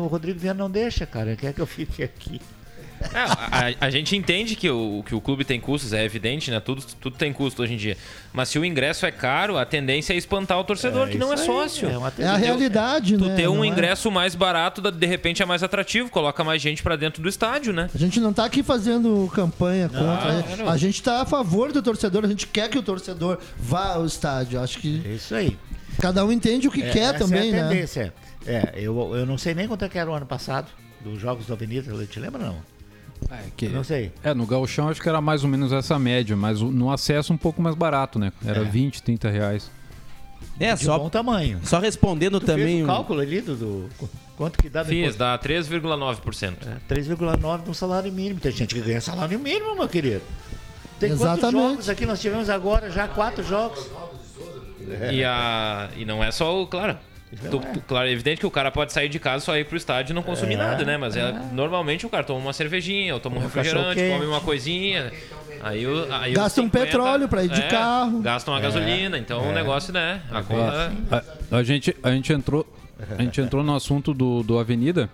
o 0.01 0.07
Rodrigo 0.07 0.39
Viana 0.39 0.63
não 0.63 0.71
deixa, 0.71 1.05
cara. 1.07 1.35
Quer 1.37 1.53
que 1.53 1.61
eu 1.61 1.67
fique 1.67 2.03
aqui. 2.03 2.41
É, 3.13 3.19
a, 3.81 3.87
a- 3.87 3.91
gente 3.91 4.17
entende 4.17 4.55
que 4.57 4.69
o, 4.71 5.03
que 5.07 5.15
o 5.15 5.21
clube 5.21 5.45
tem 5.45 5.61
custos, 5.61 5.93
é 5.93 6.05
evidente, 6.05 6.51
né? 6.51 6.61
Tudo, 6.61 6.83
tudo 7.01 7.17
tem 7.17 7.33
custo 7.33 7.63
hoje 7.63 7.75
em 7.75 7.77
dia. 7.77 7.97
Mas 8.33 8.49
se 8.49 8.59
o 8.59 8.65
ingresso 8.65 9.05
é 9.05 9.11
caro, 9.11 9.59
a 9.59 9.65
tendência 9.65 10.13
é 10.15 10.17
espantar 10.17 10.59
o 10.59 10.65
torcedor, 10.65 11.09
É 11.09 11.11
que 11.13 11.19
não 11.19 11.33
é 11.33 11.37
aí, 11.39 11.45
sócio. 11.47 11.89
é 11.89 11.99
uma 11.99 12.11
Tu 12.11 12.23
É 12.23 12.27
a 12.27 12.37
realidade, 12.37 13.17
Tu 13.17 13.25
né? 13.27 13.35
ter 13.37 13.49
um 13.49 13.57
Não 13.57 13.65
é- 13.65 13.69
ingresso 13.69 14.11
mais 14.11 14.35
barato, 14.35 14.81
de 14.81 15.07
repente 15.07 15.43
é 15.43 15.47
mais 15.47 15.63
atrativo, 15.63 16.11
coloca 16.11 16.43
mais 16.45 16.61
gente 16.63 16.83
pra 16.83 16.97
dentro 16.97 17.23
do 17.23 17.29
estádio, 17.29 17.73
né? 17.73 17.89
A 17.95 17.99
gente 17.99 18.21
não 18.21 18.33
tá 18.33 18.45
aqui 18.45 18.63
fazendo 18.63 19.31
campanha 19.35 19.89
contra. 19.89 20.43
claro. 20.43 20.69
A 20.71 20.77
gente 20.77 21.03
tá 21.03 21.23
a 21.23 21.27
favor 21.27 21.73
do 21.73 21.83
torcedor, 21.83 22.25
a 22.25 22.29
gente 22.29 22.47
quer 22.47 22.69
que 22.69 22.79
o 22.79 22.83
torcedor 22.83 23.39
vá 23.59 23.95
ao 23.95 24.07
estádio. 24.07 24.61
Acho 24.61 24.79
que. 24.79 25.03
É 25.05 25.11
isso 25.15 25.35
aí. 25.35 25.57
Cada 26.01 26.25
um 26.25 26.33
entende 26.33 26.67
o 26.69 26.71
que 26.71 26.83
É, 26.83 26.91
quer 26.91 27.15
essa 27.15 27.19
também, 27.19 27.53
é 27.53 27.59
a 27.61 27.63
né? 27.65 27.69
tendência. 27.69 28.15
É, 28.47 28.73
eu, 28.77 29.15
eu 29.15 29.27
não 29.27 29.37
sei 29.37 29.55
nem 29.55 29.69
quanto 29.69 29.85
é 29.85 29.89
que 29.89 29.99
era 29.99 30.11
o 30.11 30.15
ano 30.15 30.25
passado, 30.27 30.69
dos 31.01 31.21
Jogos 31.21 31.47
da 31.47 31.55
Avenida, 31.55 31.93
te 32.07 32.19
lembra 32.19 32.43
não? 32.43 32.57
Que- 33.57 33.69
Não 33.69 33.85
sei. 33.85 34.13
É, 34.23 34.33
no 34.35 34.47
Gauchão 34.47 34.89
acho 34.89 35.01
que 35.01 35.09
era 35.09 35.21
mais 35.21 35.43
ou 35.45 35.49
menos 35.51 35.73
essa 35.73 35.99
média, 35.99 36.37
mas 36.37 36.61
no 36.61 36.91
acesso 36.91 37.33
um 37.33 37.37
pouco 37.37 37.61
mais 37.63 37.75
barato, 37.75 38.19
né? 38.19 38.33
Era 38.45 38.61
É. 38.61 38.65
20, 38.65 39.03
30 39.03 39.29
reais. 39.31 39.71
É, 40.61 40.75
De 40.75 40.85
só, 40.85 40.99
bom 40.99 41.09
tamanho. 41.09 41.61
só 41.65 41.79
respondendo 41.79 42.39
Tu 42.41 42.47
também. 42.47 42.65
fez 42.67 42.81
o 42.81 42.85
um- 42.85 42.87
cálculo 42.87 43.21
ali 43.21 43.41
do, 43.41 43.57
do- 43.57 43.91
quanto 44.37 44.59
que 44.59 44.69
dá 44.69 44.85
Fiz, 44.85 44.97
depois? 44.97 45.17
dá 45.17 45.39
3,9%. 45.39 46.67
É, 46.69 46.77
3,9 46.87 47.67
no 47.67 47.75
salário 47.75 48.13
mínimo. 48.13 48.39
Tem 48.41 48.53
gente 48.53 48.75
que 48.75 48.81
ganha 48.81 49.01
salário 49.01 49.39
mínimo, 49.39 49.75
meu 49.75 49.89
querido. 49.89 50.23
Tem 51.01 51.11
quantos 51.11 51.23
Exatamente. 51.39 51.53
jogos 51.71 51.89
aqui 51.89 52.07
nós 52.07 52.21
tivemos 52.21 52.49
agora? 52.51 52.91
Já 52.91 53.09
quatro 53.09 53.43
jogos. 53.43 53.89
E, 55.13 55.25
a, 55.25 55.89
e 55.97 56.05
não 56.05 56.23
é 56.23 56.31
só 56.31 56.61
o. 56.63 56.67
Claro. 56.67 56.99
Tu- 57.51 57.59
tu- 57.59 57.81
claro, 57.89 58.07
é 58.09 58.13
evidente 58.13 58.41
que 58.41 58.47
o 58.47 58.51
cara 58.51 58.71
pode 58.71 58.93
sair 58.93 59.09
de 59.09 59.19
casa 59.19 59.45
só 59.45 59.57
ir 59.57 59.65
pro 59.65 59.77
estádio 59.77 60.13
e 60.13 60.15
não 60.15 60.23
consumir 60.23 60.55
É, 60.55 60.59
nada, 60.59 60.85
né? 60.85 60.97
Mas 60.99 61.17
é, 61.17 61.33
normalmente 61.53 62.05
o 62.05 62.09
cara 62.09 62.23
toma 62.25 62.41
uma 62.41 62.53
cervejinha, 62.53 63.15
ou 63.15 63.21
toma 63.21 63.37
um 63.37 63.39
Um 63.39 63.43
refrigerante, 63.43 64.01
come 64.11 64.27
uma 64.27 64.41
coisinha. 64.41 65.11
Aí, 65.63 65.87
o- 65.87 66.13
aí 66.13 66.33
Gasta 66.35 66.61
um 66.61 66.69
petróleo 66.69 67.29
pra 67.29 67.45
ir 67.45 67.49
de 67.49 67.61
é, 67.61 67.69
carro. 67.69 68.21
Gasta 68.21 68.51
uma 68.51 68.61
gasolina, 68.61 69.17
então 69.17 69.49
o 69.49 69.53
negócio, 69.53 69.93
né? 69.93 70.21
A 70.31 70.43
conta. 70.43 70.93
A, 71.51 71.57
a 71.59 71.63
gente, 71.63 71.97
a 72.03 72.11
gente 72.11 72.33
entrou, 72.33 72.67
a 73.19 73.23
gente 73.23 73.41
entrou 73.41 73.63
no 73.63 73.75
assunto 73.75 74.13
do, 74.13 74.43
do 74.43 74.59
Avenida. 74.59 75.09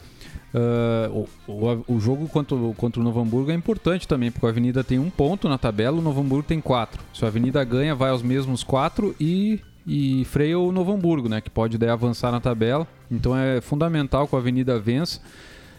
Ah, 0.55 1.11
o, 1.11 1.29
o, 1.47 1.85
o 1.97 2.01
jogo 2.01 2.27
contra, 2.29 2.57
o- 2.57 2.75
contra 2.75 3.01
o 3.01 3.05
Novo 3.05 3.21
Hamburgo 3.21 3.51
é 3.51 3.55
importante 3.55 4.09
também, 4.09 4.31
porque 4.31 4.47
o 4.47 4.49
Avenida 4.49 4.83
tem 4.83 4.99
um 4.99 5.11
ponto 5.11 5.49
na 5.49 5.59
tabela, 5.59 5.99
o 5.99 6.03
Novo 6.03 6.21
Hamburgo 6.21 6.49
tem 6.49 6.61
quatro. 6.61 7.01
Se 7.13 7.23
o 7.25 7.27
Avenida 7.29 7.63
ganha, 7.65 7.95
vai 7.95 8.11
aos 8.11 8.23
mesmos 8.23 8.65
quatro 8.65 9.15
e, 9.21 9.61
e 9.89 10.25
freia 10.27 10.59
o 10.59 10.71
Novo 10.71 10.93
Hamburgo, 10.93 11.29
né? 11.31 11.41
Que 11.41 11.49
pode 11.49 11.79
daí 11.79 11.89
avançar 11.89 12.31
na 12.31 12.41
tabela. 12.41 12.87
Então 13.11 13.35
é 13.37 13.61
fundamental 13.63 14.29
que 14.29 14.35
o 14.35 14.39
Avenida 14.39 14.79
vença. 14.79 15.19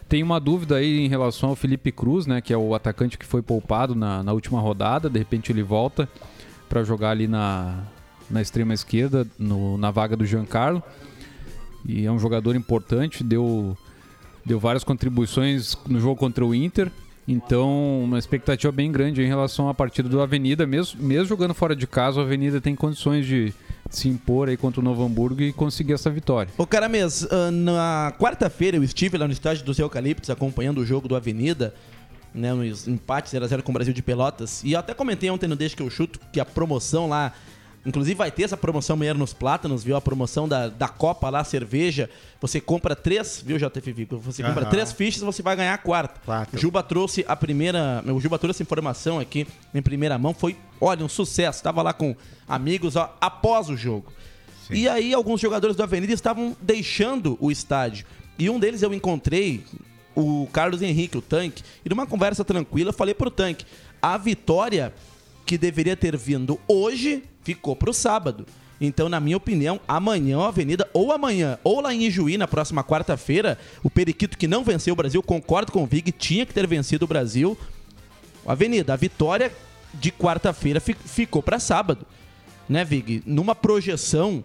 Tem 0.08 0.20
uma 0.24 0.40
dúvida 0.40 0.74
aí 0.76 0.98
em 0.98 1.08
relação 1.08 1.50
ao 1.50 1.54
Felipe 1.56 1.92
Cruz, 1.92 2.26
né? 2.26 2.40
Que 2.40 2.52
é 2.52 2.58
o 2.58 2.74
atacante 2.74 3.16
que 3.16 3.24
foi 3.24 3.40
poupado 3.40 3.94
na, 3.94 4.22
na 4.24 4.32
última 4.32 4.60
rodada. 4.60 5.08
De 5.08 5.16
repente 5.18 5.52
ele 5.52 5.62
volta 5.62 6.08
para 6.68 6.82
jogar 6.82 7.10
ali 7.10 7.28
na, 7.28 7.84
na 8.28 8.42
extrema 8.42 8.74
esquerda, 8.74 9.24
no- 9.38 9.78
na 9.78 9.92
vaga 9.92 10.16
do 10.16 10.26
Giancarlo. 10.26 10.82
E 11.86 12.04
é 12.04 12.10
um 12.10 12.18
jogador 12.18 12.56
importante, 12.56 13.22
deu, 13.24 13.78
deu 14.44 14.58
várias 14.58 14.82
contribuições 14.84 15.78
no 15.88 16.00
jogo 16.00 16.16
contra 16.16 16.44
o 16.44 16.52
Inter. 16.52 16.90
Então, 17.28 18.02
uma 18.02 18.18
expectativa 18.18 18.72
bem 18.72 18.90
grande 18.90 19.22
em 19.22 19.26
relação 19.26 19.68
à 19.68 19.74
partida 19.74 20.08
do 20.08 20.20
Avenida. 20.20 20.66
Mesmo, 20.66 21.00
mesmo 21.00 21.26
jogando 21.26 21.54
fora 21.54 21.76
de 21.76 21.86
casa, 21.86 22.18
o 22.18 22.22
Avenida 22.22 22.60
tem 22.60 22.74
condições 22.74 23.24
de 23.24 23.54
se 23.88 24.08
impor 24.08 24.48
aí 24.48 24.56
contra 24.56 24.80
o 24.80 24.84
Novo 24.84 25.04
Hamburgo 25.04 25.42
e 25.42 25.52
conseguir 25.52 25.94
essa 25.94 26.10
vitória. 26.10 26.52
Ô, 26.56 26.66
Caramês, 26.66 27.26
ah, 27.30 27.50
na 27.50 28.12
quarta-feira 28.18 28.76
eu 28.76 28.84
estive 28.84 29.16
lá 29.16 29.26
no 29.26 29.32
estádio 29.32 29.64
dos 29.64 29.78
Eucaliptos 29.78 30.30
acompanhando 30.30 30.78
o 30.78 30.86
jogo 30.86 31.08
do 31.08 31.16
Avenida, 31.16 31.74
né, 32.34 32.52
no 32.52 32.64
empate 32.64 33.28
0x0 33.34 33.62
com 33.62 33.72
o 33.72 33.74
Brasil 33.74 33.92
de 33.92 34.02
Pelotas. 34.02 34.62
E 34.62 34.72
eu 34.72 34.78
até 34.78 34.94
comentei 34.94 35.30
ontem 35.30 35.48
no 35.48 35.56
Deixa 35.56 35.74
que 35.74 35.82
eu 35.82 35.90
chuto 35.90 36.20
que 36.32 36.38
a 36.38 36.44
promoção 36.44 37.08
lá, 37.08 37.32
inclusive 37.84 38.14
vai 38.14 38.30
ter 38.30 38.44
essa 38.44 38.56
promoção 38.56 38.94
amanhã 38.94 39.14
nos 39.14 39.32
Plátanos, 39.32 39.82
viu? 39.82 39.96
A 39.96 40.00
promoção 40.00 40.48
da, 40.48 40.68
da 40.68 40.88
Copa 40.88 41.30
lá, 41.30 41.42
cerveja. 41.44 42.10
Você 42.40 42.60
compra 42.60 42.94
três, 42.94 43.42
viu, 43.44 43.58
JF 43.58 43.92
Vico? 43.92 44.18
Você 44.18 44.42
compra 44.42 44.66
três 44.66 44.92
fichas, 44.92 45.22
você 45.22 45.42
vai 45.42 45.56
ganhar 45.56 45.74
a 45.74 45.78
quarta. 45.78 46.20
Quatro. 46.24 46.56
O 46.56 46.60
Juba 46.60 46.82
trouxe 46.82 47.24
a 47.26 47.36
primeira. 47.36 48.02
O 48.06 48.20
Juba 48.20 48.38
trouxe 48.38 48.56
essa 48.56 48.62
informação 48.62 49.18
aqui 49.18 49.46
em 49.74 49.82
primeira 49.82 50.18
mão. 50.18 50.34
Foi, 50.34 50.56
olha, 50.80 51.04
um 51.04 51.08
sucesso. 51.08 51.62
Tava 51.62 51.82
lá 51.82 51.92
com 51.92 52.14
amigos 52.46 52.96
ó, 52.96 53.16
após 53.20 53.68
o 53.68 53.76
jogo. 53.76 54.12
E 54.72 54.88
aí, 54.88 55.12
alguns 55.12 55.40
jogadores 55.40 55.74
do 55.76 55.82
Avenida 55.82 56.12
estavam 56.12 56.56
deixando 56.60 57.36
o 57.40 57.50
estádio. 57.50 58.06
E 58.38 58.48
um 58.48 58.58
deles 58.58 58.82
eu 58.82 58.94
encontrei, 58.94 59.64
o 60.14 60.48
Carlos 60.52 60.80
Henrique, 60.80 61.18
o 61.18 61.22
tanque. 61.22 61.62
E 61.84 61.88
numa 61.88 62.06
conversa 62.06 62.44
tranquila, 62.44 62.90
eu 62.90 62.94
falei 62.94 63.14
pro 63.14 63.30
tanque: 63.30 63.66
a 64.00 64.16
vitória 64.16 64.94
que 65.44 65.58
deveria 65.58 65.96
ter 65.96 66.16
vindo 66.16 66.60
hoje 66.68 67.24
ficou 67.42 67.74
pro 67.76 67.92
sábado. 67.92 68.46
Então, 68.80 69.10
na 69.10 69.20
minha 69.20 69.36
opinião, 69.36 69.78
amanhã 69.86 70.38
a 70.40 70.48
Avenida, 70.48 70.88
ou 70.94 71.12
amanhã, 71.12 71.58
ou 71.62 71.80
lá 71.80 71.92
em 71.92 72.04
Ijuí, 72.04 72.38
na 72.38 72.48
próxima 72.48 72.82
quarta-feira, 72.82 73.58
o 73.82 73.90
Periquito 73.90 74.38
que 74.38 74.48
não 74.48 74.64
venceu 74.64 74.94
o 74.94 74.96
Brasil, 74.96 75.22
concordo 75.22 75.70
com 75.70 75.82
o 75.82 75.86
Vig, 75.86 76.10
tinha 76.12 76.46
que 76.46 76.54
ter 76.54 76.66
vencido 76.66 77.04
o 77.04 77.08
Brasil. 77.08 77.58
Avenida, 78.46 78.94
a 78.94 78.96
vitória 78.96 79.52
de 79.92 80.10
quarta-feira 80.10 80.80
fi- 80.80 80.96
ficou 81.04 81.42
para 81.42 81.58
sábado. 81.58 82.06
Né, 82.66 82.82
Vig? 82.84 83.22
Numa 83.26 83.54
projeção, 83.54 84.42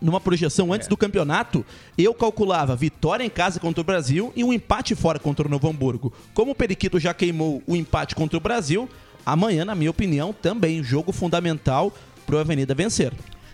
numa 0.00 0.20
projeção 0.20 0.72
antes 0.72 0.88
do 0.88 0.96
campeonato, 0.96 1.62
eu 1.98 2.14
calculava 2.14 2.74
vitória 2.74 3.22
em 3.22 3.28
casa 3.28 3.60
contra 3.60 3.82
o 3.82 3.84
Brasil 3.84 4.32
e 4.34 4.42
um 4.42 4.52
empate 4.52 4.94
fora 4.94 5.18
contra 5.18 5.46
o 5.46 5.50
Novo 5.50 5.68
Hamburgo. 5.68 6.10
Como 6.32 6.52
o 6.52 6.54
Periquito 6.54 6.98
já 6.98 7.12
queimou 7.12 7.62
o 7.66 7.76
empate 7.76 8.14
contra 8.14 8.38
o 8.38 8.40
Brasil, 8.40 8.88
amanhã, 9.24 9.64
na 9.64 9.74
minha 9.74 9.90
opinião, 9.90 10.32
também 10.32 10.82
jogo 10.82 11.12
fundamental 11.12 11.92
pro 12.26 12.38
Avenida 12.38 12.74
vencer. 12.74 13.12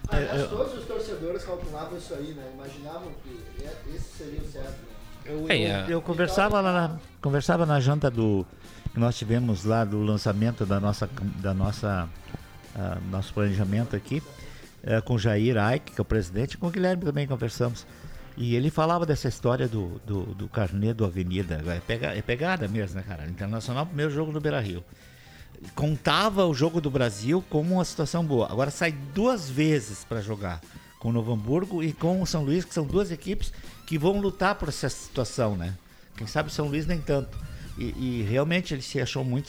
Aliás, 0.09 0.49
todos 0.49 0.79
os 0.79 0.85
torcedores 0.87 1.45
calculavam 1.45 1.99
isso 1.99 2.15
aí, 2.15 2.33
né? 2.33 2.45
Imaginavam 2.55 3.11
que 3.23 3.95
esse 3.95 4.17
seria 4.17 4.41
o 4.41 4.51
certo. 4.51 4.79
Eu, 5.25 5.47
É, 5.49 5.57
eu- 5.57 5.69
é. 5.69 5.87
eu 5.91 6.03
conversava, 6.03 6.61
lá 6.61 6.73
na, 6.73 6.97
conversava 7.21 7.67
na 7.67 7.79
janta 7.81 8.11
do 8.11 8.47
que 8.95 8.99
nós 8.99 9.17
tivemos 9.19 9.65
lá 9.65 9.85
do 9.85 10.03
lançamento 10.03 10.65
da 10.65 10.81
nossa 10.81 11.09
da 11.43 11.53
nossa 11.53 12.09
ah, 12.75 12.99
nosso 13.11 13.35
planejamento 13.35 13.95
aqui 13.95 14.23
eh, 14.83 15.01
com 15.03 15.15
o 15.15 15.19
Jair 15.19 15.59
Aik, 15.59 15.93
que 15.93 16.01
é 16.01 16.03
o 16.03 16.05
presidente, 16.05 16.55
e 16.55 16.57
com 16.57 16.69
o 16.69 16.71
Guilherme 16.71 17.05
também 17.05 17.27
conversamos. 17.27 17.87
E 18.37 18.55
ele 18.55 18.71
falava 18.71 19.05
dessa 19.05 19.27
história 19.29 19.67
do, 19.69 20.01
do, 20.07 20.23
do 20.35 20.49
carnê 20.49 20.95
do 20.95 21.05
Avenida. 21.05 21.61
É, 21.67 21.81
pega, 21.85 22.15
é 22.17 22.23
pegada 22.23 22.69
mesmo, 22.69 22.97
né, 22.97 23.05
cara? 23.07 23.27
Internacional, 23.27 23.85
primeiro 23.85 24.11
jogo 24.13 24.31
no 24.33 24.41
Beira 24.41 24.61
Rio. 24.61 24.83
Contava 25.75 26.47
o 26.47 26.55
jogo 26.55 26.81
do 26.81 26.91
Brasil 26.91 27.45
como 27.51 27.75
uma 27.77 27.85
situação 27.85 28.25
boa. 28.25 28.51
Agora 28.51 28.71
sai 28.71 28.93
duas 29.15 29.49
vezes 29.51 30.05
para 30.05 30.21
jogar 30.21 30.61
com 30.99 31.09
o 31.11 31.13
Novo 31.13 31.33
Hamburgo 31.33 31.83
e 31.83 31.93
com 31.93 32.21
o 32.23 32.27
São 32.27 32.45
Luís, 32.45 32.65
que 32.65 32.75
são 32.75 32.85
duas 32.85 33.11
equipes 33.11 33.53
que 33.87 33.99
vão 33.99 34.21
lutar 34.21 34.55
por 34.57 34.69
essa 34.69 34.89
situação, 34.89 35.57
né? 35.57 35.75
Quem 36.17 36.27
sabe 36.27 36.49
o 36.49 36.53
São 36.53 36.67
Luís 36.67 36.87
nem 36.87 36.99
tanto. 37.01 37.39
E, 37.79 37.95
e 37.97 38.27
realmente 38.29 38.75
ele 38.75 38.83
se 38.83 39.01
achou 39.01 39.23
muito 39.23 39.49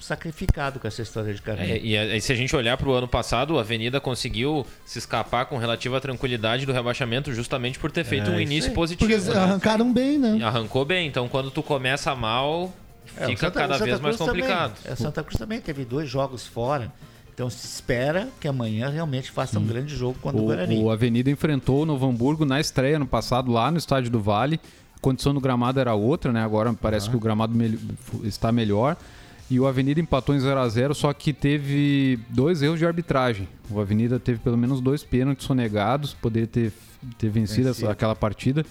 sacrificado 0.00 0.80
com 0.80 0.88
essa 0.88 1.00
história 1.00 1.32
de 1.32 1.40
carreira. 1.40 1.74
É, 1.74 1.80
e 1.80 1.96
aí, 1.96 2.20
se 2.20 2.32
a 2.32 2.34
gente 2.34 2.54
olhar 2.56 2.76
para 2.76 2.88
o 2.88 2.92
ano 2.92 3.06
passado, 3.06 3.56
a 3.56 3.60
Avenida 3.60 4.00
conseguiu 4.00 4.66
se 4.84 4.98
escapar 4.98 5.46
com 5.46 5.56
relativa 5.58 6.00
tranquilidade 6.00 6.66
do 6.66 6.72
rebaixamento 6.72 7.32
justamente 7.32 7.78
por 7.78 7.92
ter 7.92 8.04
feito 8.04 8.30
É, 8.30 8.34
um 8.34 8.40
início 8.40 8.72
positivo. 8.72 9.08
Porque 9.08 9.14
eles 9.14 9.28
né? 9.28 9.36
arrancaram 9.40 9.92
bem, 9.92 10.18
né? 10.18 10.38
E 10.40 10.42
Arrancou 10.42 10.84
bem, 10.84 11.06
então 11.06 11.28
quando 11.28 11.52
tu 11.52 11.62
começa 11.62 12.12
mal, 12.16 12.74
fica 13.08 13.36
Santa- 13.46 13.50
cada 13.60 13.74
o 13.74 13.78
Santa 13.78 13.84
vez 13.90 14.00
mais 14.00 14.16
Cruz 14.16 14.28
também. 14.30 14.42
complicado. 14.44 14.72
É, 14.84 14.92
o 14.92 14.96
Santa 14.96 15.22
Cruz 15.22 15.38
também 15.38 15.60
teve 15.60 15.84
dois 15.84 16.08
jogos 16.08 16.46
fora. 16.46 16.92
Então 17.34 17.48
se 17.48 17.64
espera 17.66 18.28
que 18.40 18.48
amanhã 18.48 18.88
realmente 18.88 19.30
faça 19.30 19.58
um 19.60 19.64
grande 19.64 19.94
jogo 19.94 20.18
contra 20.20 20.40
o, 20.42 20.46
Guarani. 20.46 20.76
O, 20.76 20.84
o 20.86 20.90
Avenida 20.90 21.30
enfrentou 21.30 21.82
o 21.82 21.86
Novo 21.86 22.04
Hamburgo 22.08 22.44
na 22.44 22.58
estreia 22.60 22.98
no 22.98 23.06
passado, 23.06 23.52
lá 23.52 23.70
no 23.70 23.78
estádio 23.78 24.10
do 24.10 24.20
Vale. 24.20 24.58
A 24.96 25.00
condição 25.00 25.32
do 25.32 25.40
gramado 25.40 25.78
era 25.78 25.94
outra, 25.94 26.32
né? 26.32 26.42
Agora 26.42 26.74
parece 26.74 27.08
que 27.08 27.14
o 27.16 27.20
gramado 27.20 27.54
mel- 27.54 27.78
está 28.24 28.50
melhor. 28.50 28.96
E 29.48 29.58
o 29.60 29.66
Avenida 29.68 30.00
empatou 30.00 30.34
em 30.34 30.40
0 30.40 30.58
a 30.58 30.68
0 30.68 30.94
só 30.96 31.12
que 31.12 31.32
teve 31.32 32.18
dois 32.28 32.60
erros 32.60 32.78
de 32.80 32.84
arbitragem. 32.84 33.48
O 33.70 33.80
Avenida 33.80 34.18
teve 34.18 34.40
pelo 34.40 34.58
menos 34.58 34.80
dois 34.80 35.04
pênaltis 35.04 35.46
sonegados, 35.46 36.12
poderia 36.14 36.48
ter, 36.48 36.72
ter 37.16 37.28
vencido, 37.30 37.68
Vencido. 37.68 37.84
essa- 37.86 37.92
aquela 37.92 38.16
partida. 38.16 38.66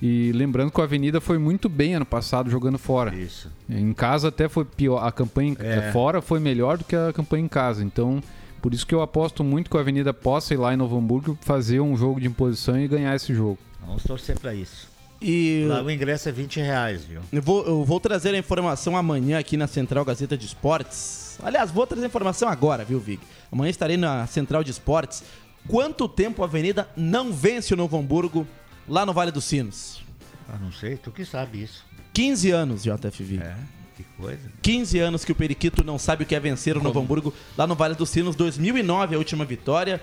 E 0.00 0.30
lembrando 0.34 0.70
que 0.70 0.80
a 0.80 0.84
Avenida 0.84 1.20
foi 1.20 1.38
muito 1.38 1.68
bem 1.68 1.94
ano 1.94 2.04
passado 2.04 2.50
jogando 2.50 2.78
fora. 2.78 3.14
Isso. 3.14 3.50
Em 3.68 3.92
casa 3.94 4.28
até 4.28 4.48
foi 4.48 4.64
pior. 4.64 4.98
A 4.98 5.10
campanha 5.10 5.56
É. 5.58 5.90
fora 5.92 6.20
foi 6.20 6.38
melhor 6.38 6.76
do 6.78 6.84
que 6.84 6.94
a 6.94 7.12
campanha 7.12 7.44
em 7.44 7.48
casa. 7.48 7.82
Então, 7.82 8.22
por 8.60 8.74
isso 8.74 8.86
que 8.86 8.94
eu 8.94 9.00
aposto 9.00 9.42
muito 9.42 9.70
que 9.70 9.76
a 9.76 9.80
Avenida 9.80 10.12
possa 10.12 10.52
ir 10.52 10.58
lá 10.58 10.74
em 10.74 10.76
Novo 10.76 10.98
Hamburgo 10.98 11.38
fazer 11.40 11.80
um 11.80 11.96
jogo 11.96 12.20
de 12.20 12.26
imposição 12.26 12.78
e 12.78 12.86
ganhar 12.86 13.14
esse 13.16 13.34
jogo. 13.34 13.58
Vamos 13.86 14.02
torcer 14.02 14.38
pra 14.38 14.54
isso. 14.54 14.88
E 15.22 15.64
Lá 15.66 15.82
o 15.82 15.90
ingresso 15.90 16.28
é 16.28 16.32
20 16.32 16.60
reais, 16.60 17.02
viu? 17.04 17.20
eu 17.32 17.40
vou, 17.40 17.64
eu 17.66 17.82
vou 17.82 17.98
trazer 17.98 18.34
a 18.34 18.38
informação 18.38 18.94
amanhã 18.98 19.38
aqui 19.38 19.56
na 19.56 19.66
Central 19.66 20.04
Gazeta 20.04 20.36
de 20.36 20.44
Esportes. 20.44 21.38
Aliás, 21.42 21.70
vou 21.70 21.86
trazer 21.86 22.04
a 22.04 22.06
informação 22.08 22.50
agora, 22.50 22.84
viu, 22.84 23.00
Vig? 23.00 23.18
Amanhã 23.50 23.70
estarei 23.70 23.96
na 23.96 24.26
Central 24.26 24.62
de 24.62 24.72
Esportes. 24.72 25.22
Quanto 25.68 26.06
tempo 26.06 26.42
a 26.42 26.46
Avenida 26.46 26.86
não 26.94 27.32
vence 27.32 27.72
o 27.72 27.76
Novo 27.78 27.96
Hamburgo 27.98 28.46
lá 28.88 29.06
no 29.06 29.12
Vale 29.12 29.30
dos 29.30 29.44
Sinos? 29.44 30.02
Ah, 30.48 30.58
não 30.60 30.72
sei, 30.72 30.96
tu 30.96 31.10
que 31.10 31.24
sabe 31.24 31.62
isso. 31.62 31.84
15 32.12 32.50
anos, 32.50 32.82
JFV. 32.82 33.38
É, 33.38 33.56
que 33.96 34.04
coisa. 34.18 34.50
15 34.62 34.98
anos 34.98 35.24
que 35.24 35.32
o 35.32 35.34
Periquito 35.34 35.84
não 35.84 35.98
sabe 35.98 36.22
o 36.22 36.26
que 36.26 36.34
é 36.34 36.40
vencer 36.40 36.76
o 36.76 36.82
Novo 36.82 37.00
Hamburgo 37.00 37.34
lá 37.56 37.66
no 37.66 37.74
Vale 37.74 37.94
dos 37.94 38.08
Sinos. 38.08 38.36
2009, 38.36 39.14
a 39.14 39.18
última 39.18 39.44
vitória. 39.44 40.00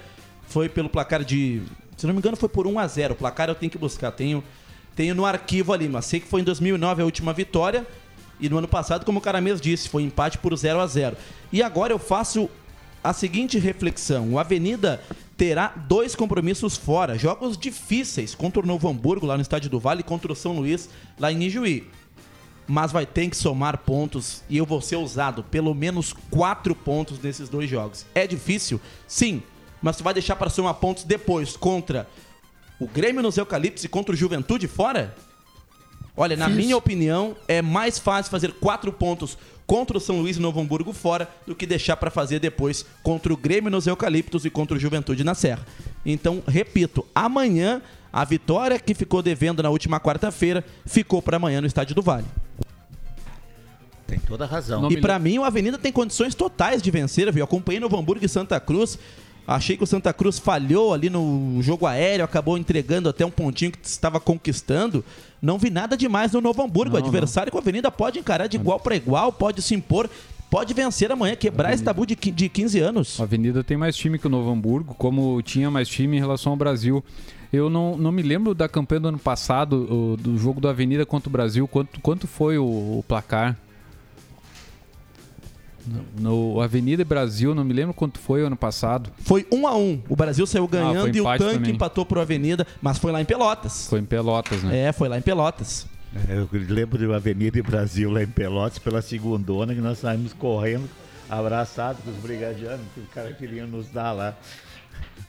Foi 0.48 0.68
pelo 0.68 0.90
placar 0.90 1.24
de. 1.24 1.62
Se 1.98 2.06
não 2.06 2.14
me 2.14 2.20
engano, 2.20 2.36
foi 2.36 2.50
por 2.50 2.68
1 2.68 2.80
a 2.80 2.88
0 2.88 3.14
O 3.14 3.18
placar 3.18 3.50
eu 3.50 3.56
tenho 3.56 3.72
que 3.72 3.78
buscar. 3.78 4.12
Tenho, 4.12 4.44
tenho 4.96 5.16
no 5.16 5.26
arquivo 5.26 5.74
ali, 5.74 5.88
mas 5.88 6.06
sei 6.06 6.20
que 6.20 6.28
foi 6.28 6.42
em 6.42 6.44
2009 6.44 7.02
a 7.02 7.06
última 7.06 7.34
vitória. 7.34 7.88
E 8.40 8.50
no 8.50 8.58
ano 8.58 8.68
passado, 8.68 9.06
como 9.06 9.20
o 9.20 9.22
cara 9.22 9.40
mesmo 9.40 9.62
disse, 9.62 9.88
foi 9.88 10.04
empate 10.04 10.38
por 10.38 10.56
0 10.56 10.80
a 10.80 10.88
0 10.88 11.16
E 11.52 11.64
agora 11.64 11.94
eu 11.94 12.00
faço 12.00 12.50
a 13.04 13.14
seguinte 13.14 13.58
reflexão: 13.58 14.34
o 14.34 14.40
Avenida 14.40 15.02
terá 15.44 15.74
dois 15.76 16.16
compromissos 16.16 16.78
fora, 16.78 17.18
jogos 17.18 17.58
difíceis 17.58 18.34
contra 18.34 18.62
o 18.62 18.66
Novo 18.66 18.88
Hamburgo 18.88 19.26
lá 19.26 19.36
no 19.36 19.42
Estádio 19.42 19.70
do 19.70 19.78
Vale 19.78 20.00
e 20.00 20.04
contra 20.04 20.32
o 20.32 20.36
São 20.36 20.54
Luís 20.54 20.90
lá 21.20 21.34
em 21.34 21.44
Ijuí 21.44 21.86
mas 22.66 22.94
vai 22.94 23.06
ter 23.06 23.30
que 23.30 23.36
somar 23.36 23.80
pontos 23.80 24.42
e 24.50 24.56
eu 24.56 24.66
vou 24.66 24.80
ser 24.80 24.96
usado 24.96 25.44
pelo 25.44 25.76
menos 25.76 26.14
quatro 26.32 26.74
pontos 26.74 27.20
nesses 27.20 27.50
dois 27.50 27.70
jogos. 27.70 28.06
É 28.16 28.26
difícil? 28.26 28.80
Sim, 29.06 29.44
mas 29.82 29.98
tu 29.98 30.04
vai 30.04 30.14
deixar 30.14 30.38
para 30.38 30.50
somar 30.50 30.76
pontos 30.76 31.04
depois 31.04 31.58
contra 31.58 32.08
o 32.80 32.88
Grêmio 32.88 33.22
nos 33.22 33.36
Eucaliptos 33.36 33.84
e 33.84 33.90
contra 33.90 34.14
o 34.14 34.18
Juventude 34.18 34.66
fora? 34.66 35.14
Olha, 36.16 36.38
na 36.38 36.46
Fiz. 36.46 36.56
minha 36.56 36.78
opinião, 36.78 37.36
é 37.50 37.62
mais 37.62 38.00
fácil 38.00 38.32
fazer 38.32 38.54
quatro 38.54 38.94
pontos 38.94 39.38
contra 39.66 39.98
o 39.98 40.02
São 40.02 40.20
Luís 40.20 40.38
e 40.38 40.40
Novo 40.40 40.60
Hamburgo 40.60 40.94
fora 40.94 41.28
do 41.46 41.56
que 41.56 41.66
deixar 41.66 41.98
para 41.98 42.12
fazer 42.12 42.40
depois 42.40 42.86
contra 43.02 43.34
o 43.34 43.38
Grêmio 43.38 43.72
nos 43.72 43.88
Eucaliptos 43.88 44.46
e 44.46 44.50
contra 44.50 44.78
o 44.78 44.80
Juventude 44.80 45.24
na 45.24 45.34
Serra. 45.34 45.66
Então, 46.06 46.44
repito, 46.48 47.06
amanhã 47.14 47.82
a 48.12 48.24
vitória 48.24 48.78
que 48.78 48.94
ficou 48.94 49.22
devendo 49.22 49.64
na 49.64 49.70
última 49.70 50.00
quarta-feira 50.00 50.64
ficou 50.86 51.22
para 51.22 51.38
amanhã 51.38 51.60
no 51.62 51.68
Estádio 51.68 51.96
do 51.96 52.02
Vale. 52.02 52.28
Tem 54.06 54.20
toda 54.20 54.44
a 54.44 54.48
razão. 54.48 54.82
Não 54.82 54.92
e 54.92 55.02
pra 55.02 55.18
mim 55.18 55.40
o 55.40 55.44
Avenida 55.44 55.78
tem 55.78 55.92
condições 55.92 56.36
totais 56.36 56.82
de 56.82 56.92
vencer, 56.92 57.32
viu? 57.32 57.44
Acompanhei 57.44 57.80
Novo 57.80 57.98
Hamburgo 57.98 58.24
e 58.24 58.30
Santa 58.30 58.60
Cruz. 58.60 59.00
Achei 59.46 59.76
que 59.76 59.84
o 59.84 59.88
Santa 59.88 60.14
Cruz 60.14 60.40
falhou 60.40 60.94
ali 60.94 61.10
no 61.10 61.58
jogo 61.62 61.86
aéreo, 61.86 62.24
acabou 62.24 62.58
entregando 62.58 63.10
até 63.10 63.26
um 63.26 63.30
pontinho 63.32 63.72
que 63.72 63.80
estava 63.84 64.20
conquistando. 64.20 65.04
Não 65.42 65.58
vi 65.58 65.70
nada 65.70 65.98
demais 65.98 66.32
no 66.32 66.40
Novo 66.42 66.62
Hamburgo. 66.64 66.96
o 66.96 67.00
Não, 67.00 67.06
adversário 67.06 67.52
que 67.52 67.58
o 67.58 67.60
Avenida 67.60 67.92
pode 67.92 68.20
encarar 68.20 68.48
de 68.48 68.56
igual 68.56 68.80
para 68.80 68.96
igual, 68.96 69.34
pode 69.34 69.62
se 69.62 69.76
impor, 69.76 70.10
pode 70.50 70.74
vencer 70.74 71.12
amanhã, 71.12 71.36
quebrar 71.36 71.74
esse 71.74 71.84
tabu 71.84 72.06
de, 72.06 72.16
de 72.16 72.48
15 72.48 72.80
anos. 72.80 73.20
A 73.20 73.24
Avenida 73.24 73.64
tem 73.64 73.76
mais 73.76 73.96
time 73.98 74.18
que 74.18 74.28
o 74.28 74.30
Novo 74.30 74.50
Hamburgo, 74.50 74.96
como 74.98 75.42
tinha 75.42 75.70
mais 75.70 75.90
time 75.90 76.16
em 76.16 76.20
relação 76.22 76.54
ao 76.54 76.58
Brasil. 76.58 77.04
Eu 77.52 77.70
não, 77.70 77.98
não 77.98 78.12
me 78.12 78.22
lembro 78.22 78.56
da 78.56 78.70
campanha 78.70 79.02
do 79.02 79.08
ano 79.10 79.20
passado, 79.20 80.14
o- 80.14 80.18
do 80.18 80.38
jogo 80.38 80.62
da 80.62 80.70
Avenida 80.70 81.06
contra 81.06 81.28
o 81.30 81.32
Brasil, 81.32 81.68
quanto, 81.68 82.00
quanto 82.00 82.28
foi 82.28 82.58
o, 82.58 82.64
o 82.64 83.06
placar? 83.08 83.58
No, 86.18 86.62
Avenida 86.62 87.02
e 87.02 87.06
Brasil, 87.06 87.54
não 87.54 87.64
me 87.64 87.74
lembro 87.74 87.94
quanto 87.94 88.20
foi 88.20 88.42
o 88.44 88.48
ano 88.48 88.56
passado. 88.56 89.10
Foi 89.20 89.46
um 89.52 89.68
a 89.68 89.76
um. 89.76 90.02
O 90.08 90.16
Brasil 90.16 90.46
saiu 90.48 90.68
ganhando 90.68 91.08
Ah, 91.08 91.18
e 91.18 91.22
o 91.22 91.24
tanque 91.24 91.56
também. 91.56 91.72
empatou 91.74 92.06
pro 92.06 92.22
Avenida, 92.22 92.66
mas 92.82 92.98
foi 92.98 93.12
lá 93.12 93.22
em 93.22 93.26
Pelotas. 93.26 93.88
Foi 93.88 94.00
em 94.00 94.06
Pelotas, 94.06 94.64
né? 94.64 94.88
É, 94.88 94.92
foi 94.92 95.10
lá 95.10 95.18
em 95.18 95.22
Pelotas. 95.22 95.86
É, 96.30 96.36
Eu 96.38 96.48
lembro 96.52 96.98
de 96.98 97.06
uma 97.06 97.18
Avenida 97.18 97.62
Brasil, 97.64 98.10
lá 98.12 98.24
em 98.24 98.28
Pelotas, 98.28 98.80
pela 98.80 99.02
segundona, 99.02 99.74
que 99.74 99.82
nós 99.82 99.98
saímos 99.98 100.32
correndo, 100.34 100.88
abraçados 101.30 102.02
com 102.04 102.12
os 102.12 102.18
brigadianos, 102.18 102.86
que 102.94 103.02
os 103.02 103.10
caras 103.10 103.36
queriam 103.38 103.68
nos 103.68 103.88
dar 103.90 104.12
lá. 104.12 104.38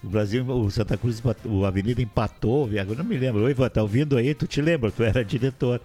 O 0.03 0.09
Brasil, 0.09 0.45
o 0.47 0.71
Santa 0.71 0.97
Cruz, 0.97 1.23
o 1.45 1.65
Avenida 1.65 2.03
empatou, 2.03 2.69
agora 2.79 2.99
não 2.99 3.05
me 3.05 3.17
lembro. 3.17 3.43
Oi, 3.45 3.51
Ivan, 3.53 3.69
tá 3.71 3.81
ouvindo 3.83 4.17
aí? 4.17 4.35
Tu 4.35 4.47
te 4.47 4.61
lembra? 4.61 4.91
Tu 4.91 5.03
era 5.03 5.25
diretor. 5.25 5.81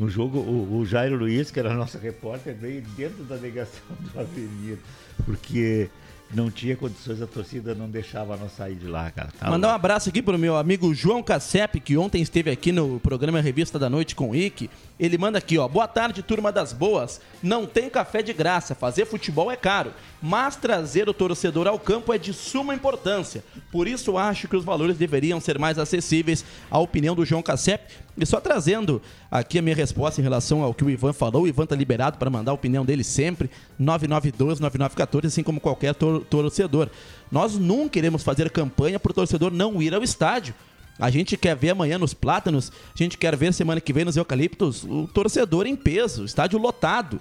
Um 0.00 0.08
jogo, 0.08 0.38
o, 0.38 0.78
o 0.78 0.86
Jairo 0.86 1.14
Luiz, 1.14 1.50
que 1.50 1.60
era 1.60 1.74
nosso 1.74 1.98
repórter, 1.98 2.54
veio 2.54 2.80
dentro 2.96 3.22
da 3.24 3.36
negação 3.36 3.82
do 4.00 4.18
Avenida, 4.18 4.78
porque 5.26 5.90
não 6.32 6.48
tinha 6.48 6.76
condições, 6.76 7.20
a 7.20 7.26
torcida 7.26 7.74
não 7.74 7.90
deixava 7.90 8.36
nós 8.36 8.52
sair 8.52 8.76
de 8.76 8.86
lá, 8.86 9.10
cara. 9.10 9.30
Tá 9.38 9.50
Mandar 9.50 9.68
um 9.68 9.74
abraço 9.74 10.08
aqui 10.08 10.22
pro 10.22 10.38
meu 10.38 10.56
amigo 10.56 10.94
João 10.94 11.22
Cassep, 11.22 11.80
que 11.80 11.96
ontem 11.96 12.22
esteve 12.22 12.50
aqui 12.50 12.70
no 12.70 13.00
programa 13.00 13.40
Revista 13.40 13.80
da 13.80 13.90
Noite 13.90 14.14
com 14.14 14.30
o 14.30 14.36
Ike. 14.36 14.70
Ele 14.98 15.18
manda 15.18 15.38
aqui, 15.38 15.58
ó. 15.58 15.66
Boa 15.66 15.88
tarde, 15.88 16.22
turma 16.22 16.52
das 16.52 16.72
boas. 16.72 17.20
Não 17.42 17.66
tem 17.66 17.90
café 17.90 18.22
de 18.22 18.32
graça. 18.32 18.76
Fazer 18.76 19.06
futebol 19.06 19.50
é 19.50 19.56
caro. 19.56 19.92
Mas 20.22 20.54
trazer 20.54 21.08
o 21.08 21.14
torcedor 21.14 21.66
ao 21.66 21.80
campo 21.80 22.12
é 22.12 22.18
de 22.18 22.32
suma 22.32 22.74
importância. 22.74 23.42
Por 23.72 23.88
isso 23.88 24.16
acho 24.16 24.46
que 24.46 24.56
os 24.56 24.64
valores 24.64 24.96
deveriam 24.96 25.40
ser 25.40 25.58
mais 25.58 25.78
acessíveis. 25.78 26.44
A 26.70 26.78
opinião 26.78 27.16
do 27.16 27.24
João 27.24 27.42
Cassep. 27.42 27.92
E 28.20 28.26
só 28.26 28.38
trazendo 28.40 29.00
aqui 29.30 29.58
a 29.58 29.62
minha 29.62 29.74
resposta 29.74 30.20
em 30.20 30.24
relação 30.24 30.62
ao 30.62 30.74
que 30.74 30.84
o 30.84 30.90
Ivan 30.90 31.12
falou. 31.12 31.42
O 31.44 31.48
Ivan 31.48 31.64
tá 31.66 31.74
liberado 31.74 32.18
para 32.18 32.28
mandar 32.30 32.52
a 32.52 32.54
opinião 32.54 32.84
dele 32.84 33.02
sempre. 33.02 33.48
9912-9914, 33.80 35.26
assim 35.26 35.42
como 35.42 35.60
qualquer 35.60 35.94
tor- 35.94 36.24
torcedor. 36.28 36.88
Nós 37.30 37.56
nunca 37.56 37.98
iremos 37.98 38.22
fazer 38.22 38.50
campanha 38.50 38.98
pro 39.00 39.12
torcedor 39.14 39.50
não 39.52 39.80
ir 39.82 39.94
ao 39.94 40.02
estádio. 40.02 40.54
A 40.98 41.10
gente 41.10 41.36
quer 41.36 41.56
ver 41.56 41.70
amanhã 41.70 41.98
nos 41.98 42.12
Plátanos, 42.12 42.70
a 42.94 43.02
gente 43.02 43.16
quer 43.16 43.34
ver 43.34 43.54
semana 43.54 43.80
que 43.80 43.92
vem 43.92 44.04
nos 44.04 44.16
Eucaliptos 44.18 44.84
o 44.84 45.08
torcedor 45.08 45.66
em 45.66 45.74
peso, 45.74 46.24
estádio 46.26 46.58
lotado. 46.58 47.18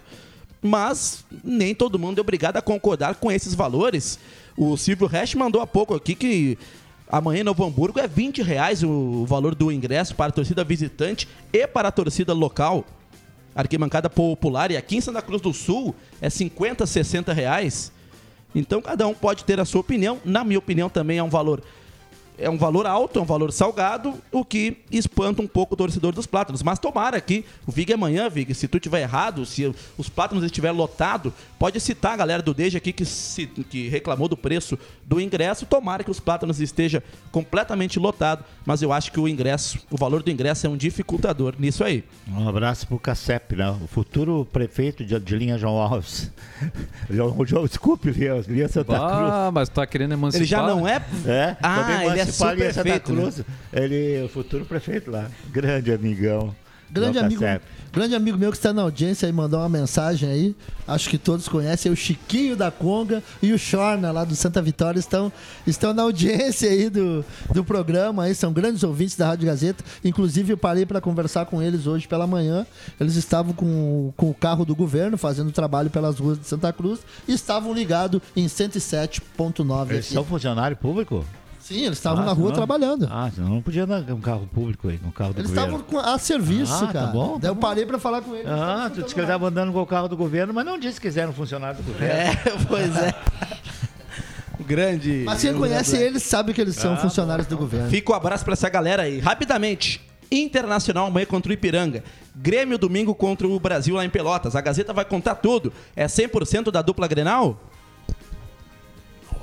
Mas 0.61 1.23
nem 1.41 1.73
todo 1.73 1.97
mundo 1.97 2.17
é 2.17 2.21
obrigado 2.21 2.57
a 2.57 2.61
concordar 2.61 3.15
com 3.15 3.31
esses 3.31 3.53
valores. 3.53 4.19
O 4.57 4.75
Silvio 4.75 5.07
Resch 5.07 5.35
mandou 5.35 5.61
há 5.61 5.67
pouco 5.67 5.95
aqui 5.95 6.13
que 6.13 6.57
amanhã 7.09 7.41
em 7.41 7.43
Novo 7.43 7.65
Hamburgo 7.65 7.99
é 7.99 8.07
20 8.07 8.43
reais 8.43 8.83
o 8.83 9.25
valor 9.25 9.55
do 9.55 9.71
ingresso 9.71 10.15
para 10.15 10.29
a 10.29 10.31
torcida 10.31 10.63
visitante 10.63 11.27
e 11.51 11.67
para 11.67 11.87
a 11.87 11.91
torcida 11.91 12.33
local. 12.33 12.85
Arquibancada 13.55 14.09
popular 14.09 14.69
e 14.71 14.77
aqui 14.77 14.97
em 14.97 15.01
Santa 15.01 15.21
Cruz 15.21 15.41
do 15.41 15.51
Sul 15.51 15.95
é 16.21 16.29
50, 16.29 16.85
60 16.85 17.33
reais. 17.33 17.91
Então 18.53 18.81
cada 18.81 19.07
um 19.07 19.13
pode 19.13 19.43
ter 19.43 19.59
a 19.59 19.65
sua 19.65 19.81
opinião. 19.81 20.19
Na 20.23 20.43
minha 20.43 20.59
opinião 20.59 20.87
também 20.87 21.17
é 21.17 21.23
um 21.23 21.29
valor 21.29 21.61
é 22.39 22.49
um 22.49 22.57
valor 22.57 22.87
alto, 22.87 23.19
é 23.19 23.21
um 23.21 23.25
valor 23.25 23.51
salgado, 23.51 24.13
o 24.31 24.45
que 24.45 24.77
espanta 24.89 25.41
um 25.41 25.47
pouco 25.47 25.73
o 25.73 25.77
torcedor 25.77 26.13
dos 26.13 26.25
Plátanos. 26.25 26.63
Mas 26.63 26.79
tomara 26.79 27.17
aqui, 27.17 27.43
o 27.67 27.71
Vig 27.71 27.91
amanhã, 27.91 28.29
Vig, 28.29 28.53
se 28.55 28.67
tu 28.67 28.79
tiver 28.79 29.01
errado, 29.01 29.45
se 29.45 29.73
os 29.97 30.07
Plátanos 30.07 30.43
estiver 30.43 30.71
lotado, 30.71 31.33
pode 31.59 31.79
citar 31.79 32.13
a 32.13 32.17
galera 32.17 32.41
do 32.41 32.53
Deja 32.53 32.77
aqui 32.79 32.91
que, 32.93 33.05
se- 33.05 33.45
que 33.45 33.89
reclamou 33.89 34.27
do 34.27 34.37
preço 34.37 34.79
do 35.05 35.19
ingresso. 35.21 35.65
Tomara 35.65 36.03
que 36.03 36.09
os 36.09 36.19
Plátanos 36.19 36.59
esteja 36.61 37.03
completamente 37.31 37.99
lotado, 37.99 38.43
mas 38.65 38.81
eu 38.81 38.91
acho 38.93 39.11
que 39.11 39.19
o 39.19 39.27
ingresso, 39.27 39.77
o 39.91 39.97
valor 39.97 40.23
do 40.23 40.31
ingresso 40.31 40.65
é 40.65 40.69
um 40.69 40.77
dificultador 40.77 41.53
nisso 41.59 41.83
aí. 41.83 42.03
Um 42.27 42.47
abraço 42.47 42.87
pro 42.87 42.97
Cassep, 42.97 43.55
né? 43.55 43.69
O 43.83 43.87
futuro 43.87 44.47
prefeito 44.51 45.03
de, 45.05 45.19
de 45.19 45.35
linha 45.35 45.57
João 45.57 45.75
Alves. 45.77 46.31
João, 47.09 47.45
João, 47.45 47.65
desculpe, 47.65 48.09
linha, 48.11 48.35
linha 48.47 48.67
Santa 48.69 48.93
Cruz. 48.97 49.31
Ah, 49.31 49.51
mas 49.53 49.67
tá 49.69 49.85
querendo 49.85 50.13
emancipar. 50.13 50.41
Ele 50.41 50.49
já 50.49 50.61
não 50.65 50.87
é? 50.87 50.95
É, 51.25 51.57
Ah, 51.61 52.05
ele 52.05 52.19
é 52.19 52.25
Santa 52.25 52.51
subprefeito, 52.55 53.13
né? 53.13 53.21
Cruz, 53.21 53.43
ele 53.73 54.13
é 54.15 54.23
o 54.23 54.29
futuro 54.29 54.65
prefeito 54.65 55.11
lá. 55.11 55.29
Grande 55.51 55.91
amigão. 55.91 56.55
Grande 56.91 57.13
João 57.13 57.25
amigo, 57.25 57.41
Cassep. 57.41 57.65
grande 57.93 58.15
amigo 58.15 58.37
meu 58.37 58.51
que 58.51 58.57
está 58.57 58.73
na 58.73 58.81
audiência 58.81 59.27
e 59.27 59.31
mandou 59.31 59.59
uma 59.59 59.69
mensagem 59.69 60.29
aí. 60.29 60.55
Acho 60.87 61.09
que 61.09 61.17
todos 61.17 61.47
conhecem 61.47 61.91
o 61.91 61.95
Chiquinho 61.95 62.55
da 62.55 62.71
Conga 62.71 63.21
e 63.41 63.53
o 63.53 63.59
Chorna 63.59 64.11
lá 64.11 64.23
do 64.23 64.35
Santa 64.35 64.61
Vitória 64.61 64.99
estão, 64.99 65.31
estão 65.67 65.93
na 65.93 66.01
audiência 66.01 66.69
aí 66.69 66.89
do, 66.89 67.23
do 67.53 67.63
programa 67.63 68.23
aí, 68.23 68.33
são 68.33 68.51
grandes 68.51 68.83
ouvintes 68.83 69.15
da 69.15 69.27
Rádio 69.27 69.45
Gazeta. 69.45 69.83
Inclusive 70.03 70.53
eu 70.53 70.57
parei 70.57 70.85
para 70.85 70.99
conversar 70.99 71.45
com 71.45 71.61
eles 71.61 71.85
hoje 71.85 72.07
pela 72.07 72.25
manhã. 72.25 72.65
Eles 72.99 73.15
estavam 73.15 73.53
com, 73.53 74.11
com 74.17 74.29
o 74.29 74.33
carro 74.33 74.65
do 74.65 74.75
governo 74.75 75.17
fazendo 75.17 75.51
trabalho 75.51 75.89
pelas 75.89 76.17
ruas 76.17 76.39
de 76.39 76.47
Santa 76.47 76.73
Cruz 76.73 76.99
e 77.27 77.33
estavam 77.33 77.73
ligados 77.73 78.19
em 78.35 78.45
107.9 78.47 79.89
Eles 79.91 80.05
aqui. 80.05 80.13
são 80.13 80.23
funcionário 80.23 80.75
público? 80.75 81.23
Sim, 81.69 81.85
eles 81.85 81.97
estavam 81.99 82.23
Ah, 82.23 82.25
na 82.25 82.31
rua 82.33 82.47
senão- 82.47 82.55
trabalhando. 82.55 83.07
Ah, 83.11 83.29
senão 83.33 83.47
não 83.49 83.61
podia 83.61 83.83
andar 83.83 84.03
com 84.03 84.13
um 84.13 84.19
carro 84.21 84.49
público 84.53 84.89
aí, 84.89 84.97
com 84.97 85.07
um 85.09 85.11
carro 85.11 85.33
do 85.33 85.39
Eles 85.41 85.51
governo. 85.51 85.77
estavam 85.77 86.03
com- 86.03 86.09
a 86.09 86.17
serviço, 86.17 86.73
Ah, 86.73 86.87
tá 86.87 86.93
cara. 86.93 87.07
bom, 87.07 87.33
tá 87.33 87.39
Daí 87.41 87.49
eu 87.51 87.55
bom. 87.55 87.61
parei 87.61 87.85
para 87.85 87.99
falar 87.99 88.21
com 88.21 88.33
eles. 88.35 88.47
Ah, 88.47 88.89
tu 88.93 89.03
disse 89.03 89.13
que 89.13 89.19
ele 89.21 89.27
estava 89.27 89.47
andando 89.47 89.71
com 89.71 89.79
o 89.81 89.85
carro 89.85 90.07
do 90.07 90.17
governo, 90.17 90.51
mas 90.53 90.65
não 90.65 90.79
disse 90.79 90.99
que 90.99 91.07
eles 91.07 91.15
eram 91.17 91.31
funcionário 91.31 91.77
do 91.77 91.83
governo. 91.83 92.13
É, 92.13 92.35
pois 92.67 92.95
é. 92.97 93.13
Grande. 94.65 95.23
Mas 95.25 95.41
quem 95.41 95.53
conhece 95.53 95.95
eles 95.95 96.23
sabe 96.23 96.53
que 96.53 96.61
eles 96.61 96.75
são 96.75 96.93
Ah, 96.93 96.97
funcionários 96.97 97.47
do 97.47 97.57
governo. 97.57 97.89
Fica 97.89 98.11
o 98.11 98.15
abraço 98.15 98.43
pra 98.43 98.53
essa 98.53 98.69
galera 98.69 99.03
aí. 99.03 99.19
Rapidamente, 99.19 100.01
Internacional 100.31 101.07
amanhã 101.07 101.25
contra 101.25 101.49
o 101.49 101.53
Ipiranga. 101.53 102.03
Grêmio 102.35 102.77
domingo 102.77 103.15
contra 103.15 103.47
o 103.47 103.59
Brasil 103.59 103.95
lá 103.95 104.05
em 104.05 104.09
Pelotas. 104.11 104.55
A 104.55 104.61
Gazeta 104.61 104.93
vai 104.93 105.03
contar 105.03 105.33
tudo. 105.35 105.73
É 105.95 106.07
100% 106.07 106.69
da 106.71 106.81
dupla 106.83 107.07
Grenal? 107.07 107.59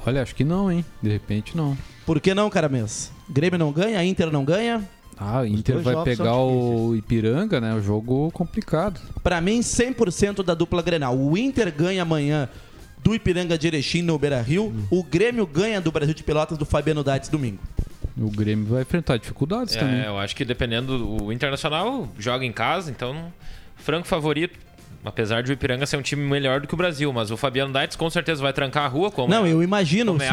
Olha, 0.06 0.22
acho 0.22 0.34
que 0.34 0.44
não, 0.44 0.70
hein? 0.70 0.84
De 1.02 1.10
repente 1.10 1.56
não. 1.56 1.76
Por 2.04 2.20
que 2.20 2.32
não, 2.32 2.48
cara 2.48 2.68
mesmo? 2.68 3.12
Grêmio 3.28 3.58
não 3.58 3.72
ganha, 3.72 4.04
Inter 4.04 4.30
não 4.30 4.44
ganha? 4.44 4.88
Ah, 5.18 5.40
o 5.40 5.46
Inter 5.46 5.80
vai 5.80 6.02
pegar 6.04 6.36
o 6.36 6.94
Ipiranga, 6.94 7.60
né? 7.60 7.74
O 7.74 7.82
jogo 7.82 8.30
complicado. 8.32 9.00
Pra 9.22 9.40
mim, 9.40 9.60
100% 9.60 10.44
da 10.44 10.54
dupla 10.54 10.82
Grenal. 10.82 11.16
O 11.16 11.36
Inter 11.36 11.72
ganha 11.74 12.02
amanhã 12.02 12.48
do 13.02 13.14
Ipiranga 13.14 13.56
de 13.56 13.66
Erechim 13.66 14.02
no 14.02 14.18
Beira-Rio. 14.18 14.74
O 14.90 15.02
Grêmio 15.02 15.46
ganha 15.46 15.80
do 15.80 15.90
Brasil 15.90 16.14
de 16.14 16.22
Pelotas 16.22 16.58
do 16.58 16.66
Fabiano 16.66 17.02
Dates 17.02 17.30
domingo. 17.30 17.58
O 18.16 18.30
Grêmio 18.30 18.66
vai 18.66 18.82
enfrentar 18.82 19.16
dificuldades 19.16 19.74
também. 19.74 20.00
É, 20.00 20.06
eu 20.06 20.18
acho 20.18 20.36
que 20.36 20.44
dependendo 20.44 20.98
do 20.98 21.24
o 21.24 21.32
Internacional 21.32 22.08
joga 22.18 22.44
em 22.44 22.52
casa, 22.52 22.90
então 22.90 23.32
franco 23.76 24.06
favorito. 24.06 24.58
Apesar 25.06 25.40
de 25.40 25.50
o 25.50 25.54
Ipiranga 25.54 25.86
ser 25.86 25.96
um 25.96 26.02
time 26.02 26.20
melhor 26.28 26.60
do 26.60 26.66
que 26.66 26.74
o 26.74 26.76
Brasil, 26.76 27.12
mas 27.12 27.30
o 27.30 27.36
Fabiano 27.36 27.72
Daitz 27.72 27.94
com 27.94 28.10
certeza 28.10 28.42
vai 28.42 28.52
trancar 28.52 28.84
a 28.84 28.88
rua 28.88 29.08
como 29.08 29.32
Não, 29.32 29.46
é- 29.46 29.52
eu 29.52 29.62
imagino. 29.62 30.10
como 30.12 30.22
é 30.22 30.28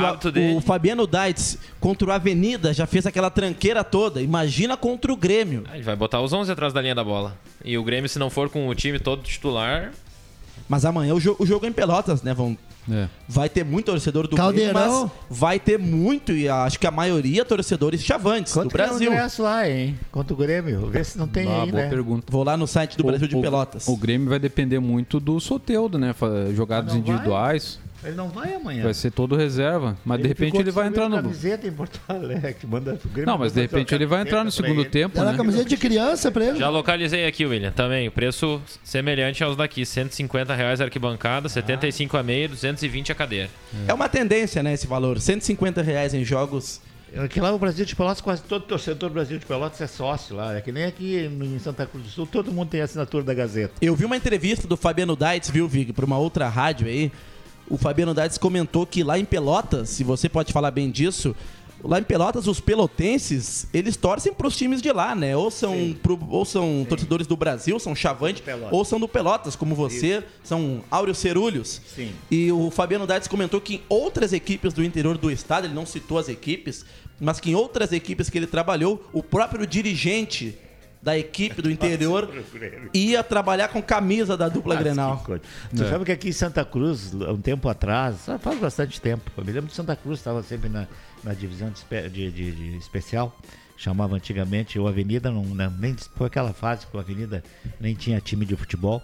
o- 0.53 0.57
o 0.57 0.61
Fabiano 0.61 1.05
Daitz 1.05 1.59
contra 1.79 2.09
o 2.09 2.11
Avenida 2.11 2.73
já 2.73 2.87
fez 2.87 3.05
aquela 3.05 3.29
tranqueira 3.29 3.83
toda. 3.83 4.19
Imagina 4.19 4.75
contra 4.75 5.13
o 5.13 5.15
Grêmio. 5.15 5.63
Ele 5.71 5.83
vai 5.83 5.95
botar 5.95 6.21
os 6.21 6.33
11 6.33 6.51
atrás 6.51 6.73
da 6.73 6.81
linha 6.81 6.95
da 6.95 7.03
bola. 7.03 7.37
E 7.63 7.77
o 7.77 7.83
Grêmio, 7.83 8.09
se 8.09 8.17
não 8.17 8.31
for 8.31 8.49
com 8.49 8.67
o 8.67 8.73
time 8.73 8.97
todo 8.97 9.21
titular, 9.21 9.91
Mas 10.67 10.85
amanhã 10.85 11.13
o, 11.13 11.19
jo- 11.19 11.35
o 11.37 11.45
jogo 11.45 11.65
é 11.65 11.69
em 11.69 11.73
Pelotas, 11.73 12.23
né? 12.23 12.33
Vão, 12.33 12.57
É. 12.91 13.07
Vai 13.27 13.47
ter 13.49 13.63
muito 13.63 13.85
torcedor 13.85 14.27
do 14.27 14.35
Caldeirão. 14.35 14.73
Grêmio, 14.73 15.01
mas 15.29 15.37
vai 15.39 15.59
ter 15.59 15.79
muito, 15.79 16.31
e 16.33 16.49
acho 16.49 16.79
que 16.79 16.85
a 16.87 16.91
maioria 16.91 17.45
torcedores 17.45 18.03
chavantes 18.03 18.53
do 18.53 18.59
Quanto 18.59 18.75
que 18.75 18.81
é 18.81 18.85
o 18.85 18.87
Brasil. 18.89 19.11
ingresso 19.11 19.43
lá, 19.43 19.69
hein? 19.69 19.97
Contra 20.11 20.33
o 20.33 20.37
Grêmio. 20.37 20.87
Vê 20.87 21.03
se 21.03 21.17
não 21.17 21.27
tem 21.27 21.47
Ah, 21.47 21.63
aí, 21.63 21.71
boa 21.71 21.83
né? 21.83 21.89
pergunta. 21.89 22.25
Vou 22.29 22.43
lá 22.43 22.57
no 22.57 22.67
site 22.67 22.97
do 22.97 23.03
Brasil 23.03 23.27
de 23.27 23.35
o, 23.35 23.41
Pelotas. 23.41 23.87
O 23.87 23.95
Grêmio 23.95 24.29
vai 24.29 24.39
depender 24.39 24.79
muito 24.79 25.19
do 25.19 25.39
Soteudo, 25.39 25.97
né? 25.97 26.13
Jogadas 26.55 26.93
Não 26.93 27.01
vai? 27.01 27.11
individuais. 27.13 27.79
Ele 28.05 28.15
não 28.15 28.27
vai 28.27 28.53
amanhã. 28.53 28.83
Vai 28.83 28.93
ser 28.93 29.11
todo 29.11 29.33
reserva. 29.33 29.95
Mas 30.03 30.21
de 30.21 30.27
repente 30.27 30.57
ele 30.57 30.71
vai 30.71 30.87
entrar 30.89 31.07
no. 31.07 31.15
camiseta 31.15 31.65
em 31.65 31.71
Porto 31.71 32.01
Alegre, 32.05 32.67
manda 32.67 32.95
o 32.95 33.07
Grêmio 33.07 33.25
Não, 33.31 33.37
mas 33.37 33.53
de 33.53 33.61
repente 33.61 33.95
ele 33.95 34.05
vai 34.05 34.23
entrar 34.23 34.43
no 34.43 34.51
segundo 34.51 34.81
ele. 34.81 34.89
tempo, 34.89 35.17
Era 35.17 35.31
né? 35.31 35.37
camiseta 35.37 35.63
de 35.69 35.77
criança 35.77 36.29
pra 36.29 36.43
ele. 36.43 36.59
Já 36.59 36.67
localizei 36.67 37.25
aqui, 37.25 37.45
William, 37.45 37.71
também. 37.71 38.11
Preço 38.11 38.61
semelhante 38.83 39.41
aos 39.41 39.55
daqui. 39.55 39.85
150 39.85 40.53
reais 40.53 40.81
arquibancada, 40.81 41.47
75 41.47 42.17
a 42.17 42.23
meia, 42.23 42.49
220 42.73 43.11
a 43.11 43.15
cadeira. 43.15 43.49
É 43.87 43.93
uma 43.93 44.09
tendência, 44.09 44.61
né, 44.61 44.73
esse 44.73 44.87
valor. 44.87 45.19
150 45.19 45.81
reais 45.81 46.13
em 46.13 46.23
jogos. 46.23 46.81
Aqui 47.15 47.39
lá 47.39 47.51
no 47.51 47.59
Brasil 47.59 47.85
de 47.85 47.95
Pelotas, 47.95 48.21
quase 48.21 48.41
todo 48.41 48.63
torcedor 48.63 49.09
do 49.09 49.13
Brasil 49.13 49.37
de 49.37 49.45
Pelotas 49.45 49.79
é 49.79 49.87
sócio 49.87 50.35
lá. 50.35 50.55
É 50.55 50.61
que 50.61 50.71
nem 50.71 50.85
aqui 50.85 51.17
em 51.25 51.59
Santa 51.59 51.85
Cruz 51.85 52.05
do 52.05 52.09
Sul, 52.09 52.25
todo 52.25 52.51
mundo 52.51 52.69
tem 52.69 52.81
assinatura 52.81 53.23
da 53.23 53.33
Gazeta. 53.35 53.73
Eu 53.79 53.95
vi 53.95 54.03
uma 54.03 54.17
entrevista 54.17 54.67
do 54.67 54.75
Fabiano 54.75 55.15
Daitz, 55.15 55.49
viu, 55.49 55.67
Vig, 55.67 55.93
pra 55.93 56.05
uma 56.05 56.17
outra 56.17 56.49
rádio 56.49 56.87
aí. 56.87 57.11
O 57.69 57.77
Fabiano 57.77 58.13
Daitz 58.13 58.37
comentou 58.37 58.85
que 58.85 59.03
lá 59.03 59.17
em 59.19 59.25
Pelotas, 59.25 59.89
se 59.89 60.03
você 60.03 60.27
pode 60.27 60.51
falar 60.51 60.71
bem 60.71 60.89
disso, 60.89 61.35
lá 61.83 61.99
em 61.99 62.03
Pelotas 62.03 62.47
os 62.47 62.59
pelotenses, 62.59 63.67
eles 63.73 63.95
torcem 63.97 64.33
pros 64.33 64.55
times 64.55 64.81
de 64.81 64.91
lá, 64.91 65.13
né? 65.13 65.35
Ou 65.35 65.51
são, 65.51 65.95
pro- 66.01 66.19
ou 66.29 66.45
são 66.45 66.85
torcedores 66.87 67.27
do 67.27 67.35
Brasil, 67.35 67.77
são 67.79 67.93
Chavante, 67.95 68.41
ou 68.71 68.85
são 68.85 68.99
do 68.99 69.07
Pelotas, 69.07 69.55
como 69.55 69.75
você, 69.75 70.23
são 70.43 70.83
Áureo 70.89 71.13
Cerulhos. 71.13 71.81
Sim. 71.95 72.11
E 72.31 72.51
o 72.51 72.71
Fabiano 72.71 73.05
Daitz 73.05 73.27
comentou 73.27 73.59
que 73.59 73.75
em 73.75 73.81
outras 73.89 74.31
equipes 74.33 74.73
do 74.73 74.83
interior 74.83 75.17
do 75.17 75.29
estado, 75.29 75.65
ele 75.67 75.73
não 75.73 75.85
citou 75.85 76.17
as 76.17 76.29
equipes, 76.29 76.85
mas 77.19 77.39
que 77.39 77.51
em 77.51 77.55
outras 77.55 77.91
equipes 77.91 78.29
que 78.29 78.37
ele 78.37 78.47
trabalhou, 78.47 79.07
o 79.11 79.21
próprio 79.21 79.65
dirigente 79.67 80.57
da 81.01 81.17
equipe 81.17 81.61
do 81.61 81.69
interior 81.71 82.29
ia 82.93 83.21
trabalhar 83.23 83.67
com 83.67 83.81
camisa 83.81 84.37
da 84.37 84.47
dupla 84.47 84.75
Grenal. 84.75 85.21
Tu 85.75 85.83
É. 85.83 85.89
sabe 85.89 86.05
que 86.05 86.11
aqui 86.13 86.29
em 86.29 86.33
Santa 86.33 86.63
Cruz, 86.63 87.13
um 87.13 87.41
tempo 87.41 87.67
atrás, 87.67 88.29
ah, 88.29 88.37
faz 88.39 88.57
bastante 88.59 89.01
tempo, 89.01 89.29
eu 89.37 89.43
me 89.43 89.51
lembro 89.51 89.69
de 89.69 89.75
Santa 89.75 89.95
Cruz, 89.97 90.19
estava 90.19 90.41
sempre 90.43 90.69
na, 90.69 90.87
na 91.23 91.33
divisão 91.33 91.71
de, 91.71 92.09
de- 92.09 92.31
de- 92.31 92.51
de 92.71 92.77
especial, 92.77 93.37
chamava 93.77 94.15
antigamente 94.15 94.77
o 94.77 94.87
Avenida, 94.87 95.31
não, 95.31 95.43
não- 95.43 95.71
nem 95.71 95.95
foi 96.15 96.27
aquela 96.27 96.53
fase 96.53 96.85
que 96.85 96.95
o 96.95 96.99
Avenida 96.99 97.43
nem 97.79 97.95
tinha 97.95 98.19
time 98.21 98.45
de 98.45 98.55
futebol, 98.55 99.01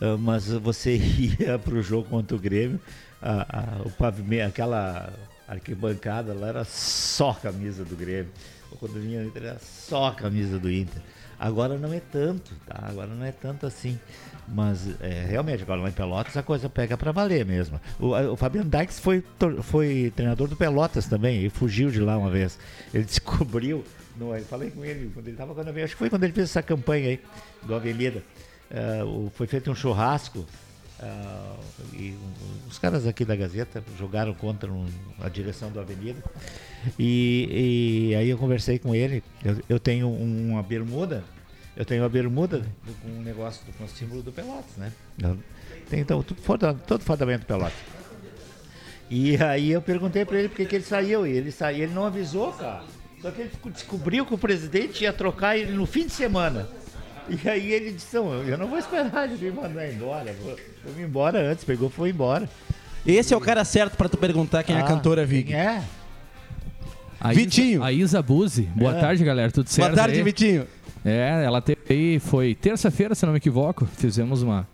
ah, 0.00 0.16
mas 0.18 0.48
você 0.48 0.96
ia 1.40 1.58
para 1.58 1.74
o 1.74 1.82
jogo 1.82 2.08
contra 2.08 2.36
o 2.36 2.40
Grêmio, 2.40 2.80
a- 3.20 3.82
o 3.84 3.90
pavimento, 3.90 4.46
aquela 4.48 5.12
arquibancada 5.48 6.32
lá 6.34 6.48
era 6.48 6.64
só 6.64 7.32
camisa 7.34 7.84
do 7.84 7.94
Grêmio, 7.96 8.30
quando 8.78 9.00
vinha 9.00 9.20
o 9.20 9.24
Inter 9.24 9.42
era 9.44 9.58
só 9.58 10.06
a 10.08 10.14
camisa 10.14 10.58
do 10.58 10.70
Inter. 10.70 11.00
Agora 11.38 11.76
não 11.76 11.92
é 11.92 12.00
tanto, 12.00 12.52
tá? 12.66 12.84
Agora 12.88 13.08
não 13.08 13.24
é 13.24 13.30
tanto 13.32 13.66
assim. 13.66 13.98
Mas 14.48 14.88
é, 15.00 15.26
realmente, 15.28 15.62
agora 15.62 15.80
lá 15.82 15.88
em 15.88 15.92
Pelotas 15.92 16.36
a 16.36 16.42
coisa 16.42 16.68
pega 16.68 16.96
pra 16.96 17.12
valer 17.12 17.44
mesmo. 17.44 17.78
O, 17.98 18.08
o 18.32 18.36
Fabiano 18.36 18.70
Dykes 18.70 18.98
foi, 19.00 19.22
foi 19.62 20.12
treinador 20.16 20.48
do 20.48 20.56
Pelotas 20.56 21.06
também, 21.06 21.44
e 21.44 21.50
fugiu 21.50 21.90
de 21.90 22.00
lá 22.00 22.16
uma 22.16 22.30
vez. 22.30 22.58
Ele 22.94 23.04
descobriu, 23.04 23.84
no, 24.16 24.34
eu 24.34 24.44
falei 24.44 24.70
com 24.70 24.84
ele 24.84 25.10
quando 25.12 25.28
ele 25.28 25.36
tava 25.36 25.54
quando 25.54 25.68
eu 25.76 25.84
acho 25.84 25.94
que 25.94 25.98
foi 25.98 26.08
quando 26.08 26.24
ele 26.24 26.32
fez 26.32 26.48
essa 26.48 26.62
campanha 26.62 27.08
aí 27.10 27.20
do 27.64 27.74
Avenida. 27.74 28.22
Ah, 28.70 29.04
o- 29.04 29.30
foi 29.34 29.46
feito 29.46 29.70
um 29.70 29.74
churrasco. 29.74 30.46
Ah, 31.00 31.56
e 31.92 32.10
um- 32.12 32.68
os 32.68 32.78
caras 32.78 33.06
aqui 33.06 33.24
da 33.24 33.36
Gazeta 33.36 33.82
jogaram 33.98 34.32
contra 34.34 34.70
um- 34.72 34.88
a 35.20 35.28
direção 35.28 35.70
do 35.70 35.78
Avenida. 35.80 36.22
E, 36.98 38.10
e 38.10 38.14
aí 38.14 38.28
eu 38.30 38.38
conversei 38.38 38.78
com 38.78 38.94
ele. 38.94 39.22
Eu, 39.44 39.58
eu 39.68 39.80
tenho 39.80 40.08
uma 40.10 40.62
bermuda. 40.62 41.22
Eu 41.76 41.84
tenho 41.84 42.02
uma 42.02 42.08
bermuda 42.08 42.62
com 43.02 43.08
um 43.10 43.22
negócio 43.22 43.64
do- 43.66 43.72
com 43.72 43.84
o 43.84 43.88
símbolo 43.88 44.22
do 44.22 44.32
Pelotas, 44.32 44.76
né? 44.78 44.90
Tenho 45.90 46.00
então, 46.02 46.22
tudo, 46.22 46.40
todo 46.86 47.02
fardamento 47.02 47.40
do 47.40 47.46
Pelotas. 47.46 47.74
E 49.10 49.36
aí 49.36 49.70
eu 49.70 49.80
perguntei 49.82 50.24
pra 50.24 50.38
ele 50.38 50.48
por 50.48 50.56
que 50.66 50.74
ele 50.74 50.84
saiu. 50.84 51.26
E 51.26 51.30
ele 51.30 51.52
saiu, 51.52 51.84
ele 51.84 51.94
não 51.94 52.04
avisou, 52.06 52.52
cara. 52.52 52.82
Só 53.22 53.30
que 53.30 53.42
ele 53.42 53.50
desco- 53.50 53.70
descobriu 53.70 54.26
que 54.26 54.34
o 54.34 54.38
presidente 54.38 55.04
ia 55.04 55.12
trocar 55.12 55.56
ele 55.56 55.72
no 55.72 55.86
fim 55.86 56.06
de 56.06 56.12
semana. 56.12 56.68
E 57.28 57.48
aí 57.48 57.72
ele 57.72 57.92
disse, 57.92 58.14
não, 58.16 58.32
eu 58.42 58.56
não 58.58 58.66
vou 58.68 58.78
esperar 58.78 59.28
ele 59.30 59.36
me 59.36 59.50
mandar 59.50 59.88
embora. 59.92 60.32
Vou, 60.42 60.56
vou 60.84 60.94
me 60.94 61.02
embora 61.02 61.40
antes. 61.50 61.64
Pegou, 61.64 61.90
foi 61.90 62.10
embora. 62.10 62.48
Esse 63.04 63.32
é 63.34 63.36
o 63.36 63.40
cara 63.40 63.64
certo 63.64 63.96
pra 63.96 64.08
tu 64.08 64.16
perguntar 64.16 64.62
quem 64.62 64.74
é 64.76 64.80
a 64.80 64.84
Ah, 64.84 64.86
cantora 64.88 65.24
Vig. 65.26 65.44
quem 65.48 65.56
é? 65.56 65.82
A 67.20 67.32
Isa- 67.32 67.40
Vitinho. 67.40 67.82
a 67.82 67.92
Isa 67.92 68.22
Buzzi. 68.22 68.62
Boa 68.74 68.96
É. 68.96 69.00
tarde, 69.00 69.24
galera. 69.24 69.50
Tudo 69.50 69.68
certo? 69.68 69.88
Boa 69.88 69.96
tarde, 69.96 70.18
aí? 70.18 70.22
Vitinho. 70.24 70.66
É, 71.04 71.42
ela 71.44 71.60
teve 71.62 71.80
aí, 71.88 72.18
foi 72.18 72.54
terça-feira, 72.54 73.14
se 73.14 73.24
não 73.24 73.32
me 73.32 73.38
equivoco. 73.38 73.86
Fizemos 73.96 74.42
uma, 74.42 74.66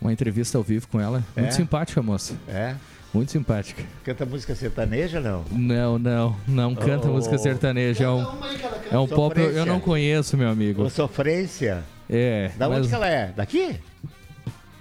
uma 0.00 0.12
entrevista 0.12 0.56
ao 0.58 0.64
vivo 0.64 0.88
com 0.88 0.98
ela. 1.00 1.22
Muito 1.36 1.48
É? 1.48 1.52
simpática, 1.52 2.02
moça. 2.02 2.34
É? 2.48 2.74
Muito 3.18 3.32
simpática. 3.32 3.82
Canta 4.04 4.24
música 4.24 4.54
sertaneja 4.54 5.20
não? 5.20 5.44
Não, 5.50 5.98
não, 5.98 6.36
não 6.46 6.74
canta 6.74 7.08
Oh. 7.08 7.12
música 7.14 7.36
sertaneja. 7.36 8.04
É 8.04 8.08
um, 8.08 8.24
é 8.92 8.96
um 8.98 9.08
pop 9.08 9.36
eu, 9.40 9.66
não 9.66 9.80
conheço, 9.80 10.36
meu 10.36 10.48
amigo. 10.48 10.84
Ô, 10.84 10.88
Sofrência. 10.90 11.82
É. 12.08 12.52
Da 12.56 12.68
onde 12.68 12.78
mas- 12.80 12.88
que 12.88 12.94
ela 12.94 13.08
é? 13.08 13.32
Daqui? 13.36 13.74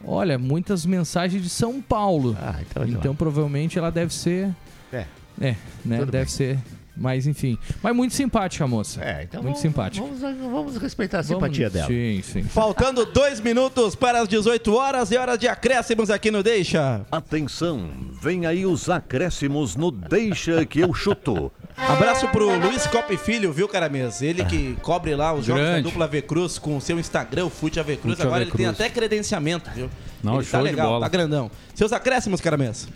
Olha, 0.05 0.38
muitas 0.38 0.85
mensagens 0.85 1.41
de 1.41 1.49
São 1.49 1.81
Paulo. 1.81 2.38
Ah, 2.39 2.59
então, 2.61 2.85
então 2.85 3.15
provavelmente 3.15 3.79
ela 3.79 3.89
deve 3.91 4.13
ser. 4.13 4.49
É. 4.93 5.05
É, 5.41 5.55
né? 5.83 5.97
Tudo 5.97 6.11
deve 6.11 6.25
bem. 6.25 6.33
ser. 6.33 6.59
Mas 7.00 7.28
enfim. 7.28 7.58
Mas 7.82 7.95
muito 7.95 8.14
simpática, 8.14 8.64
a 8.64 8.68
moça. 8.68 9.04
É, 9.04 9.24
então 9.24 9.41
muito 9.43 9.56
vamos, 9.56 9.60
simpática. 9.62 10.06
Vamos, 10.06 10.52
vamos 10.52 10.78
respeitar 10.78 11.20
a 11.20 11.22
Vamos- 11.22 11.43
simpatia 11.43 11.70
dela. 11.70 11.88
Sim, 11.88 12.22
sim. 12.24 12.43
Faltando 12.43 13.06
dois 13.06 13.39
minutos 13.39 13.95
para 13.95 14.22
as 14.22 14.28
18 14.28 14.74
horas 14.76 15.12
e 15.12 15.18
hora 15.18 15.38
de 15.38 15.48
acréscimos 15.48 16.10
aqui 16.10 16.32
no 16.32 16.41
Deixa. 16.41 17.02
Atenção, 17.12 17.89
vem 18.22 18.45
aí 18.45 18.66
os 18.66 18.89
acréscimos 18.89 19.76
no 19.76 19.91
Deixa 19.91 20.66
que 20.66 20.80
eu 20.80 20.93
chuto. 20.93 21.52
Abraço 21.78 22.28
pro 22.30 22.58
Luiz 22.60 22.88
Copa 22.88 23.14
e 23.14 23.18
Filho, 23.18 23.54
viu, 23.54 23.68
Caramês? 23.68 24.22
Ele 24.24 24.43
que 24.45 24.76
cobre 24.82 25.14
lá 25.16 25.34
os 25.34 25.45
jogos 25.45 25.62
da 25.62 25.70
Grande. 25.74 25.84
dupla 25.84 26.08
V 26.08 26.22
Cruz 26.24 26.58
com 26.58 26.76
o 26.78 26.82
seu 26.82 27.00
Instagram, 27.00 27.45
o 27.45 27.50
Fute 27.50 27.80
Cruz. 27.84 28.00
Fute 28.02 28.22
Agora 28.24 28.41
ele 28.41 28.52
tem 28.52 28.66
até 28.66 28.89
credenciamento, 28.89 29.70
viu? 29.76 29.89
Não, 30.24 30.36
ele 30.38 30.43
tá 30.45 30.50
show 30.58 30.60
de 30.62 30.66
legal, 30.72 30.88
bola. 30.88 31.02
tá 31.02 31.10
grandão. 31.10 31.52
Seus 31.76 31.93
acréscimos, 31.93 32.41
Caramês. 32.41 32.88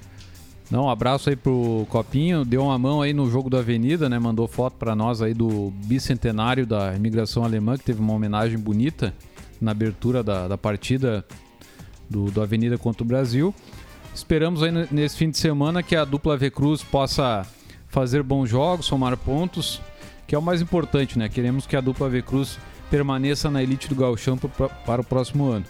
Não, 0.72 0.86
um 0.86 0.90
abraço 0.90 1.30
aí 1.30 1.36
pro 1.36 1.86
Copinho, 1.90 2.46
deu 2.46 2.64
uma 2.64 2.80
mão 2.80 3.02
aí 3.02 3.12
no 3.12 3.30
jogo 3.30 3.50
do 3.50 3.58
Avenida, 3.58 4.08
né? 4.08 4.18
Mandou 4.18 4.48
foto 4.48 4.78
pra 4.78 4.96
nós 4.96 5.22
aí 5.22 5.34
do 5.34 5.70
bicentenário 5.86 6.66
da 6.66 6.96
imigração 6.96 7.44
alemã, 7.44 7.78
que 7.78 7.84
teve 7.84 8.00
uma 8.00 8.14
homenagem 8.14 8.58
bonita 8.58 9.14
na 9.60 9.72
abertura 9.72 10.24
da, 10.24 10.48
da 10.48 10.58
partida 10.58 11.26
do, 12.10 12.32
do 12.32 12.42
Avenida 12.42 12.78
contra 12.78 13.04
o 13.04 13.06
Brasil. 13.06 13.54
Esperamos 14.16 14.64
aí 14.64 14.72
nesse 14.90 15.18
fim 15.18 15.30
de 15.30 15.38
semana 15.38 15.84
que 15.84 15.94
a 15.96 16.06
dupla 16.06 16.38
V 16.38 16.50
Cruz 16.50 16.82
possa 16.82 17.46
fazer 17.90 18.24
bons 18.24 18.50
jogos, 18.50 18.86
somar 18.86 19.18
pontos, 19.18 19.82
que 20.26 20.34
é 20.34 20.38
o 20.38 20.42
mais 20.42 20.62
importante, 20.62 21.20
né? 21.20 21.28
Queremos 21.28 21.68
que 21.68 21.76
a 21.76 21.82
dupla 21.82 22.08
V 22.10 22.22
Cruz 22.22 22.58
permaneça 22.90 23.52
na 23.52 23.62
elite 23.62 23.90
do 23.90 23.96
Gauchão 23.96 24.38
pro- 24.38 24.50
para 24.86 25.02
o 25.02 25.04
próximo 25.06 25.50
ano. 25.50 25.66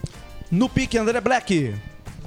No 0.48 0.68
pique, 0.68 0.96
André 0.96 1.20
Black. 1.20 1.74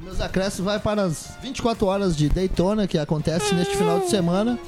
Meus 0.05 0.21
acréscimos 0.21 0.65
vai 0.65 0.79
para 0.79 1.01
as 1.01 1.31
24 1.41 1.87
horas 1.87 2.15
de 2.15 2.29
Daytona, 2.29 2.85
que 2.85 2.95
acontece 2.95 3.55
neste 3.55 3.75
final 3.75 3.99
de 3.99 4.07
semana, 4.07 4.59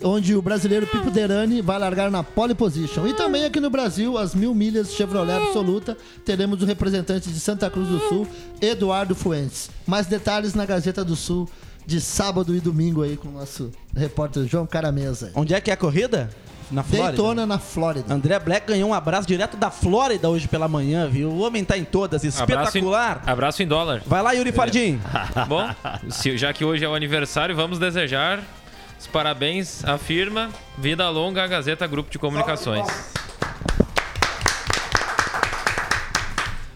onde 0.00 0.36
o 0.36 0.40
brasileiro 0.40 0.86
Pipo 0.86 1.10
Derani 1.10 1.60
vai 1.60 1.80
largar 1.80 2.12
na 2.12 2.22
pole 2.22 2.54
position. 2.54 3.04
E 3.04 3.12
também 3.12 3.44
aqui 3.44 3.58
no 3.58 3.68
Brasil, 3.68 4.16
as 4.16 4.36
mil 4.36 4.54
milhas 4.54 4.92
Chevrolet 4.92 5.34
Absoluta, 5.34 5.96
teremos 6.24 6.62
o 6.62 6.64
representante 6.64 7.28
de 7.28 7.40
Santa 7.40 7.68
Cruz 7.68 7.88
do 7.88 7.98
Sul, 8.08 8.28
Eduardo 8.60 9.16
Fuentes. 9.16 9.68
Mais 9.84 10.06
detalhes 10.06 10.54
na 10.54 10.64
Gazeta 10.64 11.04
do 11.04 11.16
Sul 11.16 11.48
de 11.84 12.00
sábado 12.00 12.54
e 12.54 12.60
domingo 12.60 13.02
aí 13.02 13.16
com 13.16 13.26
o 13.26 13.32
nosso 13.32 13.72
repórter 13.96 14.46
João 14.46 14.64
Caramesa. 14.64 15.32
Onde 15.34 15.54
é 15.54 15.60
que 15.60 15.72
é 15.72 15.74
a 15.74 15.76
corrida? 15.76 16.30
Na 16.74 16.82
Flórida. 16.82 17.08
Daytona, 17.08 17.46
na 17.46 17.58
Flórida. 17.58 18.12
André 18.12 18.38
Black 18.38 18.66
ganhou 18.66 18.90
um 18.90 18.94
abraço 18.94 19.26
direto 19.28 19.56
da 19.56 19.70
Flórida 19.70 20.28
hoje 20.28 20.48
pela 20.48 20.66
manhã, 20.68 21.08
viu? 21.08 21.30
O 21.30 21.40
homem 21.40 21.64
tá 21.64 21.78
em 21.78 21.84
todas, 21.84 22.24
espetacular. 22.24 23.10
Abraço 23.12 23.28
em, 23.28 23.32
abraço 23.32 23.62
em 23.62 23.66
dólar. 23.66 24.02
Vai 24.06 24.22
lá, 24.22 24.32
Yuri 24.32 24.52
Fardim. 24.52 25.00
Bom, 25.48 25.68
se- 26.10 26.36
já 26.36 26.52
que 26.52 26.64
hoje 26.64 26.84
é 26.84 26.88
o 26.88 26.94
aniversário, 26.94 27.54
vamos 27.54 27.78
desejar 27.78 28.40
os 28.98 29.06
parabéns 29.06 29.84
à 29.84 29.96
firma 29.98 30.50
Vida 30.76 31.08
Longa 31.10 31.44
à 31.44 31.46
Gazeta 31.46 31.86
Grupo 31.86 32.10
de 32.10 32.18
Comunicações. 32.18 32.86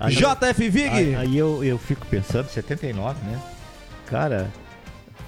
JF 0.09 0.69
Vig. 0.71 0.89
Aí, 0.89 1.15
aí 1.17 1.37
eu, 1.39 1.63
eu 1.65 1.77
fico 1.79 2.07
pensando, 2.07 2.49
79, 2.49 3.19
né? 3.27 3.39
Cara, 4.07 4.49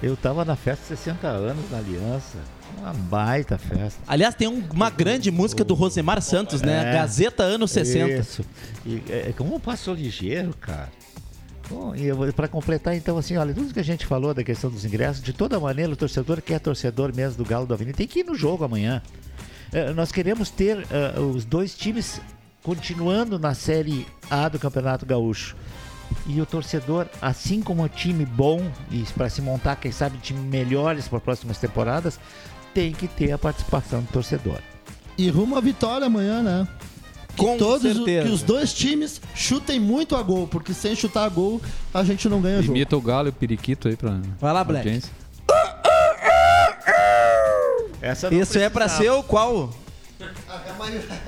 eu 0.01 0.15
tava 0.17 0.43
na 0.45 0.55
festa 0.55 0.81
de 0.93 0.99
60 0.99 1.27
anos 1.27 1.69
na 1.71 1.77
Aliança. 1.77 2.37
Uma 2.79 2.93
baita 2.93 3.57
festa. 3.57 3.99
Aliás, 4.07 4.33
tem 4.33 4.47
um- 4.47 4.63
uma 4.73 4.89
grande 4.89 5.29
música 5.29 5.63
do 5.63 5.73
Rosemar 5.73 6.21
Santos, 6.21 6.61
né? 6.61 6.89
É. 6.89 6.93
Gazeta 6.93 7.43
anos 7.43 7.71
60. 7.71 8.13
Isso. 8.21 8.45
E 8.85 9.03
é, 9.09 9.33
como 9.37 9.59
passou 9.59 9.93
ligeiro, 9.93 10.53
cara. 10.59 10.89
Bom, 11.69 11.93
e 11.95 12.31
pra 12.33 12.47
completar, 12.47 12.95
então, 12.95 13.17
assim, 13.17 13.37
olha, 13.37 13.53
tudo 13.53 13.73
que 13.73 13.79
a 13.79 13.83
gente 13.83 14.05
falou 14.05 14.33
da 14.33 14.43
questão 14.43 14.69
dos 14.69 14.83
ingressos, 14.83 15.21
de 15.23 15.31
toda 15.31 15.59
maneira, 15.59 15.91
o 15.91 15.95
torcedor 15.95 16.41
que 16.41 16.53
é 16.53 16.59
torcedor 16.59 17.13
mesmo 17.15 17.37
do 17.37 17.45
Galo 17.47 17.65
do 17.65 17.73
Avenida 17.73 17.97
tem 17.97 18.07
que 18.07 18.19
ir 18.19 18.23
no 18.25 18.35
jogo 18.35 18.63
amanhã. 18.65 19.01
Eh, 19.71 19.93
nós 19.93 20.11
queremos 20.11 20.49
ter 20.49 20.85
eh, 20.91 21.19
os 21.19 21.45
dois 21.45 21.73
times 21.75 22.19
continuando 22.63 23.39
na 23.39 23.53
Série 23.53 24.05
A 24.29 24.49
do 24.49 24.59
Campeonato 24.59 25.05
Gaúcho. 25.05 25.55
E 26.27 26.39
o 26.39 26.45
torcedor, 26.45 27.07
assim 27.21 27.61
como 27.61 27.83
o 27.83 27.89
time 27.89 28.25
bom, 28.25 28.61
e 28.91 29.03
para 29.15 29.29
se 29.29 29.41
montar, 29.41 29.75
quem 29.75 29.91
sabe, 29.91 30.17
time 30.19 30.39
melhores 30.39 31.07
para 31.07 31.19
próximas 31.19 31.57
temporadas, 31.57 32.19
tem 32.73 32.91
que 32.93 33.07
ter 33.07 33.31
a 33.31 33.37
participação 33.37 34.01
do 34.01 34.07
torcedor. 34.11 34.59
E 35.17 35.29
rumo 35.29 35.57
à 35.57 35.61
vitória 35.61 36.07
amanhã, 36.07 36.41
né? 36.41 36.67
Que 37.35 37.37
Com 37.45 37.57
todos 37.57 37.83
o- 37.91 37.95
certeza. 37.95 38.27
que 38.27 38.33
os 38.33 38.43
dois 38.43 38.73
times 38.73 39.21
chutem 39.33 39.79
muito 39.79 40.15
a 40.15 40.21
gol, 40.21 40.47
porque 40.47 40.73
sem 40.73 40.95
chutar 40.95 41.23
a 41.25 41.29
gol 41.29 41.61
a 41.93 42.03
gente 42.03 42.27
não 42.29 42.39
ganha 42.41 42.61
jogo. 42.61 42.75
Imita 42.77 42.95
o 42.95 43.01
Galo 43.01 43.27
e 43.27 43.31
o 43.31 43.33
Periquito 43.33 43.87
aí 43.87 43.95
pra. 43.95 44.19
Vai 44.39 44.53
lá, 44.53 44.63
Black. 44.63 44.85
audiência. 44.87 45.11
Essa 48.01 48.33
Isso 48.33 48.57
é 48.57 48.69
pra 48.69 48.87
ser 48.89 49.11
o 49.11 49.21
qual? 49.23 49.69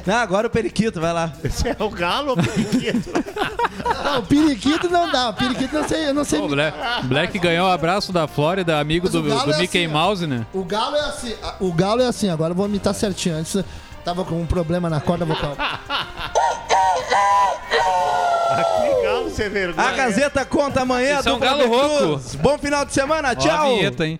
Não, 0.05 0.15
agora 0.15 0.47
o 0.47 0.49
periquito, 0.49 0.99
vai 1.01 1.13
lá. 1.13 1.31
Esse 1.43 1.67
é 1.69 1.75
o 1.79 1.89
galo 1.89 2.31
ou 2.31 2.33
o 2.39 2.43
periquito? 2.43 3.09
Não, 4.03 4.19
o 4.19 4.23
periquito 4.23 4.89
não 4.89 5.11
dá. 5.11 5.29
O 5.29 5.33
periquito 5.33 5.73
não 5.75 5.87
sei, 5.87 6.09
eu 6.09 6.13
não 6.13 6.23
sei. 6.23 6.39
Pô, 6.39 6.47
Black, 6.47 6.77
Black 7.05 7.39
ganhou 7.39 7.67
o 7.67 7.71
abraço 7.71 8.13
da 8.13 8.27
Flórida, 8.27 8.79
amigo 8.79 9.05
Mas 9.05 9.13
do, 9.13 9.21
do 9.23 9.53
é 9.53 9.57
Mickey 9.57 9.85
assim. 9.85 9.87
Mouse, 9.93 10.27
né? 10.27 10.45
O 10.53 10.63
galo 10.63 10.95
é 10.95 10.99
assim. 11.01 11.35
a- 11.41 11.55
O 11.59 11.73
galo 11.73 12.01
é 12.01 12.05
assim. 12.05 12.29
Agora 12.29 12.51
eu 12.51 12.55
vou 12.55 12.67
imitar 12.67 12.93
certinho. 12.93 13.35
Antes 13.35 13.63
tava 14.05 14.23
com 14.23 14.39
um 14.39 14.45
problema 14.45 14.89
na 14.89 15.01
corda 15.01 15.25
vocal. 15.25 15.55
Aqui, 18.49 19.01
galo, 19.03 19.23
você 19.29 19.49
vergonha. 19.49 19.87
A 19.87 19.91
Gazeta 19.93 20.45
conta 20.45 20.81
amanhã 20.81 21.19
Isso 21.19 21.29
é 21.29 21.33
um 21.33 21.39
galo 21.39 21.67
rouco. 21.67 22.21
Bom 22.37 22.57
final 22.57 22.85
de 22.85 22.93
semana, 22.93 23.29
Ó 23.29 23.31
a 23.31 23.35
tchau. 23.35 23.75
vinheta, 23.75 24.05
hein? 24.05 24.19